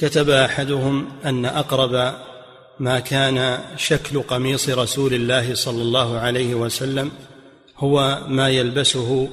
كتب 0.00 0.30
أحدهم 0.30 1.08
أن 1.24 1.44
أقرب 1.44 2.14
ما 2.78 3.00
كان 3.00 3.64
شكل 3.76 4.22
قميص 4.22 4.68
رسول 4.68 5.14
الله 5.14 5.54
صلى 5.54 5.82
الله 5.82 6.18
عليه 6.18 6.54
وسلم 6.54 7.12
هو 7.76 8.24
ما 8.28 8.48
يلبسه 8.48 9.28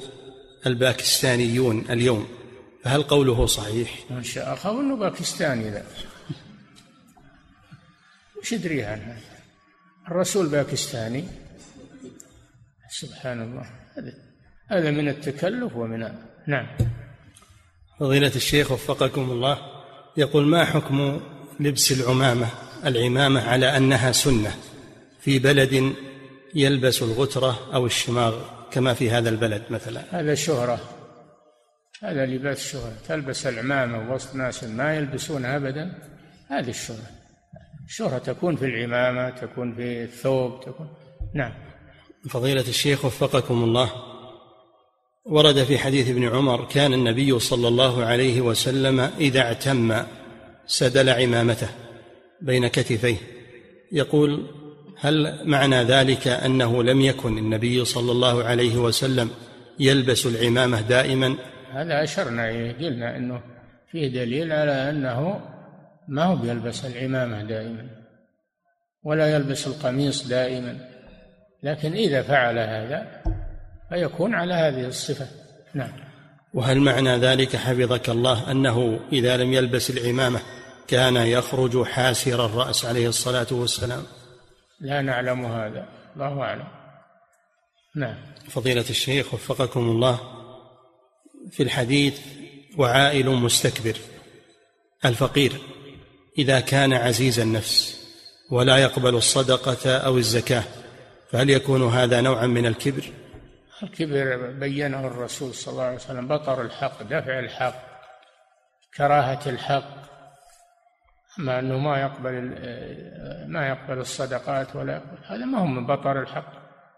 الباكستانيون 0.66 1.86
اليوم. 1.90 2.28
فهل 2.84 3.04
قوله 3.04 3.46
صحيح؟ 3.46 4.04
ما 4.10 4.24
شاء 4.24 4.54
أخاف 4.54 4.76
أنه 4.80 4.96
باكستاني 4.96 5.70
ذا. 5.70 5.86
وش 8.40 8.52
يدري 8.52 8.84
عنه 8.84 9.18
الرسول 10.08 10.50
باكستاني. 10.50 11.28
سبحان 12.90 13.42
الله. 13.42 13.66
هذا 14.68 14.92
من 14.92 15.10
التكلف 15.10 15.76
ومن 15.76 16.00
نعم. 16.48 16.68
فضيلة 18.00 18.36
الشيخ 18.36 18.72
وفقكم 18.72 19.32
الله. 19.32 19.77
يقول 20.18 20.46
ما 20.46 20.66
حكم 20.66 21.22
لبس 21.60 21.92
العمامة؟ 21.92 22.48
العمامة 22.86 23.50
على 23.50 23.78
أنها 23.78 24.12
سنة. 24.12 24.56
في 25.20 25.40
بلد 25.40 25.94
يلبس 26.56 27.04
الغترة 27.04 27.60
أو 27.74 27.86
الشماغ 27.86 28.36
كما 28.72 28.94
في 28.94 29.10
هذا 29.12 29.30
البلد 29.30 29.64
مثلا. 29.70 30.04
هذا 30.12 30.36
شهرة. 30.36 30.80
هذا 32.04 32.26
لباس 32.26 32.72
شهرة. 32.72 32.94
تلبس 33.08 33.48
العمامة 33.48 34.14
وسط 34.14 34.36
ناس 34.36 34.64
ما 34.64 34.96
يلبسون 34.96 35.46
أبدا؟ 35.46 35.94
هذه 36.48 36.70
الشهرة. 36.70 37.08
الشهرة 37.86 38.18
تكون 38.18 38.56
في 38.56 38.66
العمامة 38.66 39.30
تكون 39.30 39.76
في 39.76 40.04
الثوب 40.04 40.62
تكون 40.62 40.88
نعم. 41.36 41.54
فضيلة 42.30 42.62
الشيخ 42.62 43.06
وفقكم 43.06 43.64
الله. 43.64 43.92
ورد 45.30 45.64
في 45.64 45.78
حديث 45.78 46.10
ابن 46.10 46.28
عمر 46.28 46.66
كان 46.66 46.94
النبي 46.94 47.40
صلى 47.40 47.68
الله 47.68 48.06
عليه 48.06 48.42
وسلم 48.42 49.00
إذا 49.00 49.40
اعتم 49.40 50.04
سدل 50.66 51.10
عمامته 51.10 51.68
بين 52.42 52.68
كتفيه. 52.68 53.18
يقول 53.92 54.48
هل 55.00 55.40
معنى 55.46 55.84
ذلك 55.84 56.28
أنه 56.28 56.84
لم 56.84 57.02
يكن 57.02 57.38
النبي 57.38 57.86
صلى 57.86 58.12
الله 58.12 58.44
عليه 58.44 58.78
وسلم 58.78 59.30
يلبس 59.80 60.26
العمامة 60.26 60.82
دائما؟ 60.82 61.36
هذا 61.72 62.04
أشرنا 62.04 62.50
إليه. 62.50 62.88
قلنا 62.88 63.18
إنه 63.18 63.42
فيه 63.92 64.08
دليل 64.08 64.52
على 64.52 64.90
أنه 64.90 65.42
ما 66.08 66.24
هو 66.24 66.46
يلبس 66.46 66.86
العمامة 66.86 67.44
دائما 67.44 67.88
ولا 69.04 69.36
يلبس 69.36 69.68
القميص 69.68 70.28
دائما. 70.28 70.78
لكن 71.64 71.94
إذا 71.94 72.22
فعل 72.22 72.60
هذا 72.60 73.17
فيكون 73.90 74.36
على 74.36 74.54
هذه 74.54 74.88
الصفة. 74.88 75.28
نعم. 75.74 75.92
وهل 76.54 76.80
معنى 76.80 77.18
ذلك 77.18 77.56
حفظك 77.56 78.10
الله 78.10 78.52
أنه 78.52 79.00
إذا 79.12 79.38
لم 79.38 79.54
يلبس 79.54 79.90
العمامة 79.90 80.40
كان 80.88 81.16
يخرج 81.16 81.84
حاسر 81.84 82.46
الرأس 82.46 82.86
عليه 82.86 83.08
الصلاة 83.08 83.48
والسلام؟ 83.52 84.04
لا 84.80 85.02
نعلم 85.02 85.46
هذا. 85.46 85.86
الله 86.16 86.42
أعلم. 86.42 86.68
نعم. 87.96 88.16
فضيلة 88.50 88.86
الشيخ 88.90 89.34
وفقكم 89.34 89.80
الله 89.80 90.20
في 91.52 91.64
الحديث 91.64 92.20
وعائل 92.78 93.30
مستكبر 93.30 93.98
الفقير 95.06 95.52
إذا 96.38 96.60
كان 96.60 96.94
عزيز 96.94 97.40
النفس 97.40 97.98
ولا 98.52 98.78
يقبل 98.78 99.16
الصدقة 99.16 99.98
أو 99.98 100.18
الزكاة 100.18 100.64
فهل 101.32 101.50
يكون 101.50 101.88
هذا 101.88 102.22
نوعا 102.22 102.48
من 102.48 102.66
الكبر؟ 102.66 103.12
الكبر 103.84 104.52
بينه 104.52 105.08
الرسول 105.08 105.54
صلى 105.54 105.72
الله 105.72 105.84
عليه 105.84 105.96
وسلم 105.96 106.28
بطر 106.28 106.62
الحق 106.62 107.04
دفع 107.04 107.40
الحق 107.40 107.76
كراهة 108.98 109.50
الحق. 109.50 110.08
أما 111.40 111.60
أنه 111.60 111.78
ما 111.78 112.02
يقبل 112.02 112.42
ما 113.48 113.68
يقبل 113.68 113.98
الصدقات 113.98 114.76
ولا 114.76 114.94
يقبل 114.94 115.18
هذا 115.26 115.46
ما 115.46 115.60
هو 115.60 115.66
من 115.66 115.86
بطر 115.88 116.22
الحق. 116.22 116.54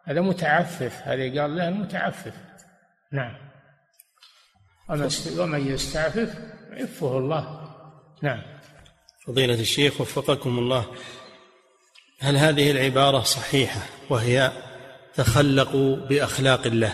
هذا 0.06 0.22
متعفف. 0.22 1.02
هذا 1.04 1.42
قال 1.42 1.56
له 1.56 1.68
المتعفف 1.68 2.34
نعم. 3.12 3.36
ومن 5.38 5.68
يستعفف 5.68 6.36
عفه 6.72 7.18
الله. 7.18 7.76
نعم. 8.22 8.42
فضيلة 9.28 9.62
الشيخ 9.62 10.02
وفقكم 10.02 10.60
الله 10.60 10.86
هل 12.20 12.38
هذه 12.38 12.72
العبارة 12.72 13.20
صحيحة 13.20 13.82
وهي 14.10 14.52
تخلقوا 15.20 15.96
بأخلاق 15.96 16.68
الله. 16.68 16.94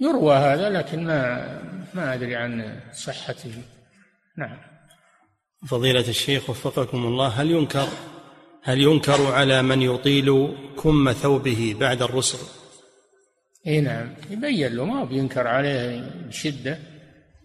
يروى 0.00 0.36
هذا 0.36 0.70
لكن 0.70 1.04
ما 1.04 1.46
ما 1.94 2.14
أدري 2.14 2.36
عن 2.36 2.80
صحته. 2.92 3.62
نعم. 4.38 4.58
فضيلة 5.68 6.08
الشيخ 6.08 6.50
وفقكم 6.50 7.06
الله 7.06 7.28
هل 7.28 7.50
ينكر 7.50 7.88
هل 8.62 8.80
ينكر 8.80 9.32
على 9.32 9.62
من 9.62 9.82
يطيل 9.82 10.56
كم 10.82 11.12
ثوبه 11.12 11.76
بعد 11.80 12.02
الرسل؟ 12.02 12.38
اي 13.66 13.80
نعم. 13.80 14.08
يبين 14.30 14.76
له 14.76 14.84
ما 14.84 15.04
بينكر 15.04 15.46
عليه 15.46 16.10
بشدة. 16.28 16.78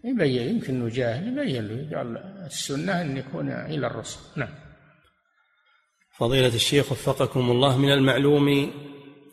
يبين 0.04 0.50
يمكن 0.50 0.76
انه 0.76 0.90
جاهل 0.90 1.28
يبين 1.28 1.68
له 1.68 1.98
قال 1.98 2.18
السنة 2.46 3.02
أن 3.02 3.18
يكون 3.18 3.52
إلى 3.52 3.88
الرسل. 3.88 4.20
نعم. 4.36 4.61
فضيلة 6.22 6.56
الشيخ 6.56 6.92
وفقكم 6.92 7.52
الله 7.52 7.78
من 7.78 7.92
المعلوم 7.92 8.72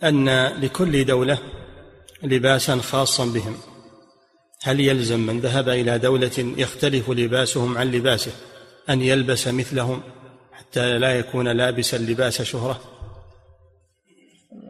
أن 0.03 0.47
لكل 0.47 1.05
دولة 1.05 1.39
لباسا 2.23 2.77
خاصا 2.77 3.27
بهم. 3.27 3.57
هل 4.63 4.81
يلزم 4.81 5.21
من 5.21 5.41
ذهب 5.41 5.69
إلى 5.69 5.99
دولة 5.99 6.55
يختلف 6.57 7.11
لباسهم 7.11 7.79
عن 7.79 7.91
لباسه 7.93 8.33
أن 8.89 9.03
يلبس 9.03 9.49
مثلهم 9.49 10.03
حتى 10.53 10.99
لا 10.99 11.19
يكون 11.19 11.49
لابسا 11.49 11.97
لباس 11.97 12.43
شهرة؟ 12.43 12.81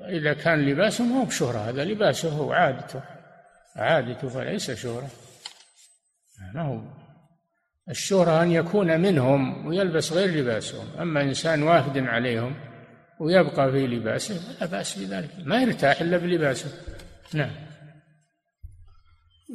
إذا 0.08 0.32
كان 0.32 0.66
لباسه 0.66 1.04
مو 1.04 1.24
بشهرة 1.24 1.58
هذا 1.58 1.84
لباسه 1.84 2.40
وعادته 2.40 3.00
عادته 3.76 4.28
فليس 4.28 4.70
شهرة. 4.70 5.08
ما 6.54 6.62
هو 6.62 6.97
الشهرة 7.90 8.42
أن 8.42 8.52
يكون 8.52 9.00
منهم 9.00 9.66
ويلبس 9.66 10.12
غير 10.12 10.28
لباسهم. 10.28 10.86
أما 11.00 11.22
إنسان 11.22 11.62
وافد 11.62 11.98
عليهم 11.98 12.54
ويبقى 13.20 13.72
في 13.72 13.86
لباسه 13.86 14.40
لا 14.60 14.66
بأس 14.66 14.98
بذلك 14.98 15.30
ما 15.44 15.62
يرتاح 15.62 16.00
إلا 16.00 16.16
بلباسه. 16.16 16.70
نعم. 17.34 17.50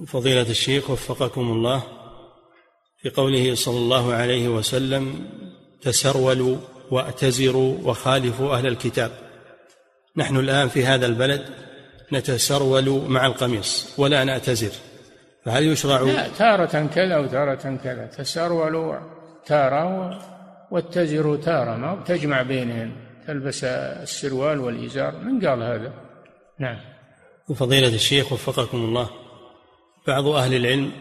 فضيلة 0.08 0.50
الشيخ 0.50 0.90
وفقكم 0.90 1.42
الله 1.42 1.84
في 3.02 3.10
قوله 3.10 3.56
صلى 3.56 3.78
الله 3.78 4.14
عليه 4.14 4.48
وسلم 4.48 5.30
تسرولوا 5.82 6.58
واعتزروا 6.92 7.78
وخالفوا 7.84 8.56
أهل 8.58 8.68
الكتاب. 8.68 9.12
نحن 10.18 10.38
الآن 10.38 10.68
في 10.68 10.86
هذا 10.86 11.06
البلد 11.06 11.46
نتسرول 12.14 13.10
مع 13.10 13.26
القميص 13.26 13.94
ولا 13.98 14.24
نعتزر. 14.24 14.72
فهل 15.46 15.64
يشرع 15.68 16.02
لا 16.02 16.28
تارة 16.28 16.88
كذا 16.96 17.18
وتارة 17.18 17.80
كذا. 17.84 18.06
تسرولوا 18.06 18.96
تارة 19.46 20.20
واتزروا 20.72 21.38
تارة. 21.38 21.76
ما 21.76 22.04
تجمع 22.06 22.42
بينهن. 22.42 22.92
تلبس 23.28 23.64
السروال 23.64 24.60
والإزار. 24.60 25.16
من 25.16 25.48
قال 25.48 25.64
هذا؟ 25.64 25.94
نعم. 26.60 26.80
وفضيلة 27.50 27.96
الشيخ 27.96 28.34
وفقكم 28.34 28.78
الله. 28.78 29.10
بعض 30.08 30.28
أهل 30.28 30.56
العلم 30.56 30.92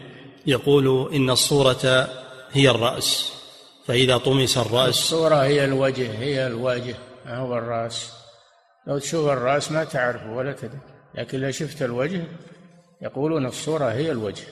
يقول 0.45 1.13
إن 1.13 1.29
الصورة 1.29 2.07
هي 2.51 2.69
الرأس. 2.69 3.33
فإذا 3.87 4.17
طمس 4.17 4.57
الرأس 4.57 4.89
الصورة 4.89 5.35
هي 5.35 5.65
الوجه 5.65 6.11
هي 6.17 6.47
الوجه 6.47 6.95
ما 7.25 7.37
هو 7.37 7.57
الرأس؟ 7.57 8.13
لو 8.87 8.97
تشوف 8.97 9.29
الرأس 9.29 9.71
ما 9.71 9.83
تعرفه 9.83 10.31
ولا 10.33 10.53
تدري. 10.53 10.79
لكن 11.15 11.39
لو 11.39 11.51
شفت 11.51 11.81
الوجه 11.81 12.23
يقولون 13.03 13.45
الصورة 13.45 13.85
هي 13.85 14.11
الوجه. 14.11 14.45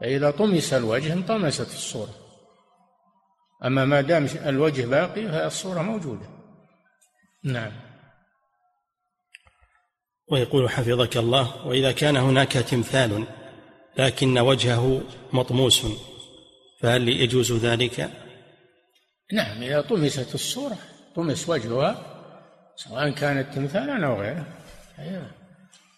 فإذا 0.00 0.30
طمس 0.30 0.72
الوجه 0.72 1.12
انطمست 1.12 1.60
الصورة. 1.60 2.14
أما 3.64 3.84
ما 3.84 4.00
دام 4.00 4.26
الوجه 4.46 4.86
باقي 4.86 5.28
فالصورة 5.28 5.82
موجودة. 5.82 6.26
نعم. 7.44 7.72
ويقول 10.30 10.70
حفظك 10.70 11.16
الله 11.16 11.66
وإذا 11.66 11.92
كان 11.92 12.16
هناك 12.16 12.52
تمثال 12.52 13.24
لكن 13.98 14.38
وجهه 14.38 15.00
مطموس 15.32 15.86
فهل 16.80 17.08
يجوز 17.08 17.52
ذلك؟ 17.52 18.10
نعم 19.32 19.62
إذا 19.62 19.80
طمست 19.80 20.34
الصورة 20.34 20.78
طمس 21.16 21.48
وجهها 21.48 22.14
سواء 22.76 23.10
كانت 23.10 23.54
تمثالا 23.54 24.06
أو 24.06 24.20
غيره 24.20 24.46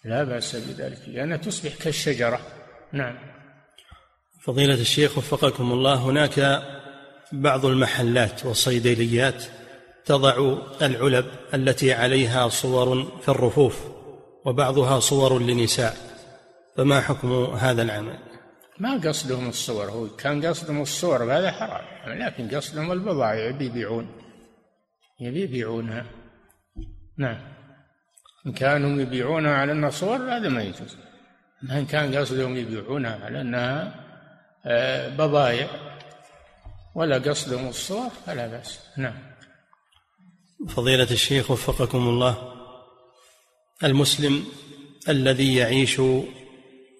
لا 0.07 0.23
بأس 0.23 0.55
بذلك 0.55 0.99
لأنها 1.07 1.37
تصبح 1.37 1.75
كالشجرة. 1.75 2.39
نعم. 2.93 3.17
فضيلة 4.41 4.73
الشيخ 4.73 5.17
وفقكم 5.17 5.71
الله 5.71 5.95
هناك 5.95 6.63
بعض 7.31 7.65
المحلات 7.65 8.45
والصيدليات 8.45 9.43
تضع 10.05 10.57
العلب 10.81 11.25
التي 11.53 11.93
عليها 11.93 12.47
صور 12.49 13.19
في 13.21 13.29
الرفوف 13.29 13.79
وبعضها 14.45 14.99
صور 14.99 15.39
لنساء 15.39 15.97
فما 16.77 17.01
حكم 17.01 17.43
هذا 17.43 17.81
العمل؟ 17.81 18.19
ما 18.79 19.01
قصدهم 19.07 19.49
الصور 19.49 19.91
هو 19.91 20.07
كان 20.07 20.45
قصدهم 20.45 20.81
الصور 20.81 21.23
هذا 21.23 21.51
حرام 21.51 21.85
لكن 22.19 22.55
قصدهم 22.55 22.91
البضائع 22.91 23.49
يبيعون 23.49 24.07
يبي 25.21 25.41
يبيعونها. 25.41 26.05
نعم. 27.17 27.56
إن 28.47 28.53
كانوا 28.53 29.01
يبيعونها 29.01 29.53
على 29.55 29.71
أنها 29.71 29.89
صور 29.89 30.17
هذا 30.17 30.49
ما 30.49 30.63
يجوز. 30.63 30.97
إن 31.71 31.85
كان 31.85 32.15
قصدهم 32.15 32.57
يبيعونها 32.57 33.25
على 33.25 33.41
أنها 33.41 34.03
آه، 34.65 35.09
بضائع 35.09 35.67
ولا 36.95 37.17
قصدهم 37.17 37.67
الصور 37.67 38.09
فلا 38.25 38.47
بأس. 38.47 38.79
نعم. 38.97 39.17
فضيلة 40.69 41.11
الشيخ 41.11 41.51
وفقكم 41.51 41.97
الله 41.97 42.53
المسلم 43.83 44.45
الذي 45.09 45.55
يعيش 45.55 45.95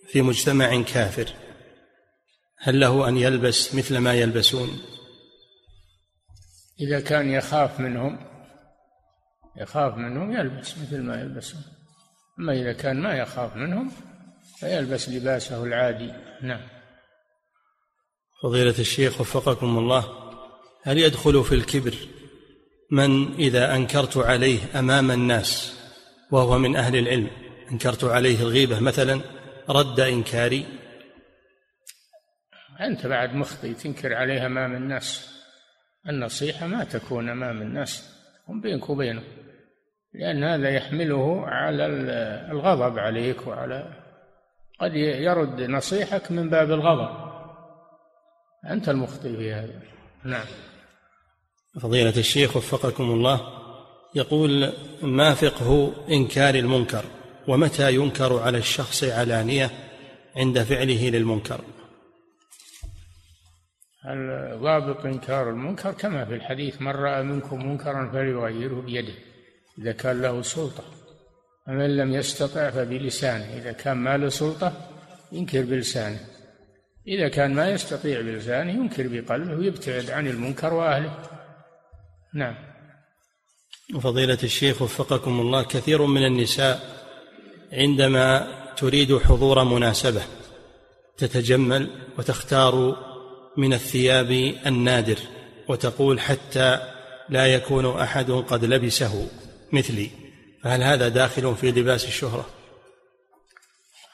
في 0.08 0.22
مجتمع 0.22 0.82
كافر 0.82 1.34
هل 2.60 2.80
له 2.80 3.10
أن 3.10 3.18
يلبس 3.18 3.76
مثل 3.76 3.98
ما 3.98 4.14
يلبسون؟ 4.14 4.82
إذا 6.80 7.00
كان 7.00 7.30
يخاف 7.30 7.80
منهم 7.80 8.27
يخاف 9.58 9.98
منهم 9.98 10.32
يلبس 10.32 10.78
مثل 10.78 11.02
ما 11.02 11.22
يلبسون. 11.22 11.62
أما 12.40 12.54
إذا 12.54 12.74
كان 12.74 13.02
ما 13.02 13.14
يخاف 13.14 13.56
منهم 13.56 13.92
فيلبس 14.60 15.10
لباسه 15.10 15.64
العادي. 15.64 16.14
نعم. 16.42 16.62
فضيلة 18.44 18.80
الشيخ 18.80 19.22
وفقكم 19.22 19.78
الله 19.78 20.06
هل 20.84 20.98
يدخل 20.98 21.44
في 21.44 21.56
الكبر 21.56 21.96
من 22.92 23.34
إذا 23.34 23.76
أنكرت 23.76 24.18
عليه 24.18 24.60
أمام 24.80 25.12
الناس 25.12 25.80
وهو 26.32 26.58
من 26.58 26.76
أهل 26.76 26.96
العلم؟ 26.96 27.30
أنكرت 27.72 28.04
عليه 28.04 28.42
الغيبة 28.42 28.80
مثلا 28.80 29.22
رد 29.70 30.00
إنكاري؟ 30.00 30.66
أنت 32.80 33.08
بعد 33.08 33.36
مخطئ 33.36 33.74
تنكر 33.74 34.14
عليه 34.14 34.46
أمام 34.46 34.76
الناس. 34.76 35.38
النصيحة 36.10 36.68
ما 36.68 36.84
تكون 36.84 37.30
أمام 37.30 37.62
الناس 37.62 38.04
هم 38.48 38.62
بينك 38.62 38.90
وبينه. 38.90 39.24
لأن 40.18 40.44
هذا 40.44 40.70
يحمله 40.70 41.46
على 41.46 41.86
الغضب 42.52 43.00
عليك 43.00 43.48
وعلى 43.48 43.94
قد 44.80 44.96
يرد 44.96 45.62
نصيحك 45.62 46.32
من 46.32 46.50
باب 46.50 46.72
الغضب. 46.72 47.10
أنت 48.70 48.90
المخطئ 48.90 49.38
في 49.38 49.54
هذا. 49.54 49.82
نعم. 50.24 50.46
فضيلة 51.82 52.18
الشيخ 52.18 52.58
وفقكم 52.58 53.04
الله 53.04 53.42
يقول 54.16 54.74
ما 55.02 55.34
فقه 55.34 55.94
إنكار 56.10 56.56
المنكر؟ 56.56 57.06
ومتى 57.48 57.96
ينكر 57.96 58.40
على 58.40 58.58
الشخص 58.58 59.04
علانية 59.04 59.70
عند 60.36 60.64
فعله 60.64 61.10
للمنكر؟ 61.10 61.62
ضابط 64.54 65.06
إنكار 65.06 65.50
المنكر 65.50 65.92
كما 65.92 66.26
في 66.26 66.36
الحديث 66.36 66.82
من 66.82 66.92
رأى 66.92 67.24
منكم 67.24 67.70
منكرا 67.70 68.12
فليغيره 68.12 68.82
بيده. 68.82 69.14
إذا 69.82 69.92
كان 69.92 70.22
له 70.22 70.42
سلطة. 70.42 70.84
ومن 71.68 71.98
لم 71.98 72.14
يستطع 72.14 72.70
فبلسانه 72.70 73.58
إذا 73.58 73.72
كان 73.72 73.98
ما 73.98 74.18
له 74.18 74.30
سلطة 74.30 74.74
ينكر 75.32 75.62
بلسانه. 75.62 76.20
إذا 77.08 77.28
كان 77.28 77.54
ما 77.54 77.70
يستطيع 77.70 78.22
بلسانه 78.22 78.72
ينكر 78.72 79.08
بقلبه 79.08 79.56
ويبتعد 79.56 80.10
عن 80.10 80.28
المنكر 80.28 80.74
وأهله. 80.74 81.18
نعم. 82.34 82.56
فضيلة 84.02 84.38
الشيخ 84.44 84.82
وفقكم 84.82 85.40
الله 85.40 85.64
كثير 85.64 86.06
من 86.06 86.26
النساء 86.26 86.80
عندما 87.74 88.48
تريد 88.78 89.18
حضور 89.18 89.64
مناسبة 89.64 90.22
تتجمل 91.18 91.90
وتختار 92.18 92.96
من 93.58 93.74
الثياب 93.74 94.32
النادر 94.66 95.20
وتقول 95.68 96.20
حتى 96.20 96.80
لا 97.30 97.48
يكون 97.48 98.00
أحد 98.00 98.32
قد 98.32 98.66
لبسه. 98.66 99.28
مثلي. 99.72 100.10
فهل 100.64 100.84
هذا 100.84 101.10
داخل 101.10 101.56
في 101.56 101.72
لباس 101.72 102.06
الشهرة؟ 102.06 102.50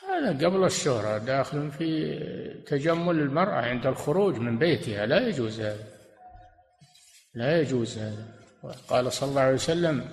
هذا 0.10 0.48
قبل 0.48 0.64
الشهرة 0.64 1.18
داخل 1.18 1.72
في 1.72 2.20
تجمل 2.68 3.20
المرأة 3.20 3.62
عند 3.62 3.86
الخروج 3.86 4.38
من 4.38 4.60
بيتها. 4.60 5.06
لا 5.06 5.28
يجوز 5.28 5.60
هذا. 5.60 5.84
لا 7.36 7.62
يجوز 7.62 7.98
هذا. 7.98 8.26
قال 8.88 9.12
صلى 9.12 9.30
الله 9.30 9.42
عليه 9.42 9.54
وسلم 9.54 10.06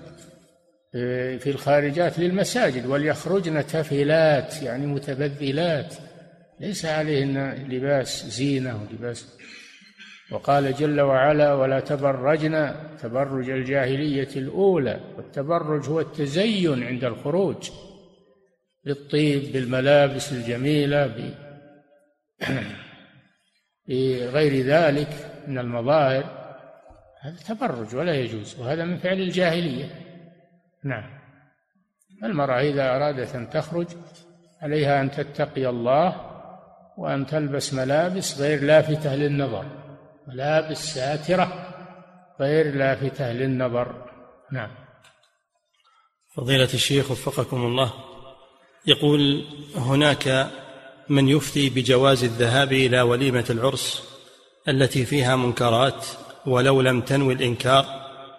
في 1.38 1.50
الخارجات 1.50 2.18
للمساجد 2.18 2.86
وليخرجن 2.86 3.66
تفلات 3.66 4.62
يعني 4.62 4.86
متبذلات. 4.86 5.94
ليس 6.60 6.84
عليهن 6.84 7.66
لباس 7.68 8.26
زينة 8.26 8.82
ولباس 8.82 9.26
وقال 10.30 10.74
جل 10.74 11.00
وعلا 11.00 11.54
ولا 11.54 11.80
تبرجن 11.80 12.74
تبرج 13.02 13.50
الجاهلية 13.50 14.28
الأولى 14.36 15.00
والتبرج 15.16 15.88
هو 15.88 16.00
التزين 16.00 16.82
عند 16.82 17.04
الخروج 17.04 17.70
بالطيب 18.84 19.52
بالملابس 19.52 20.32
الجميلة 20.32 21.34
بغير 23.88 24.66
ذلك 24.66 25.08
من 25.46 25.58
المظاهر. 25.58 26.24
هذا 27.20 27.36
تبرج 27.48 27.96
ولا 27.96 28.14
يجوز 28.14 28.60
وهذا 28.60 28.84
من 28.84 28.98
فعل 28.98 29.20
الجاهلية. 29.20 29.90
نعم. 30.84 31.20
المرأة 32.24 32.60
إذا 32.60 32.96
أرادت 32.96 33.34
أن 33.34 33.50
تخرج 33.50 33.86
عليها 34.62 35.00
أن 35.00 35.10
تتقي 35.10 35.68
الله 35.68 36.16
وأن 36.98 37.26
تلبس 37.26 37.74
ملابس 37.74 38.40
غير 38.40 38.62
لافتة 38.62 39.14
للنظر. 39.14 39.79
ملابس 40.32 40.94
ساترة 40.94 41.66
غير 42.40 42.74
لافتة 42.74 43.32
للنظر 43.32 44.10
نعم. 44.52 44.70
فضيلة 46.36 46.68
الشيخ 46.74 47.10
وفقكم 47.10 47.56
الله 47.56 47.92
يقول 48.86 49.44
هناك 49.76 50.50
من 51.08 51.28
يفتي 51.28 51.70
بجواز 51.70 52.24
الذهاب 52.24 52.72
إلى 52.72 53.00
وليمة 53.00 53.44
العرس 53.50 54.02
التي 54.68 55.04
فيها 55.04 55.36
منكرات 55.36 56.06
ولو 56.46 56.80
لم 56.80 57.00
تنوي 57.00 57.34
الإنكار 57.34 57.86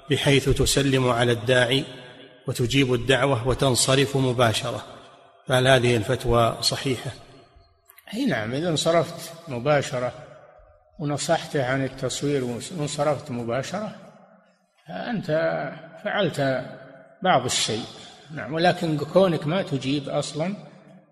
بحيث 0.09 0.49
تسلم 0.49 1.09
على 1.09 1.31
الداعي 1.31 1.83
وتجيب 2.47 2.93
الدعوة 2.93 3.47
وتنصرف 3.47 4.17
مباشرة. 4.17 4.85
فهل 5.47 5.67
هذه 5.67 5.97
الفتوى 5.97 6.57
صحيحة؟ 6.61 7.11
أي 8.13 8.25
نعم 8.25 8.53
إذا 8.53 8.69
انصرفت 8.69 9.33
مباشرة 9.47 10.30
ونصحته 11.01 11.65
عن 11.65 11.83
التصوير 11.83 12.43
وانصرفت 12.77 13.31
مباشرة 13.31 13.95
أنت 14.89 15.27
فعلت 16.03 16.65
بعض 17.23 17.45
الشيء. 17.45 17.83
نعم 18.35 18.53
ولكن 18.53 18.97
كونك 18.97 19.47
ما 19.47 19.61
تجيب 19.61 20.09
أصلا 20.09 20.55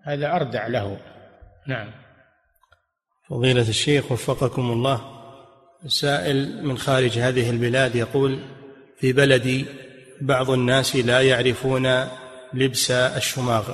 هذا 0.02 0.32
أردع 0.32 0.66
له. 0.66 0.98
نعم. 1.66 1.90
فضيلة 3.30 3.68
الشيخ 3.68 4.12
وفقكم 4.12 4.70
الله 4.70 5.00
سائل 5.86 6.64
من 6.64 6.78
خارج 6.78 7.18
هذه 7.18 7.50
البلاد 7.50 7.94
يقول 7.94 8.38
في 8.98 9.12
بلدي 9.12 9.66
بعض 10.20 10.50
الناس 10.50 10.96
لا 10.96 11.20
يعرفون 11.20 12.04
لبس 12.54 12.90
الشماغ 12.90 13.68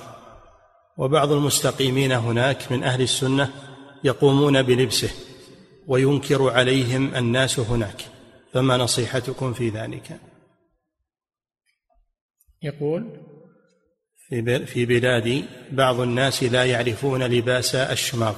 وبعض 0.97 1.33
المستقيمين 1.33 2.13
هناك 2.13 2.73
من 2.73 2.85
أهل 2.85 3.03
السنة 3.03 3.51
يقومون 4.05 4.63
بلبسه. 4.63 5.26
وينكر 5.87 6.51
عليهم 6.51 7.15
الناس 7.15 7.61
هناك. 7.61 8.03
فما 8.53 8.77
نصيحتكم 8.77 9.53
في 9.53 9.69
ذلك؟ 9.69 10.21
يقول 12.63 13.21
في 14.29 14.67
في 14.67 14.87
بلادي 14.87 15.45
بعض 15.73 16.01
الناس 16.01 16.43
لا 16.43 16.65
يعرفون 16.65 17.23
لباس 17.23 17.75
الشماغ. 17.75 18.35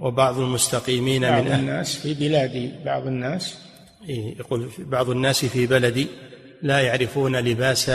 وبعض 0.00 0.38
المستقيمين 0.38 1.22
بعض 1.22 1.42
من 1.42 1.50
أهل 1.50 1.60
الناس 1.60 1.96
في 1.96 2.14
بلادي 2.14 2.84
بعض 2.84 3.06
الناس. 3.06 3.58
يقول 4.38 4.70
بعض 4.78 5.10
الناس 5.10 5.44
في 5.44 5.66
بلدي 5.66 6.06
لا 6.62 6.80
يعرفون 6.80 7.36
لباس 7.36 7.88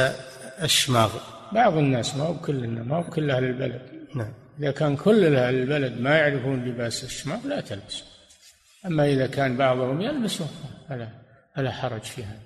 الشماغ. 0.63 1.11
بعض 1.51 1.77
الناس 1.77 2.15
ما 2.15 2.23
هو 2.23 2.39
كل 2.39 2.67
ما 2.67 2.97
هو 2.97 3.03
كل 3.03 3.31
أهل 3.31 3.43
البلد. 3.43 3.81
نعم. 4.15 4.33
إذا 4.59 4.71
كان 4.71 4.95
كل 4.95 5.35
أهل 5.35 5.55
البلد 5.55 6.01
ما 6.01 6.17
يعرفون 6.17 6.65
لباس 6.65 7.03
الشماغ 7.03 7.47
لا 7.47 7.61
تلبس 7.61 8.12
أما 8.85 9.05
إذا 9.05 9.27
كان 9.27 9.57
بعضهم 9.57 10.01
يلبسه 10.01 10.47
فلا 10.89 11.07
فلا 11.55 11.71
حرج 11.71 12.01
في 12.01 12.23
هذا 12.23 12.39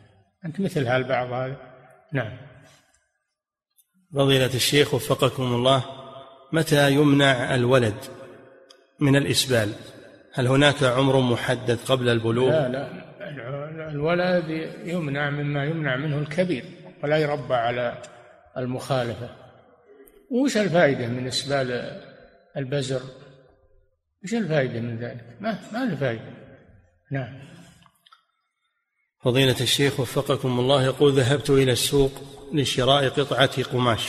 أنت 0.46 0.60
مثل 0.60 0.88
هالبعض 0.88 1.32
هذا. 1.32 1.58
نعم. 2.14 2.38
فضيلة 4.14 4.54
الشيخ 4.54 4.94
وفقكم 4.94 5.44
الله 5.44 5.86
متى 6.54 6.92
يمنع 6.92 7.56
الولد 7.56 7.98
من 9.00 9.16
الإسبال؟ 9.16 9.74
هل 10.34 10.48
هناك 10.48 10.84
عمر 10.84 11.20
محدد 11.20 11.80
قبل 11.88 12.10
البلوغ؟ 12.10 12.50
لا 12.50 12.68
لا. 12.68 13.08
الولد 13.90 14.50
يمنع 14.84 15.30
مما 15.30 15.66
يمنع 15.66 15.96
منه 15.96 16.18
الكبير 16.18 16.64
ولا 17.04 17.18
يربى 17.18 17.54
على 17.54 17.98
المخالفة. 18.58 19.30
وش 20.32 20.58
الفائدة 20.58 21.08
من 21.08 21.28
إسبال 21.28 22.02
البزر؟ 22.58 23.02
وش 24.24 24.34
الفائدة 24.34 24.80
من 24.80 24.98
ذلك؟ 24.98 25.38
ما 25.40 25.60
ما 25.74 25.86
له 25.86 25.96
فائدة 25.96 26.34
نعم. 27.12 27.40
فضيلة 29.24 29.56
الشيخ 29.62 30.00
وفقكم 30.00 30.60
الله 30.60 30.86
يقول 30.86 31.14
ذهبت 31.14 31.50
إلى 31.50 31.72
السوق 31.72 32.12
لشراء 32.54 33.10
قطعة 33.10 33.64
قماش 33.64 34.08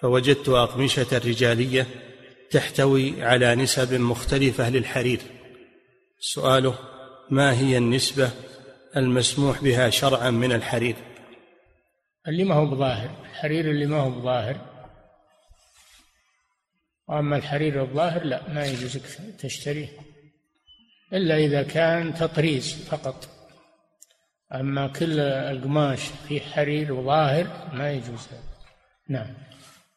فوجدت 0.00 0.48
أقمشة 0.48 1.18
رجالية 1.18 1.86
تحتوي 2.50 3.22
على 3.22 3.54
نسب 3.54 4.00
مختلفة 4.00 4.70
للحرير. 4.70 5.20
سؤاله 6.20 6.78
ما 7.30 7.58
هي 7.58 7.78
النسبة 7.78 8.30
المسموح 8.96 9.62
بها 9.62 9.90
شرعا 9.90 10.30
من 10.30 10.52
الحرير؟ 10.52 10.96
اللي 12.28 12.44
ما 12.44 12.54
هو 12.54 12.66
بظاهر 12.66 13.10
الحرير 13.30 13.70
اللي 13.70 13.86
ما 13.86 14.00
هو 14.00 14.10
بظاهر. 14.10 14.75
وأما 17.08 17.36
الحرير 17.36 17.82
الظاهر 17.82 18.24
لا 18.24 18.40
ما 18.48 18.66
يجوز 18.66 18.98
تشتريه 19.38 19.88
إلا 21.12 21.36
إذا 21.36 21.62
كان 21.62 22.14
تطريز 22.14 22.74
فقط. 22.90 23.28
أما 24.54 24.86
كل 24.86 25.20
القماش 25.20 26.00
فيه 26.28 26.40
حرير 26.40 26.92
وظاهر 26.92 27.46
ما 27.72 27.92
يجوز. 27.92 28.28
هذا 28.28 28.40
نعم. 29.08 29.34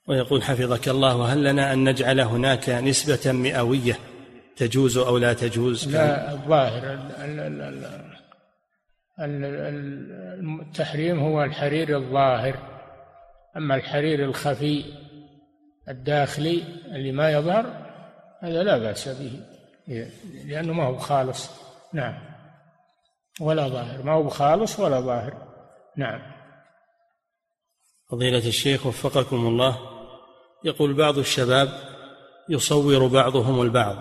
ويقول 0.07 0.43
حفظك 0.43 0.89
الله 0.89 1.33
هل 1.33 1.43
لنا 1.43 1.73
أن 1.73 1.89
نجعل 1.89 2.19
هناك 2.19 2.69
نسبة 2.69 3.31
مئوية؟ 3.31 3.99
تجوز 4.55 4.97
أو 4.97 5.17
لا 5.17 5.33
تجوز؟ 5.33 5.87
لا 5.87 6.31
الظاهر 6.31 7.09
التحريم 10.61 11.19
هو 11.19 11.43
الحرير 11.43 11.97
الظاهر. 11.97 12.55
أما 13.57 13.75
الحرير 13.75 14.25
الخفي 14.25 14.83
الداخلي 15.89 16.63
اللي 16.91 17.11
ما 17.11 17.31
يظهر 17.31 17.65
هذا 18.39 18.63
لا 18.63 18.77
بأس 18.77 19.07
به. 19.07 19.31
لأنه 20.45 20.73
ما 20.73 20.83
هو 20.83 20.97
خالص 20.97 21.49
نعم. 21.93 22.13
ولا 23.41 23.67
ظاهر. 23.67 24.03
ما 24.03 24.11
هو 24.11 24.29
خالص 24.29 24.79
ولا 24.79 25.01
ظاهر. 25.01 25.33
نعم. 25.97 26.21
فضيلة 28.11 28.47
الشيخ 28.47 28.85
وفقكم 28.85 29.47
الله 29.47 29.77
يقول 30.63 30.93
بعض 30.93 31.17
الشباب 31.17 31.69
يصور 32.49 33.07
بعضهم 33.07 33.61
البعض 33.61 33.95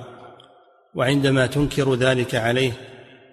وعندما 0.95 1.47
تنكر 1.47 1.95
ذلك 1.95 2.35
عليه 2.35 2.73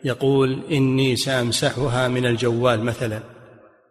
يقول 0.03 0.63
إني 0.71 1.15
سأمسحها 1.15 2.07
من 2.07 2.25
الجوال 2.25 2.83
مثلا. 2.83 3.19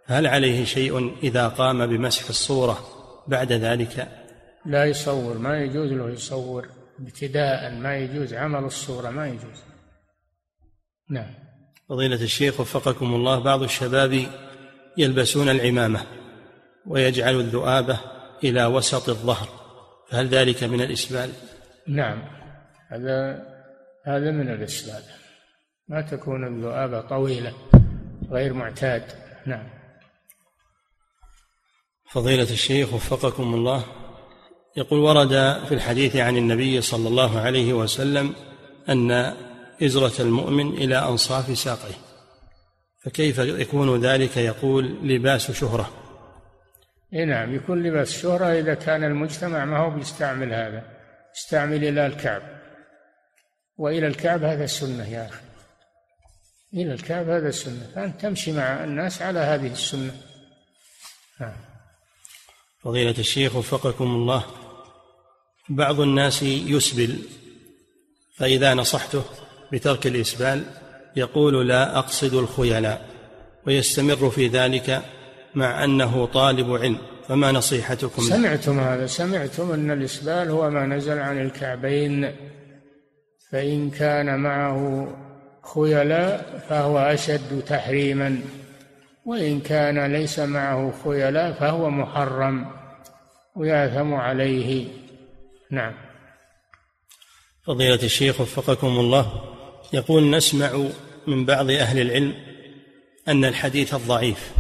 هل 0.06 0.26
عليه 0.26 0.64
شيء 0.64 1.16
إذا 1.22 1.48
قام 1.48 1.86
بمسح 1.86 2.28
الصورة 2.28 2.78
بعد 3.26 3.52
ذلك؟ 3.52 4.23
لا 4.66 4.84
يصور 4.84 5.38
ما 5.38 5.58
يجوز 5.58 5.92
له 5.92 6.10
يصور. 6.10 6.68
ابتداء 7.00 7.74
ما 7.74 7.96
يجوز 7.96 8.34
عمل 8.34 8.64
الصورة 8.64 9.10
ما 9.10 9.28
يجوز. 9.28 9.62
نعم. 11.10 11.34
فضيلة 11.88 12.22
الشيخ 12.22 12.60
وفقكم 12.60 13.14
الله 13.14 13.38
بعض 13.38 13.62
الشباب 13.62 14.26
يلبسون 14.96 15.48
العمامة 15.48 16.06
ويجعل 16.86 17.34
الذؤابة 17.34 18.00
إلى 18.44 18.64
وسط 18.64 19.08
الظهر 19.08 19.48
فهل 20.10 20.28
ذلك 20.28 20.64
من 20.64 20.80
الإسبال؟ 20.80 21.32
نعم. 21.86 22.22
هذا 22.88 23.46
هذا 24.04 24.30
من 24.30 24.48
الإسبال. 24.48 25.02
ما 25.88 26.00
تكون 26.00 26.46
الذؤابة 26.46 27.00
طويلة 27.00 27.52
غير 28.30 28.52
معتاد. 28.52 29.02
نعم. 29.46 29.68
فضيلة 32.10 32.50
الشيخ 32.50 32.94
وفقكم 32.94 33.54
الله 33.54 33.84
يقول 34.76 35.00
ورد 35.00 35.28
في 35.68 35.74
الحديث 35.74 36.16
عن 36.16 36.36
النبي 36.36 36.80
صلى 36.80 37.08
الله 37.08 37.40
عليه 37.40 37.72
وسلم 37.72 38.34
أن 38.88 39.34
إزرة 39.82 40.22
المؤمن 40.22 40.72
إلى 40.72 40.98
أنصاف 40.98 41.58
ساقه 41.58 41.94
فكيف 43.04 43.38
يكون 43.38 44.00
ذلك 44.00 44.36
يقول 44.36 44.98
لباس 45.02 45.50
شهرة؟ 45.50 45.90
إيه 47.12 47.24
نعم 47.24 47.54
يكون 47.54 47.82
لباس 47.82 48.22
شهرة 48.22 48.46
إذا 48.46 48.74
كان 48.74 49.04
المجتمع 49.04 49.64
ما 49.64 49.78
هو 49.78 49.90
بيستعمل 49.90 50.54
هذا 50.54 50.82
يستعمل 51.36 51.84
إلى 51.84 52.06
الكعب. 52.06 52.42
وإلى 53.76 54.06
الكعب 54.06 54.44
هذا 54.44 54.64
السنة 54.64 55.08
يا 55.08 55.26
أخي. 55.26 55.44
إلى 56.74 56.92
الكعب 56.94 57.28
هذا 57.28 57.48
السنة 57.48 57.90
فأنت 57.94 58.20
تمشي 58.20 58.52
مع 58.52 58.84
الناس 58.84 59.22
على 59.22 59.38
هذه 59.38 59.72
السنة. 59.72 60.16
نعم. 61.40 61.56
فضيلة 62.82 63.18
الشيخ 63.18 63.56
وفقكم 63.56 64.04
الله. 64.04 64.44
بعض 65.68 66.00
الناس 66.00 66.42
يسبل 66.42 67.18
فإذا 68.36 68.74
نصحته 68.74 69.22
بترك 69.72 70.06
الإسبال 70.06 70.64
يقول 71.16 71.68
لا 71.68 71.98
أقصد 71.98 72.34
الخيلاء 72.34 73.06
ويستمر 73.66 74.30
في 74.30 74.48
ذلك 74.48 75.02
مع 75.54 75.84
أنه 75.84 76.26
طالب 76.26 76.72
علم 76.72 76.98
فما 77.28 77.52
نصيحتكم 77.52 78.22
سمعتم 78.22 78.80
هذا 78.80 79.06
سمعتم 79.06 79.72
أن 79.72 79.90
الإسبال 79.90 80.50
هو 80.50 80.70
ما 80.70 80.86
نزل 80.86 81.18
عن 81.18 81.40
الكعبين 81.40 82.32
فإن 83.50 83.90
كان 83.90 84.38
معه 84.38 85.08
خيلاء 85.74 86.64
فهو 86.68 86.98
أشد 86.98 87.62
تحريما 87.66 88.40
وإن 89.24 89.60
كان 89.60 90.12
ليس 90.12 90.38
معه 90.38 90.92
خيلاء 91.04 91.52
فهو 91.52 91.90
محرم 91.90 92.66
ويأثم 93.56 94.14
عليه. 94.14 94.86
نعم. 95.74 95.94
فضيلة 97.66 98.02
الشيخ 98.02 98.40
وفقكم 98.40 98.86
الله 98.86 99.54
يقول 99.92 100.30
نسمع 100.30 100.84
من 101.26 101.44
بعض 101.44 101.70
أهل 101.70 102.00
العلم 102.00 102.34
أن 103.28 103.44
الحديث 103.44 103.94
الضعيف 103.94 104.52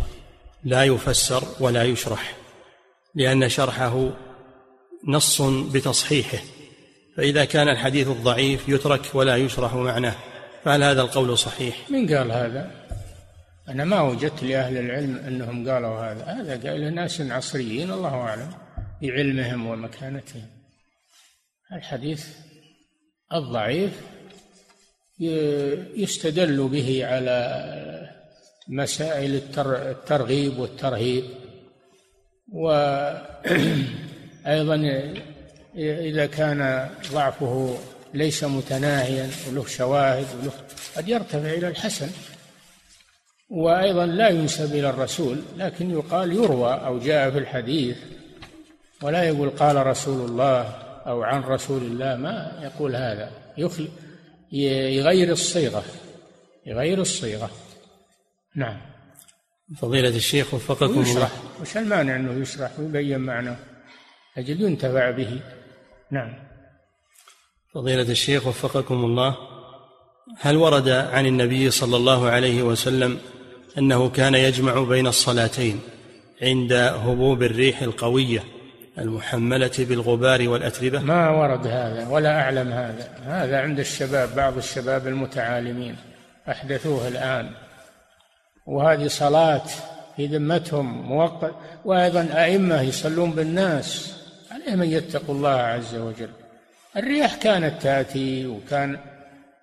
لا 0.64 0.84
يفسر 0.84 1.44
ولا 1.60 1.84
يشرح 1.84 2.36
لأن 3.14 3.48
شرحه 3.48 4.10
نص 5.08 5.42
بتصحيحه 5.42 6.38
فإذا 7.16 7.44
كان 7.44 7.68
الحديث 7.68 8.08
الضعيف 8.08 8.68
يترك 8.68 9.14
ولا 9.14 9.36
يشرح 9.36 9.74
معناه 9.74 10.14
فهل 10.64 10.82
هذا 10.82 11.02
القول 11.02 11.38
صحيح؟ 11.38 11.90
من 11.90 12.14
قال 12.14 12.32
هذا؟ 12.32 12.70
أنا 13.68 13.84
ما 13.84 14.00
وجدت 14.02 14.42
لأهل 14.42 14.76
العلم 14.76 15.16
أنهم 15.16 15.70
قالوا 15.70 15.98
هذا 15.98 16.24
هذا 16.24 16.70
قال 16.70 16.94
ناس 16.94 17.20
عصريين 17.20 17.90
الله 17.90 18.14
أعلم 18.14 18.50
بعلمهم 19.02 19.66
ومكانتهم. 19.66 20.46
الحديث 21.72 22.26
الضعيف 23.32 24.00
يستدل 25.96 26.68
به 26.68 27.06
على 27.06 28.10
مسائل 28.68 29.40
الترغيب 29.56 30.58
والترهيب. 30.58 31.24
وأيضا 32.52 33.24
إذا 36.08 36.26
كان 36.26 36.90
ضعفه 37.12 37.78
ليس 38.14 38.44
متناهيا 38.44 39.30
وله 39.48 39.66
شواهد 39.66 40.26
وله 40.42 40.52
قد 40.96 41.08
يرتفع 41.08 41.52
إلى 41.52 41.68
الحسن. 41.68 42.10
وأيضا 43.50 44.06
لا 44.06 44.28
ينسب 44.28 44.74
إلى 44.74 44.90
الرسول 44.90 45.42
لكن 45.56 45.90
يقال 45.90 46.32
يروى 46.32 46.74
أو 46.74 46.98
جاء 46.98 47.30
في 47.30 47.38
الحديث 47.38 47.96
ولا 49.02 49.22
يقول 49.22 49.50
قال 49.50 49.86
رسول 49.86 50.30
الله. 50.30 50.83
أو 51.06 51.22
عن 51.22 51.42
رسول 51.42 51.82
الله 51.82 52.16
ما 52.16 52.60
يقول 52.62 52.96
هذا. 52.96 53.30
يخلق 53.58 53.90
يغير 54.52 55.32
الصيغة 55.32 55.84
يغير 56.66 57.00
الصيغة. 57.00 57.50
نعم. 58.56 58.80
فضيلة 59.78 60.16
الشيخ 60.16 60.54
وفقكم 60.54 61.00
الله. 61.00 61.30
وش 61.60 61.76
المانع 61.76 62.16
أنه 62.16 62.42
يشرح 62.42 62.70
ويبين 62.78 63.20
معناه 63.20 63.56
أجل 64.38 64.60
ينتفع 64.60 65.10
به. 65.10 65.40
نعم. 66.10 66.34
فضيلة 67.74 68.10
الشيخ 68.10 68.46
وفقكم 68.46 69.04
الله. 69.04 69.36
هل 70.40 70.56
ورد 70.56 70.88
عن 70.88 71.26
النبي 71.26 71.70
صلى 71.70 71.96
الله 71.96 72.28
عليه 72.28 72.62
وسلم 72.62 73.18
أنه 73.78 74.08
كان 74.08 74.34
يجمع 74.34 74.82
بين 74.82 75.06
الصلاتين 75.06 75.80
عند 76.42 76.72
هبوب 76.72 77.42
الريح 77.42 77.82
القوية؟ 77.82 78.44
المحملة 78.98 79.70
بالغبار 79.78 80.48
والأتربة؟ 80.48 81.00
ما 81.00 81.30
ورد 81.30 81.66
هذا 81.66 82.08
ولا 82.08 82.40
أعلم 82.40 82.72
هذا. 82.72 83.08
هذا 83.26 83.60
عند 83.60 83.78
الشباب 83.78 84.34
بعض 84.34 84.56
الشباب 84.56 85.06
المتعالمين 85.06 85.96
أحدثوه 86.48 87.08
الآن. 87.08 87.50
وهذه 88.66 89.06
صلاة 89.06 89.62
في 90.16 90.26
ذمتهم 90.26 91.02
موقت 91.02 91.54
وأيضا 91.84 92.28
أئمة 92.34 92.82
يصلون 92.82 93.30
بالناس 93.30 94.16
عليهم 94.50 94.82
أن 94.82 94.88
يتقوا 94.90 95.34
الله 95.34 95.60
عز 95.60 95.94
وجل. 95.94 96.30
الرياح 96.96 97.34
كانت 97.34 97.82
تأتي 97.82 98.46
وكان 98.46 98.98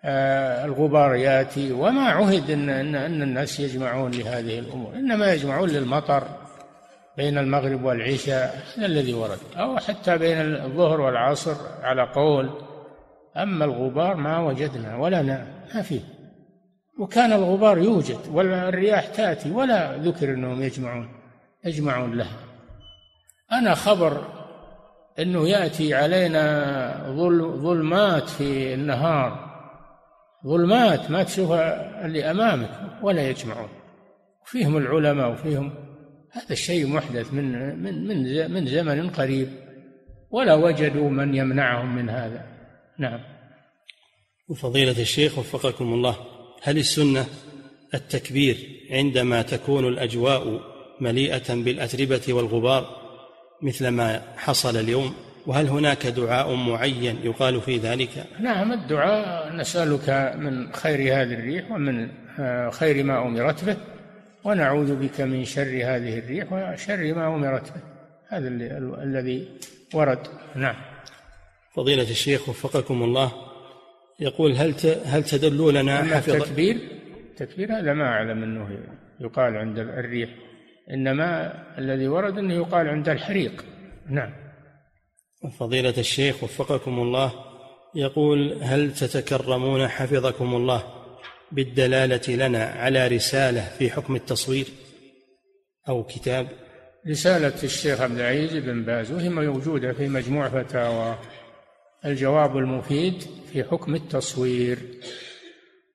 آه، 0.05 0.65
الغبار 0.65 1.15
يأتي 1.15 1.71
وما 1.71 2.09
عهد 2.09 2.51
ان 2.51 2.69
ان, 2.69 2.95
أن 2.95 3.21
الناس 3.21 3.59
يجمعون 3.59 4.11
لهذه 4.11 4.59
الأمور 4.59 4.95
إنما 4.95 5.33
يجمعون 5.33 5.69
للمطر. 5.69 6.23
بين 7.17 7.37
المغرب 7.37 7.83
والعشاء 7.83 8.63
هذا 8.77 8.85
الذي 8.85 9.13
ورد؟ 9.13 9.39
أو 9.57 9.77
حتى 9.77 10.17
بين 10.17 10.37
الظهر 10.55 11.01
والعصر 11.01 11.55
على 11.81 12.03
قول 12.03 12.49
أما 13.37 13.65
الغبار 13.65 14.15
ما 14.15 14.39
وجدنا 14.39 14.97
ولا 14.97 15.21
ما 15.75 15.81
فيه. 15.81 16.01
وكان 16.99 17.33
الغبار 17.33 17.77
يوجد 17.77 18.19
والرياح 18.31 19.05
تأتي 19.05 19.51
ولا 19.51 19.97
ذكر 19.97 20.29
إنهم 20.29 20.61
يجمعون 20.61 21.09
يجمعون 21.65 22.17
لها. 22.17 22.37
أنا 23.51 23.75
خبر 23.75 24.21
إنه 25.19 25.49
يأتي 25.49 25.93
علينا 25.93 27.05
ظلمات 27.61 28.29
في 28.29 28.73
النهار. 28.73 29.51
ظلمات 30.47 31.11
ما 31.11 31.23
تشوفها 31.23 32.05
اللي 32.05 32.31
أمامك 32.31 32.69
ولا 33.01 33.29
يجمعون. 33.29 33.69
وفيهم 34.43 34.77
العلماء 34.77 35.31
وفيهم 35.31 35.90
هذا 36.31 36.51
الشيء 36.51 36.87
محدث 36.87 37.33
من 37.33 37.79
من 37.83 38.07
من 38.07 38.51
من 38.51 38.67
زمن 38.67 39.09
قريب 39.09 39.49
ولا 40.31 40.53
وجدوا 40.55 41.09
من 41.09 41.35
يمنعهم 41.35 41.95
من 41.95 42.09
هذا. 42.09 42.45
نعم. 42.99 43.19
وفضيلة 44.49 45.01
الشيخ 45.01 45.37
وفقكم 45.37 45.93
الله 45.93 46.15
هل 46.63 46.77
السنة 46.77 47.25
التكبير 47.93 48.57
عندما 48.91 49.41
تكون 49.41 49.87
الأجواء 49.87 50.61
مليئة 51.01 51.53
بالأتربة 51.53 52.21
والغبار 52.29 53.01
مثل 53.61 53.87
ما 53.87 54.21
حصل 54.37 54.77
اليوم 54.77 55.13
وهل 55.47 55.67
هناك 55.67 56.07
دعاء 56.07 56.55
معين 56.55 57.17
يقال 57.23 57.61
في 57.61 57.77
ذلك؟ 57.77 58.25
نعم 58.39 58.71
الدعاء 58.71 59.55
نسألك 59.55 60.35
من 60.37 60.73
خير 60.73 60.99
هذه 60.99 61.33
الريح 61.33 61.71
ومن 61.71 62.09
آه، 62.39 62.69
خير 62.69 63.03
ما 63.03 63.27
أمرت 63.27 63.65
به. 63.65 63.77
ونعوذ 64.43 64.95
بك 64.95 65.21
من 65.21 65.45
شر 65.45 65.73
هذه 65.83 66.19
الريح 66.19 66.53
وشر 66.53 67.13
ما 67.13 67.35
أمرت 67.35 67.71
به. 67.73 67.81
هذا 68.27 68.47
الذي 69.03 69.49
ورد. 69.93 70.27
نعم. 70.55 70.75
فضيلة 71.75 72.09
الشيخ 72.09 72.49
وفقكم 72.49 73.03
الله 73.03 73.31
يقول 74.19 74.51
هل 74.51 74.75
هل 75.05 75.23
تدلوا 75.23 75.71
لنا 75.71 76.03
حفظ 76.03 76.29
التكبير 76.29 76.77
التكبير 77.31 77.79
هذا 77.79 77.93
ما 77.93 78.07
أعلم 78.07 78.43
أنه 78.43 78.79
يقال 79.19 79.57
عند 79.57 79.79
الريح. 79.79 80.29
إنما 80.91 81.53
الذي 81.77 82.07
ورد 82.07 82.37
أنه 82.37 82.53
يقال 82.53 82.87
عند 82.87 83.09
الحريق. 83.09 83.65
نعم. 84.09 84.33
فضيلة 85.59 85.93
الشيخ 85.97 86.43
وفقكم 86.43 86.99
الله 86.99 87.31
يقول 87.95 88.57
هل 88.61 88.93
تتكرمون 88.93 89.87
حفظكم 89.87 90.55
الله؟ 90.55 91.00
بالدلالة 91.51 92.35
لنا 92.47 92.63
على 92.63 93.07
رسالة 93.07 93.61
في 93.61 93.91
حكم 93.91 94.15
التصوير 94.15 94.65
أو 95.89 96.03
كتاب. 96.03 96.47
رسالة 97.07 97.63
الشيخ 97.63 98.01
عبد 98.01 98.19
العزيز 98.19 98.63
بن 98.63 98.83
باز 98.83 99.11
وهي 99.11 99.29
موجودة 99.29 99.93
في 99.93 100.07
مجموع 100.07 100.49
فتاوى. 100.49 101.17
الجواب 102.05 102.57
المفيد 102.57 103.23
في 103.53 103.63
حكم 103.63 103.95
التصوير. 103.95 104.77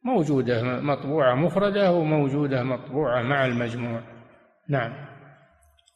موجودة 0.04 0.62
مطبوعة 0.62 1.34
مفردة 1.34 1.92
وموجودة 1.92 2.62
مطبوعة 2.62 3.22
مع 3.22 3.46
المجموع. 3.46 4.02
نعم. 4.68 5.06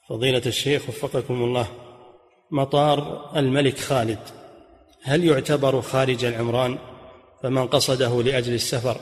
فضيلة 0.08 0.42
الشيخ 0.46 0.88
وفقكم 0.88 1.34
الله 1.34 1.68
مطار 2.50 3.30
الملك 3.36 3.78
خالد 3.78 4.18
هل 5.02 5.24
يعتبر 5.24 5.80
خارج 5.80 6.24
العمران؟ 6.24 6.78
فمن 7.42 7.66
قصده 7.66 8.22
لأجل 8.22 8.54
السفر. 8.54 8.96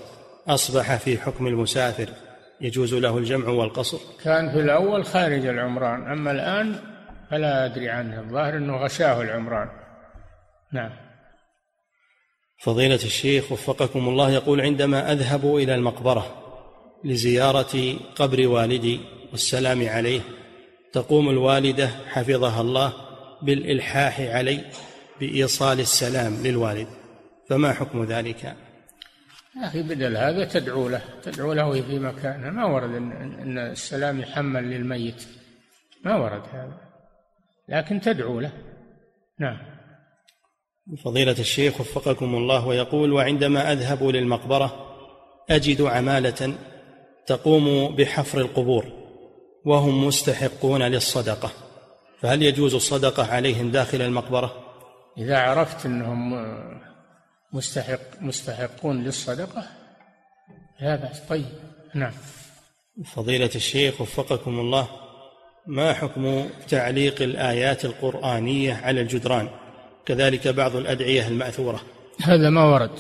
أصبح 0.49 0.97
في 0.97 1.19
حكم 1.19 1.47
المسافر 1.47 2.09
يجوز 2.61 2.95
له 2.95 3.19
الجمع 3.19 3.49
والقصر. 3.49 3.99
كان 4.25 4.51
في 4.51 4.61
الأول 4.61 5.05
خارج 5.05 5.47
العمران 5.47 6.11
أما 6.11 6.31
الآن 6.31 6.77
فلا 7.31 7.65
أدري 7.65 7.89
عنه. 7.89 8.21
الظاهر 8.21 8.57
أنه 8.57 8.77
غشاه 8.77 9.23
العمران. 9.23 9.69
نعم. 10.73 10.91
فضيلة 12.63 12.95
الشيخ 12.95 13.53
وفقكم 13.53 14.09
الله 14.09 14.31
يقول 14.31 14.61
عندما 14.61 15.13
أذهب 15.13 15.57
إلى 15.57 15.75
المقبرة 15.75 16.45
لزيارة 17.05 17.97
قبر 18.17 18.49
والدي 18.49 19.01
والسلام 19.33 19.89
عليه 19.89 20.21
تقوم 20.93 21.29
الوالدة 21.29 21.91
حفظها 22.09 22.61
الله 22.61 22.93
بالإلحاح 23.43 24.21
علي 24.21 24.65
بإيصال 25.21 25.81
السلام 25.81 26.43
للوالد. 26.43 26.89
فما 27.49 27.73
حكم 27.73 28.05
ذلك؟ 28.05 28.57
يا 29.59 29.67
أخي 29.67 29.83
بدل 29.83 30.17
هذا 30.17 30.45
تدعو 30.45 30.89
له 30.89 31.01
تدعو 31.23 31.53
له 31.53 31.83
في 31.83 31.99
مكانه. 31.99 32.51
ما 32.51 32.65
ورد 32.65 32.95
إن 32.95 33.59
السلام 33.59 34.21
يحمل 34.21 34.71
للميت. 34.71 35.29
ما 36.05 36.17
ورد 36.17 36.43
هذا. 36.53 36.81
لكن 37.69 38.01
تدعو 38.01 38.41
له. 38.41 38.53
نعم. 39.41 39.59
فضيلة 41.05 41.37
الشيخ 41.39 41.81
وفقكم 41.81 42.35
الله 42.35 42.67
ويقول 42.67 43.13
وعندما 43.13 43.73
أذهب 43.73 44.03
للمقبرة 44.03 44.97
أجد 45.51 45.83
عمالة 45.83 46.55
تقوم 47.27 47.97
بحفر 47.97 48.41
القبور 48.41 48.85
وهم 49.65 50.07
مستحقون 50.07 50.83
للصدقة. 50.83 51.51
فهل 52.21 52.43
يجوز 52.43 52.75
الصدقة 52.75 53.35
عليهم 53.35 53.71
داخل 53.71 54.03
المقبرة؟ 54.03 54.55
إذا 55.19 55.39
عرفت 55.39 55.87
أنهم 55.87 56.35
مستحق 57.53 58.01
مستحقون 58.21 59.05
للصدقة؟ 59.05 59.67
لا 60.81 60.97
بأس. 60.97 61.21
طيب 61.21 61.45
نعم. 61.95 62.13
فضيلة 63.05 63.51
الشيخ 63.55 64.01
وفقكم 64.01 64.59
الله 64.59 64.89
ما 65.67 65.93
حكم 65.93 66.49
تعليق 66.69 67.23
الآيات 67.23 67.85
القرآنية 67.85 68.75
على 68.75 69.01
الجدران؟ 69.01 69.49
كذلك 70.07 70.49
بعض 70.49 70.77
الأدعية 70.77 71.29
المأثورة. 71.29 71.81
هذا 72.23 72.51
ما 72.51 72.65
ورد. 72.65 72.91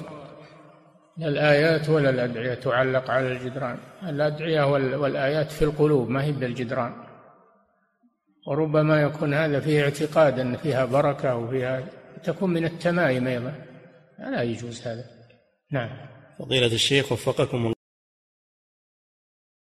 لا 1.16 1.28
الآيات 1.28 1.88
ولا 1.88 2.10
الأدعية 2.10 2.54
تعلق 2.54 3.10
على 3.10 3.32
الجدران. 3.32 3.78
الأدعية 4.02 4.62
والآيات 4.96 5.52
في 5.52 5.62
القلوب 5.62 6.08
ما 6.08 6.24
هي 6.24 6.32
بالجدران. 6.32 6.92
وربما 8.48 9.02
يكون 9.02 9.34
هذا 9.34 9.60
فيه 9.60 9.82
اعتقاد 9.82 10.38
أن 10.38 10.56
فيها 10.56 10.84
بركة 10.84 11.36
وفيها 11.36 11.84
تكون 12.24 12.50
من 12.50 12.64
التمائم 12.64 13.26
أيضا. 13.26 13.67
لا 14.18 14.42
يجوز 14.42 14.86
هذا. 14.86 15.04
نعم. 15.72 15.90
فضيلة 16.38 16.66
الشيخ 16.66 17.12
وفقكم 17.12 17.56
الله 17.56 17.77